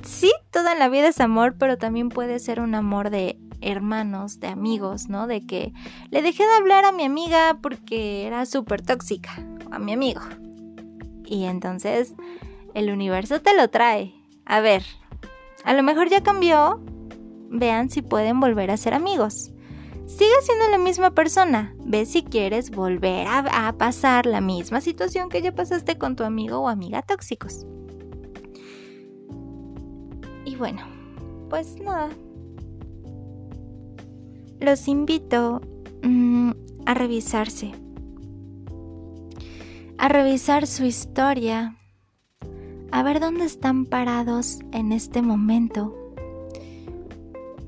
sí, 0.04 0.32
toda 0.50 0.74
la 0.74 0.88
vida 0.88 1.08
es 1.08 1.20
amor, 1.20 1.56
pero 1.58 1.78
también 1.78 2.08
puede 2.08 2.38
ser 2.38 2.60
un 2.60 2.74
amor 2.74 3.10
de 3.10 3.38
hermanos, 3.60 4.40
de 4.40 4.48
amigos, 4.48 5.08
¿no? 5.08 5.26
De 5.26 5.44
que 5.44 5.72
le 6.10 6.22
dejé 6.22 6.44
de 6.44 6.54
hablar 6.56 6.84
a 6.84 6.92
mi 6.92 7.04
amiga 7.04 7.58
porque 7.60 8.26
era 8.26 8.46
súper 8.46 8.82
tóxica, 8.82 9.30
a 9.70 9.78
mi 9.78 9.92
amigo. 9.92 10.20
Y 11.24 11.44
entonces 11.44 12.14
el 12.74 12.90
universo 12.90 13.40
te 13.40 13.56
lo 13.56 13.68
trae. 13.68 14.14
A 14.44 14.60
ver, 14.60 14.84
a 15.64 15.74
lo 15.74 15.82
mejor 15.82 16.08
ya 16.08 16.22
cambió, 16.22 16.80
vean 17.50 17.90
si 17.90 18.02
pueden 18.02 18.40
volver 18.40 18.70
a 18.70 18.76
ser 18.76 18.94
amigos. 18.94 19.50
Sigue 20.08 20.40
siendo 20.40 20.70
la 20.70 20.78
misma 20.78 21.10
persona. 21.10 21.74
Ve 21.84 22.06
si 22.06 22.22
quieres 22.22 22.70
volver 22.70 23.26
a, 23.28 23.74
pasar 23.76 24.24
la 24.24 24.40
misma 24.40 24.80
situación 24.80 25.28
que 25.28 25.42
ya 25.42 25.54
pasaste 25.54 25.98
con 25.98 26.16
tu 26.16 26.24
amigo 26.24 26.60
o 26.60 26.68
amiga 26.68 27.02
tóxicos. 27.02 27.66
Y 30.46 30.56
bueno, 30.56 30.80
pues 31.50 31.78
nada. 31.78 32.08
Los 34.60 34.88
invito 34.88 35.60
mm, 36.02 36.52
a 36.86 36.94
revisarse. 36.94 37.72
a 39.98 40.08
revisar 40.08 40.66
su 40.66 40.84
historia, 40.84 41.76
a 42.92 43.02
ver 43.02 43.20
dónde 43.20 43.44
están 43.44 43.84
parados 43.84 44.60
en 44.72 44.92
este 44.92 45.20
momento. 45.20 45.94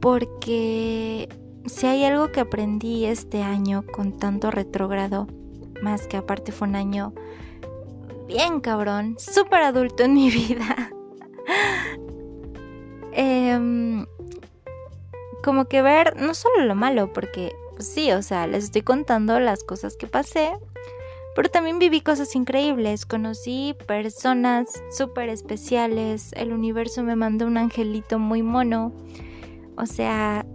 Porque 0.00 1.28
si 1.66 1.86
hay 1.86 2.04
algo 2.04 2.32
que 2.32 2.40
aprendí 2.40 3.04
este 3.04 3.42
año 3.42 3.84
con 3.92 4.18
tanto 4.18 4.50
retrógrado, 4.50 5.26
más 5.82 6.06
que 6.06 6.16
aparte 6.16 6.52
fue 6.52 6.68
un 6.68 6.76
año 6.76 7.14
bien 8.26 8.60
cabrón, 8.60 9.16
súper 9.18 9.62
adulto 9.62 10.04
en 10.04 10.14
mi 10.14 10.30
vida. 10.30 10.90
Em, 13.12 14.06
como 15.42 15.64
que 15.64 15.82
ver 15.82 16.16
no 16.16 16.32
solo 16.32 16.64
lo 16.64 16.76
malo, 16.76 17.12
porque 17.12 17.52
pues 17.74 17.88
sí, 17.88 18.12
o 18.12 18.22
sea, 18.22 18.46
les 18.46 18.64
estoy 18.64 18.82
contando 18.82 19.40
las 19.40 19.64
cosas 19.64 19.96
que 19.96 20.06
pasé, 20.06 20.52
pero 21.34 21.48
también 21.48 21.78
viví 21.80 22.02
cosas 22.02 22.36
increíbles, 22.36 23.06
conocí 23.06 23.74
personas 23.86 24.68
súper 24.96 25.28
especiales, 25.28 26.32
el 26.34 26.52
universo 26.52 27.02
me 27.02 27.16
mandó 27.16 27.46
un 27.46 27.56
angelito 27.56 28.18
muy 28.18 28.42
mono, 28.42 28.92
o 29.76 29.86
sea, 29.86 30.46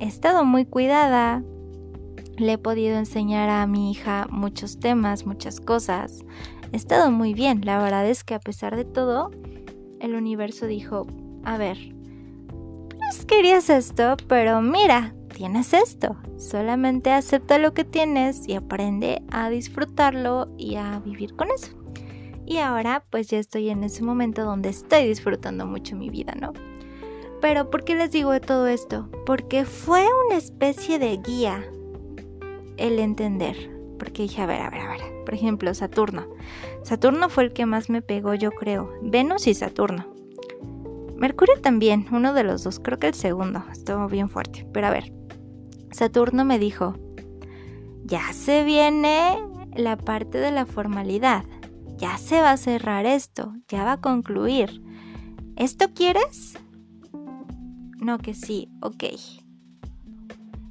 he 0.00 0.06
estado 0.06 0.44
muy 0.44 0.64
cuidada, 0.64 1.44
le 2.38 2.54
he 2.54 2.58
podido 2.58 2.96
enseñar 2.96 3.50
a 3.50 3.66
mi 3.66 3.92
hija 3.92 4.26
muchos 4.30 4.80
temas, 4.80 5.26
muchas 5.26 5.60
cosas, 5.60 6.24
he 6.72 6.76
estado 6.76 7.10
muy 7.10 7.34
bien, 7.34 7.60
la 7.64 7.78
verdad 7.82 8.08
es 8.08 8.24
que 8.24 8.34
a 8.34 8.40
pesar 8.40 8.76
de 8.76 8.84
todo, 8.84 9.30
el 10.00 10.14
universo 10.14 10.66
dijo, 10.66 11.06
a 11.44 11.58
ver, 11.58 11.76
pues 12.98 13.26
querías 13.26 13.68
esto, 13.68 14.16
pero 14.26 14.62
mira, 14.62 15.14
tienes 15.34 15.74
esto. 15.74 16.16
Solamente 16.38 17.10
acepta 17.10 17.58
lo 17.58 17.74
que 17.74 17.84
tienes 17.84 18.48
y 18.48 18.54
aprende 18.54 19.22
a 19.30 19.50
disfrutarlo 19.50 20.48
y 20.56 20.76
a 20.76 21.00
vivir 21.00 21.34
con 21.36 21.48
eso. 21.50 21.76
Y 22.46 22.58
ahora 22.58 23.04
pues 23.10 23.28
ya 23.28 23.38
estoy 23.38 23.68
en 23.68 23.84
ese 23.84 24.02
momento 24.02 24.44
donde 24.44 24.70
estoy 24.70 25.06
disfrutando 25.06 25.66
mucho 25.66 25.96
mi 25.96 26.08
vida, 26.08 26.34
¿no? 26.34 26.52
Pero 27.40 27.70
¿por 27.70 27.84
qué 27.84 27.94
les 27.94 28.10
digo 28.10 28.38
todo 28.40 28.66
esto? 28.66 29.08
Porque 29.24 29.64
fue 29.64 30.06
una 30.26 30.36
especie 30.36 30.98
de 30.98 31.16
guía 31.16 31.64
el 32.76 32.98
entender. 32.98 33.56
Porque 33.98 34.22
dije, 34.22 34.42
a 34.42 34.46
ver, 34.46 34.60
a 34.60 34.70
ver, 34.70 34.80
a 34.80 34.90
ver. 34.90 35.00
Por 35.24 35.34
ejemplo, 35.34 35.72
Saturno. 35.74 36.26
Saturno 36.82 37.28
fue 37.28 37.44
el 37.44 37.52
que 37.52 37.66
más 37.66 37.90
me 37.90 38.02
pegó, 38.02 38.34
yo 38.34 38.50
creo. 38.50 38.92
Venus 39.02 39.46
y 39.46 39.54
Saturno. 39.54 40.06
Mercurio 41.16 41.60
también, 41.60 42.06
uno 42.12 42.32
de 42.32 42.44
los 42.44 42.64
dos, 42.64 42.80
creo 42.80 42.98
que 42.98 43.08
el 43.08 43.14
segundo, 43.14 43.62
estuvo 43.70 44.08
bien 44.08 44.30
fuerte. 44.30 44.66
Pero 44.72 44.86
a 44.86 44.90
ver, 44.90 45.12
Saturno 45.92 46.46
me 46.46 46.58
dijo, 46.58 46.94
ya 48.04 48.32
se 48.32 48.64
viene 48.64 49.36
la 49.76 49.98
parte 49.98 50.38
de 50.38 50.50
la 50.50 50.64
formalidad, 50.64 51.44
ya 51.98 52.16
se 52.16 52.40
va 52.40 52.52
a 52.52 52.56
cerrar 52.56 53.04
esto, 53.04 53.52
ya 53.68 53.84
va 53.84 53.92
a 53.92 54.00
concluir. 54.00 54.82
¿Esto 55.56 55.92
quieres? 55.92 56.58
No, 58.00 58.18
que 58.18 58.34
sí, 58.34 58.68
ok. 58.80 59.04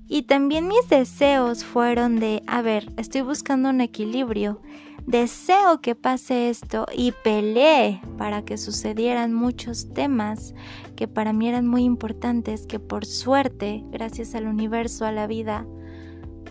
Y 0.07 0.23
también 0.23 0.67
mis 0.67 0.89
deseos 0.89 1.63
fueron 1.63 2.19
de, 2.19 2.41
a 2.47 2.63
ver, 2.63 2.91
estoy 2.97 3.21
buscando 3.21 3.69
un 3.69 3.79
equilibrio, 3.79 4.59
deseo 5.05 5.81
que 5.81 5.93
pase 5.93 6.49
esto 6.49 6.87
y 6.95 7.13
peleé 7.23 8.01
para 8.17 8.43
que 8.43 8.57
sucedieran 8.57 9.33
muchos 9.33 9.93
temas 9.93 10.55
que 10.95 11.07
para 11.07 11.31
mí 11.31 11.47
eran 11.47 11.67
muy 11.67 11.83
importantes, 11.83 12.65
que 12.65 12.79
por 12.79 13.05
suerte, 13.05 13.83
gracias 13.91 14.33
al 14.33 14.47
universo, 14.47 15.05
a 15.05 15.11
la 15.11 15.27
vida, 15.27 15.67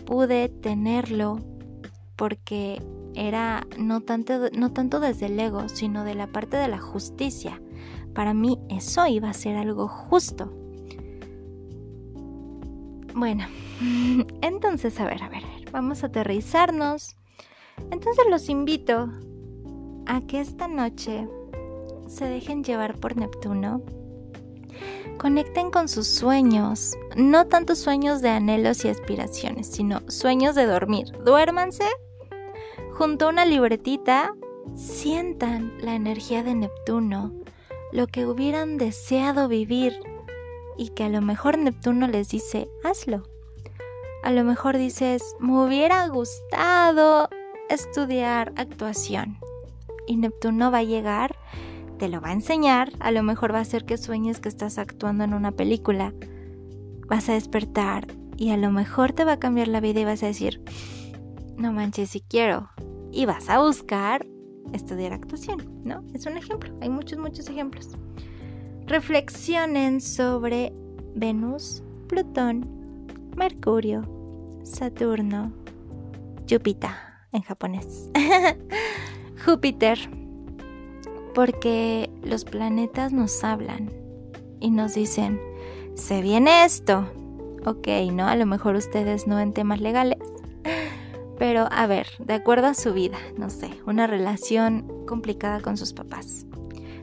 pude 0.05 0.47
tenerlo 0.47 1.41
porque 2.15 2.81
era 3.13 3.67
no 3.77 4.01
tanto, 4.01 4.49
no 4.53 4.71
tanto 4.71 5.01
desde 5.01 5.25
el 5.25 5.37
ego, 5.37 5.67
sino 5.67 6.05
de 6.05 6.15
la 6.15 6.27
parte 6.27 6.55
de 6.55 6.69
la 6.69 6.79
justicia. 6.79 7.61
Para 8.13 8.33
mí 8.33 8.57
eso 8.69 9.05
iba 9.05 9.29
a 9.29 9.33
ser 9.33 9.57
algo 9.57 9.87
justo. 9.87 10.58
Bueno, 13.13 13.45
entonces, 14.41 14.99
a 14.99 15.05
ver, 15.05 15.23
a 15.23 15.29
ver, 15.29 15.43
vamos 15.71 16.03
a 16.03 16.07
aterrizarnos. 16.07 17.15
Entonces 17.91 18.25
los 18.29 18.49
invito 18.49 19.09
a 20.05 20.21
que 20.21 20.41
esta 20.41 20.67
noche 20.67 21.27
se 22.07 22.25
dejen 22.25 22.63
llevar 22.63 22.97
por 22.97 23.15
Neptuno 23.15 23.81
Conecten 25.19 25.69
con 25.69 25.89
sus 25.89 26.07
sueños, 26.07 26.93
no 27.17 27.45
tanto 27.47 27.75
sueños 27.75 28.21
de 28.21 28.29
anhelos 28.29 28.85
y 28.85 28.87
aspiraciones, 28.87 29.67
sino 29.67 29.99
sueños 30.07 30.55
de 30.55 30.65
dormir. 30.65 31.11
Duérmanse 31.25 31.83
junto 32.93 33.25
a 33.25 33.29
una 33.29 33.45
libretita, 33.45 34.33
sientan 34.75 35.73
la 35.81 35.95
energía 35.95 36.41
de 36.41 36.55
Neptuno, 36.55 37.33
lo 37.91 38.07
que 38.07 38.25
hubieran 38.25 38.77
deseado 38.77 39.49
vivir 39.49 39.99
y 40.79 40.89
que 40.89 41.03
a 41.03 41.09
lo 41.09 41.21
mejor 41.21 41.57
Neptuno 41.57 42.07
les 42.07 42.29
dice, 42.29 42.69
hazlo. 42.83 43.23
A 44.23 44.31
lo 44.31 44.43
mejor 44.43 44.77
dices, 44.77 45.35
me 45.39 45.63
hubiera 45.63 46.07
gustado 46.07 47.29
estudiar 47.69 48.53
actuación. 48.55 49.37
Y 50.07 50.17
Neptuno 50.17 50.71
va 50.71 50.79
a 50.79 50.83
llegar 50.83 51.35
te 51.99 52.07
lo 52.07 52.21
va 52.21 52.29
a 52.29 52.33
enseñar, 52.33 52.93
a 52.99 53.11
lo 53.11 53.21
mejor 53.23 53.53
va 53.53 53.59
a 53.59 53.65
ser 53.65 53.85
que 53.85 53.97
sueñes 53.97 54.39
que 54.39 54.49
estás 54.49 54.79
actuando 54.79 55.25
en 55.25 55.33
una 55.33 55.51
película, 55.51 56.13
vas 57.07 57.27
a 57.27 57.33
despertar 57.33 58.07
y 58.37 58.51
a 58.51 58.57
lo 58.57 58.71
mejor 58.71 59.11
te 59.11 59.25
va 59.25 59.33
a 59.33 59.39
cambiar 59.39 59.67
la 59.67 59.81
vida 59.81 59.99
y 59.99 60.05
vas 60.05 60.23
a 60.23 60.27
decir, 60.27 60.63
no 61.57 61.73
manches 61.73 62.11
si 62.11 62.21
quiero, 62.21 62.69
y 63.11 63.25
vas 63.25 63.49
a 63.49 63.59
buscar 63.59 64.25
estudiar 64.71 65.11
actuación, 65.11 65.81
¿no? 65.83 66.01
Es 66.13 66.25
un 66.25 66.37
ejemplo, 66.37 66.73
hay 66.81 66.89
muchos, 66.89 67.19
muchos 67.19 67.49
ejemplos. 67.49 67.89
Reflexionen 68.89 70.01
sobre 70.01 70.73
Venus, 71.13 71.83
Plutón, 72.07 72.67
Mercurio, 73.37 74.01
Saturno, 74.63 75.53
Júpiter 76.49 76.89
en 77.31 77.43
japonés, 77.43 78.09
Júpiter, 79.45 79.99
porque 81.35 82.09
los 82.23 82.45
planetas 82.45 83.13
nos 83.13 83.43
hablan 83.43 83.91
y 84.59 84.71
nos 84.71 84.95
dicen, 84.95 85.39
se 85.93 86.23
viene 86.23 86.65
esto. 86.65 87.07
Ok, 87.67 87.89
¿no? 88.11 88.27
A 88.27 88.35
lo 88.35 88.47
mejor 88.47 88.73
ustedes 88.73 89.27
no 89.27 89.39
en 89.39 89.53
temas 89.53 89.81
legales. 89.81 90.17
Pero 91.37 91.67
a 91.69 91.85
ver, 91.85 92.07
de 92.17 92.33
acuerdo 92.33 92.65
a 92.65 92.73
su 92.73 92.91
vida, 92.93 93.19
no 93.37 93.51
sé, 93.51 93.69
una 93.85 94.07
relación 94.07 95.05
complicada 95.05 95.59
con 95.61 95.77
sus 95.77 95.93
papás. 95.93 96.47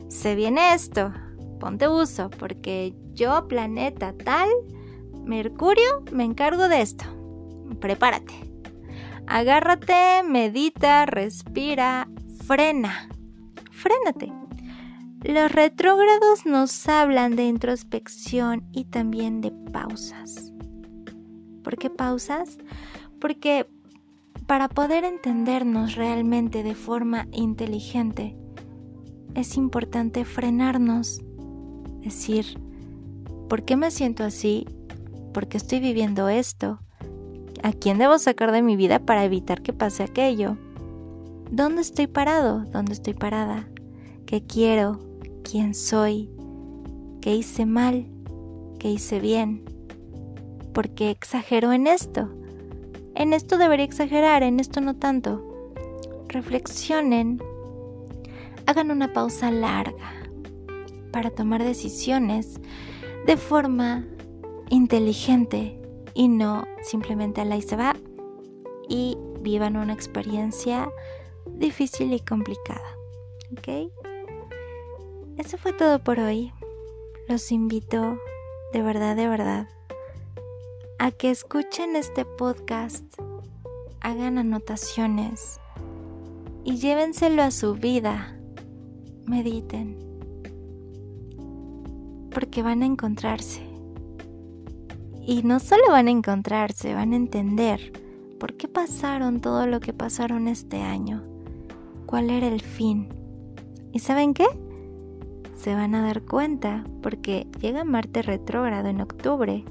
Se 0.09 0.35
viene 0.35 0.73
esto, 0.73 1.13
ponte 1.59 1.87
uso, 1.87 2.29
porque 2.29 2.93
yo, 3.13 3.47
planeta 3.47 4.13
tal, 4.13 4.49
Mercurio, 5.25 6.03
me 6.11 6.23
encargo 6.23 6.69
de 6.69 6.81
esto. 6.81 7.05
Prepárate. 7.79 8.33
Agárrate, 9.27 10.23
medita, 10.23 11.05
respira, 11.05 12.07
frena 12.45 13.09
frénate. 13.77 14.33
Los 15.23 15.51
retrógrados 15.51 16.45
nos 16.45 16.87
hablan 16.87 17.35
de 17.35 17.45
introspección 17.45 18.67
y 18.71 18.85
también 18.85 19.41
de 19.41 19.51
pausas. 19.51 20.51
¿Por 21.63 21.77
qué 21.77 21.89
pausas? 21.89 22.57
Porque 23.19 23.67
para 24.45 24.69
poder 24.69 25.03
entendernos 25.03 25.95
realmente 25.95 26.63
de 26.63 26.75
forma 26.75 27.27
inteligente, 27.31 28.37
es 29.35 29.57
importante 29.57 30.25
frenarnos, 30.25 31.21
decir, 32.07 32.59
¿por 33.49 33.63
qué 33.63 33.75
me 33.75 33.91
siento 33.91 34.23
así? 34.23 34.65
¿Por 35.33 35.47
qué 35.47 35.57
estoy 35.57 35.79
viviendo 35.79 36.29
esto? 36.29 36.79
¿A 37.63 37.73
quién 37.73 37.97
debo 37.97 38.17
sacar 38.17 38.51
de 38.51 38.61
mi 38.61 38.75
vida 38.75 38.99
para 38.99 39.25
evitar 39.25 39.61
que 39.61 39.73
pase 39.73 40.03
aquello? 40.03 40.57
¿Dónde 41.51 41.81
estoy 41.81 42.07
parado? 42.07 42.65
¿Dónde 42.71 42.93
estoy 42.93 43.13
parada? 43.13 43.67
¿Qué 44.25 44.43
quiero? 44.43 44.99
¿Quién 45.43 45.73
soy? 45.75 46.29
¿Qué 47.21 47.35
hice 47.35 47.65
mal? 47.65 48.05
¿Qué 48.79 48.89
hice 48.91 49.19
bien? 49.19 49.63
¿Por 50.73 50.89
qué 50.89 51.09
exagero 51.09 51.73
en 51.73 51.87
esto? 51.87 52.29
En 53.15 53.33
esto 53.33 53.57
debería 53.57 53.85
exagerar, 53.85 54.43
en 54.43 54.59
esto 54.59 54.79
no 54.81 54.95
tanto. 54.95 55.43
Reflexionen, 56.27 57.41
hagan 58.65 58.91
una 58.91 59.11
pausa 59.13 59.51
larga 59.51 60.26
para 61.17 61.31
tomar 61.31 61.63
decisiones 61.63 62.59
de 63.25 63.37
forma 63.37 64.05
inteligente 64.69 65.81
y 66.13 66.27
no 66.27 66.67
simplemente 66.83 67.41
a 67.41 67.45
la 67.45 67.57
y 67.57 67.63
se 67.63 67.75
va 67.75 67.95
y 68.87 69.17
vivan 69.39 69.77
una 69.77 69.93
experiencia 69.93 70.91
difícil 71.47 72.13
y 72.13 72.19
complicada. 72.19 72.85
¿Ok? 73.51 73.91
Eso 75.39 75.57
fue 75.57 75.73
todo 75.73 76.03
por 76.03 76.19
hoy. 76.19 76.53
Los 77.27 77.51
invito 77.51 78.19
de 78.71 78.83
verdad, 78.83 79.15
de 79.15 79.27
verdad, 79.27 79.67
a 80.99 81.09
que 81.09 81.31
escuchen 81.31 81.95
este 81.95 82.25
podcast, 82.25 83.03
hagan 84.01 84.37
anotaciones 84.37 85.59
y 86.63 86.77
llévenselo 86.77 87.41
a 87.41 87.49
su 87.49 87.73
vida. 87.73 88.39
Mediten. 89.25 90.06
Porque 92.37 92.61
van 92.61 92.83
a 92.83 92.85
encontrarse. 92.85 93.63
Y 95.25 95.41
no 95.41 95.59
solo 95.59 95.81
van 95.89 96.07
a 96.07 96.11
encontrarse, 96.11 96.93
van 96.93 97.13
a 97.13 97.15
entender 97.15 97.91
por 98.39 98.53
qué 98.53 98.67
pasaron 98.67 99.41
todo 99.41 99.65
lo 99.65 99.79
que 99.79 99.91
pasaron 99.91 100.47
este 100.47 100.83
año. 100.83 101.23
¿Cuál 102.05 102.29
era 102.29 102.45
el 102.47 102.61
fin? 102.61 103.09
¿Y 103.91 103.97
saben 103.97 104.35
qué? 104.35 104.45
Se 105.57 105.73
van 105.73 105.95
a 105.95 106.03
dar 106.03 106.21
cuenta 106.21 106.83
porque 107.01 107.47
llega 107.59 107.83
Marte 107.83 108.21
retrógrado 108.21 108.87
en 108.87 109.01
octubre. 109.01 109.65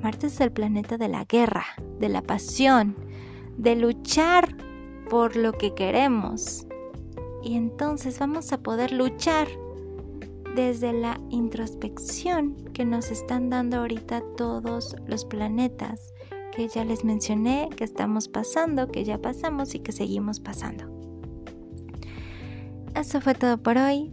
Marte 0.00 0.28
es 0.28 0.40
el 0.40 0.52
planeta 0.52 0.96
de 0.96 1.08
la 1.08 1.24
guerra, 1.24 1.64
de 1.98 2.10
la 2.10 2.22
pasión, 2.22 2.94
de 3.58 3.74
luchar 3.74 4.56
por 5.10 5.34
lo 5.34 5.50
que 5.50 5.74
queremos. 5.74 6.64
Y 7.42 7.56
entonces 7.56 8.20
vamos 8.20 8.52
a 8.52 8.62
poder 8.62 8.92
luchar 8.92 9.48
desde 10.54 10.92
la 10.92 11.20
introspección 11.30 12.54
que 12.72 12.84
nos 12.84 13.10
están 13.10 13.50
dando 13.50 13.78
ahorita 13.78 14.22
todos 14.36 14.96
los 15.06 15.24
planetas 15.24 16.12
que 16.54 16.68
ya 16.68 16.84
les 16.84 17.04
mencioné, 17.04 17.68
que 17.76 17.84
estamos 17.84 18.28
pasando, 18.28 18.88
que 18.88 19.04
ya 19.04 19.20
pasamos 19.20 19.74
y 19.74 19.80
que 19.80 19.90
seguimos 19.90 20.38
pasando. 20.38 20.84
Eso 22.94 23.20
fue 23.20 23.34
todo 23.34 23.58
por 23.58 23.76
hoy. 23.76 24.12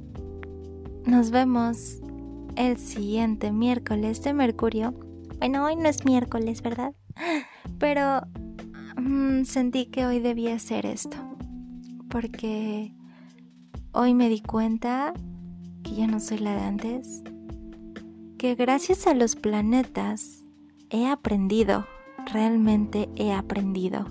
Nos 1.06 1.30
vemos 1.30 2.02
el 2.56 2.78
siguiente 2.78 3.52
miércoles 3.52 4.24
de 4.24 4.34
Mercurio. 4.34 4.94
Bueno, 5.38 5.66
hoy 5.66 5.76
no 5.76 5.88
es 5.88 6.04
miércoles, 6.06 6.64
¿verdad? 6.64 6.96
Pero 7.80 8.22
mm, 8.98 9.44
sentí 9.44 9.86
que 9.86 10.08
hoy 10.08 10.20
debía 10.20 10.56
hacer 10.56 10.88
esto. 10.88 11.18
Porque 12.10 12.94
hoy 13.92 14.16
me 14.16 14.30
di 14.30 14.42
cuenta 14.42 15.14
que 15.84 15.96
ya 15.96 16.08
no 16.08 16.20
soy 16.20 16.40
la 16.40 16.56
de 16.56 16.62
antes. 16.62 17.24
Que 18.38 18.56
gracias 18.56 19.08
a 19.08 19.14
los 19.14 19.36
planetas 19.36 20.44
he 20.90 21.08
aprendido, 21.08 21.86
realmente 22.32 23.10
he 23.16 23.34
aprendido. 23.34 24.06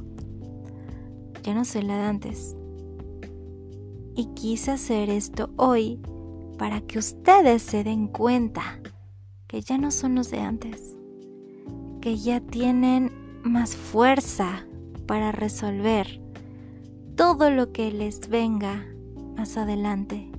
Ya 1.43 1.55
no 1.55 1.65
soy 1.65 1.83
la 1.83 1.97
de 1.97 2.03
antes. 2.03 2.57
Y 4.15 4.27
quise 4.35 4.73
hacer 4.73 5.11
esto 5.11 5.51
hoy 5.57 6.01
para 6.59 6.81
que 6.81 6.99
ustedes 6.99 7.63
se 7.63 7.85
den 7.85 8.07
cuenta 8.07 8.81
que 9.47 9.63
ya 9.63 9.79
no 9.79 9.91
son 9.91 10.15
los 10.15 10.31
de 10.31 10.41
antes, 10.41 10.97
que 12.01 12.17
ya 12.17 12.41
tienen 12.41 13.11
más 13.43 13.77
fuerza 13.77 14.67
para 15.07 15.33
resolver 15.33 16.21
todo 17.17 17.51
lo 17.51 17.73
que 17.73 17.91
les 17.91 18.29
venga 18.29 18.87
más 19.37 19.57
adelante 19.57 20.30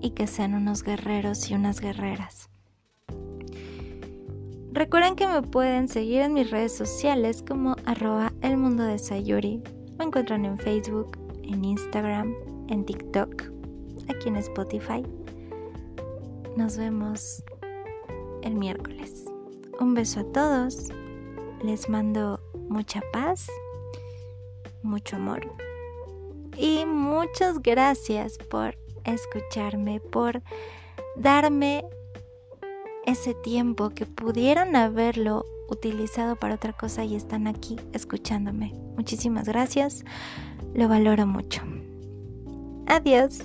y 0.00 0.10
que 0.10 0.26
sean 0.26 0.54
unos 0.54 0.82
guerreros 0.82 1.50
y 1.50 1.54
unas 1.54 1.80
guerreras. 1.80 2.48
Recuerden 4.72 5.16
que 5.16 5.26
me 5.26 5.42
pueden 5.42 5.88
seguir 5.88 6.22
en 6.22 6.34
mis 6.34 6.50
redes 6.50 6.76
sociales 6.76 7.44
como 7.46 7.76
arroba 7.86 8.32
el 8.40 8.56
mundo 8.56 8.84
de 8.84 8.98
Sayuri. 8.98 9.62
Me 9.98 10.04
encuentran 10.04 10.44
en 10.44 10.58
Facebook, 10.58 11.18
en 11.42 11.64
Instagram, 11.64 12.34
en 12.68 12.84
TikTok, 12.84 13.44
aquí 14.08 14.28
en 14.28 14.36
Spotify. 14.36 15.02
Nos 16.56 16.76
vemos 16.76 17.42
el 18.42 18.54
miércoles. 18.54 19.24
Un 19.80 19.94
beso 19.94 20.20
a 20.20 20.32
todos. 20.32 20.88
Les 21.62 21.88
mando 21.88 22.40
mucha 22.68 23.02
paz, 23.12 23.48
mucho 24.82 25.16
amor 25.16 25.40
y 26.56 26.84
muchas 26.84 27.62
gracias 27.62 28.36
por 28.36 28.76
escucharme, 29.04 30.00
por 30.00 30.42
darme 31.16 31.84
ese 33.06 33.34
tiempo 33.34 33.90
que 33.90 34.06
pudieran 34.06 34.76
haberlo 34.76 35.44
utilizado 35.68 36.36
para 36.36 36.54
otra 36.54 36.72
cosa 36.72 37.04
y 37.04 37.14
están 37.14 37.46
aquí 37.46 37.76
escuchándome. 37.92 38.72
Muchísimas 38.96 39.46
gracias, 39.46 40.04
lo 40.74 40.88
valoro 40.88 41.26
mucho. 41.26 41.62
Adiós. 42.86 43.44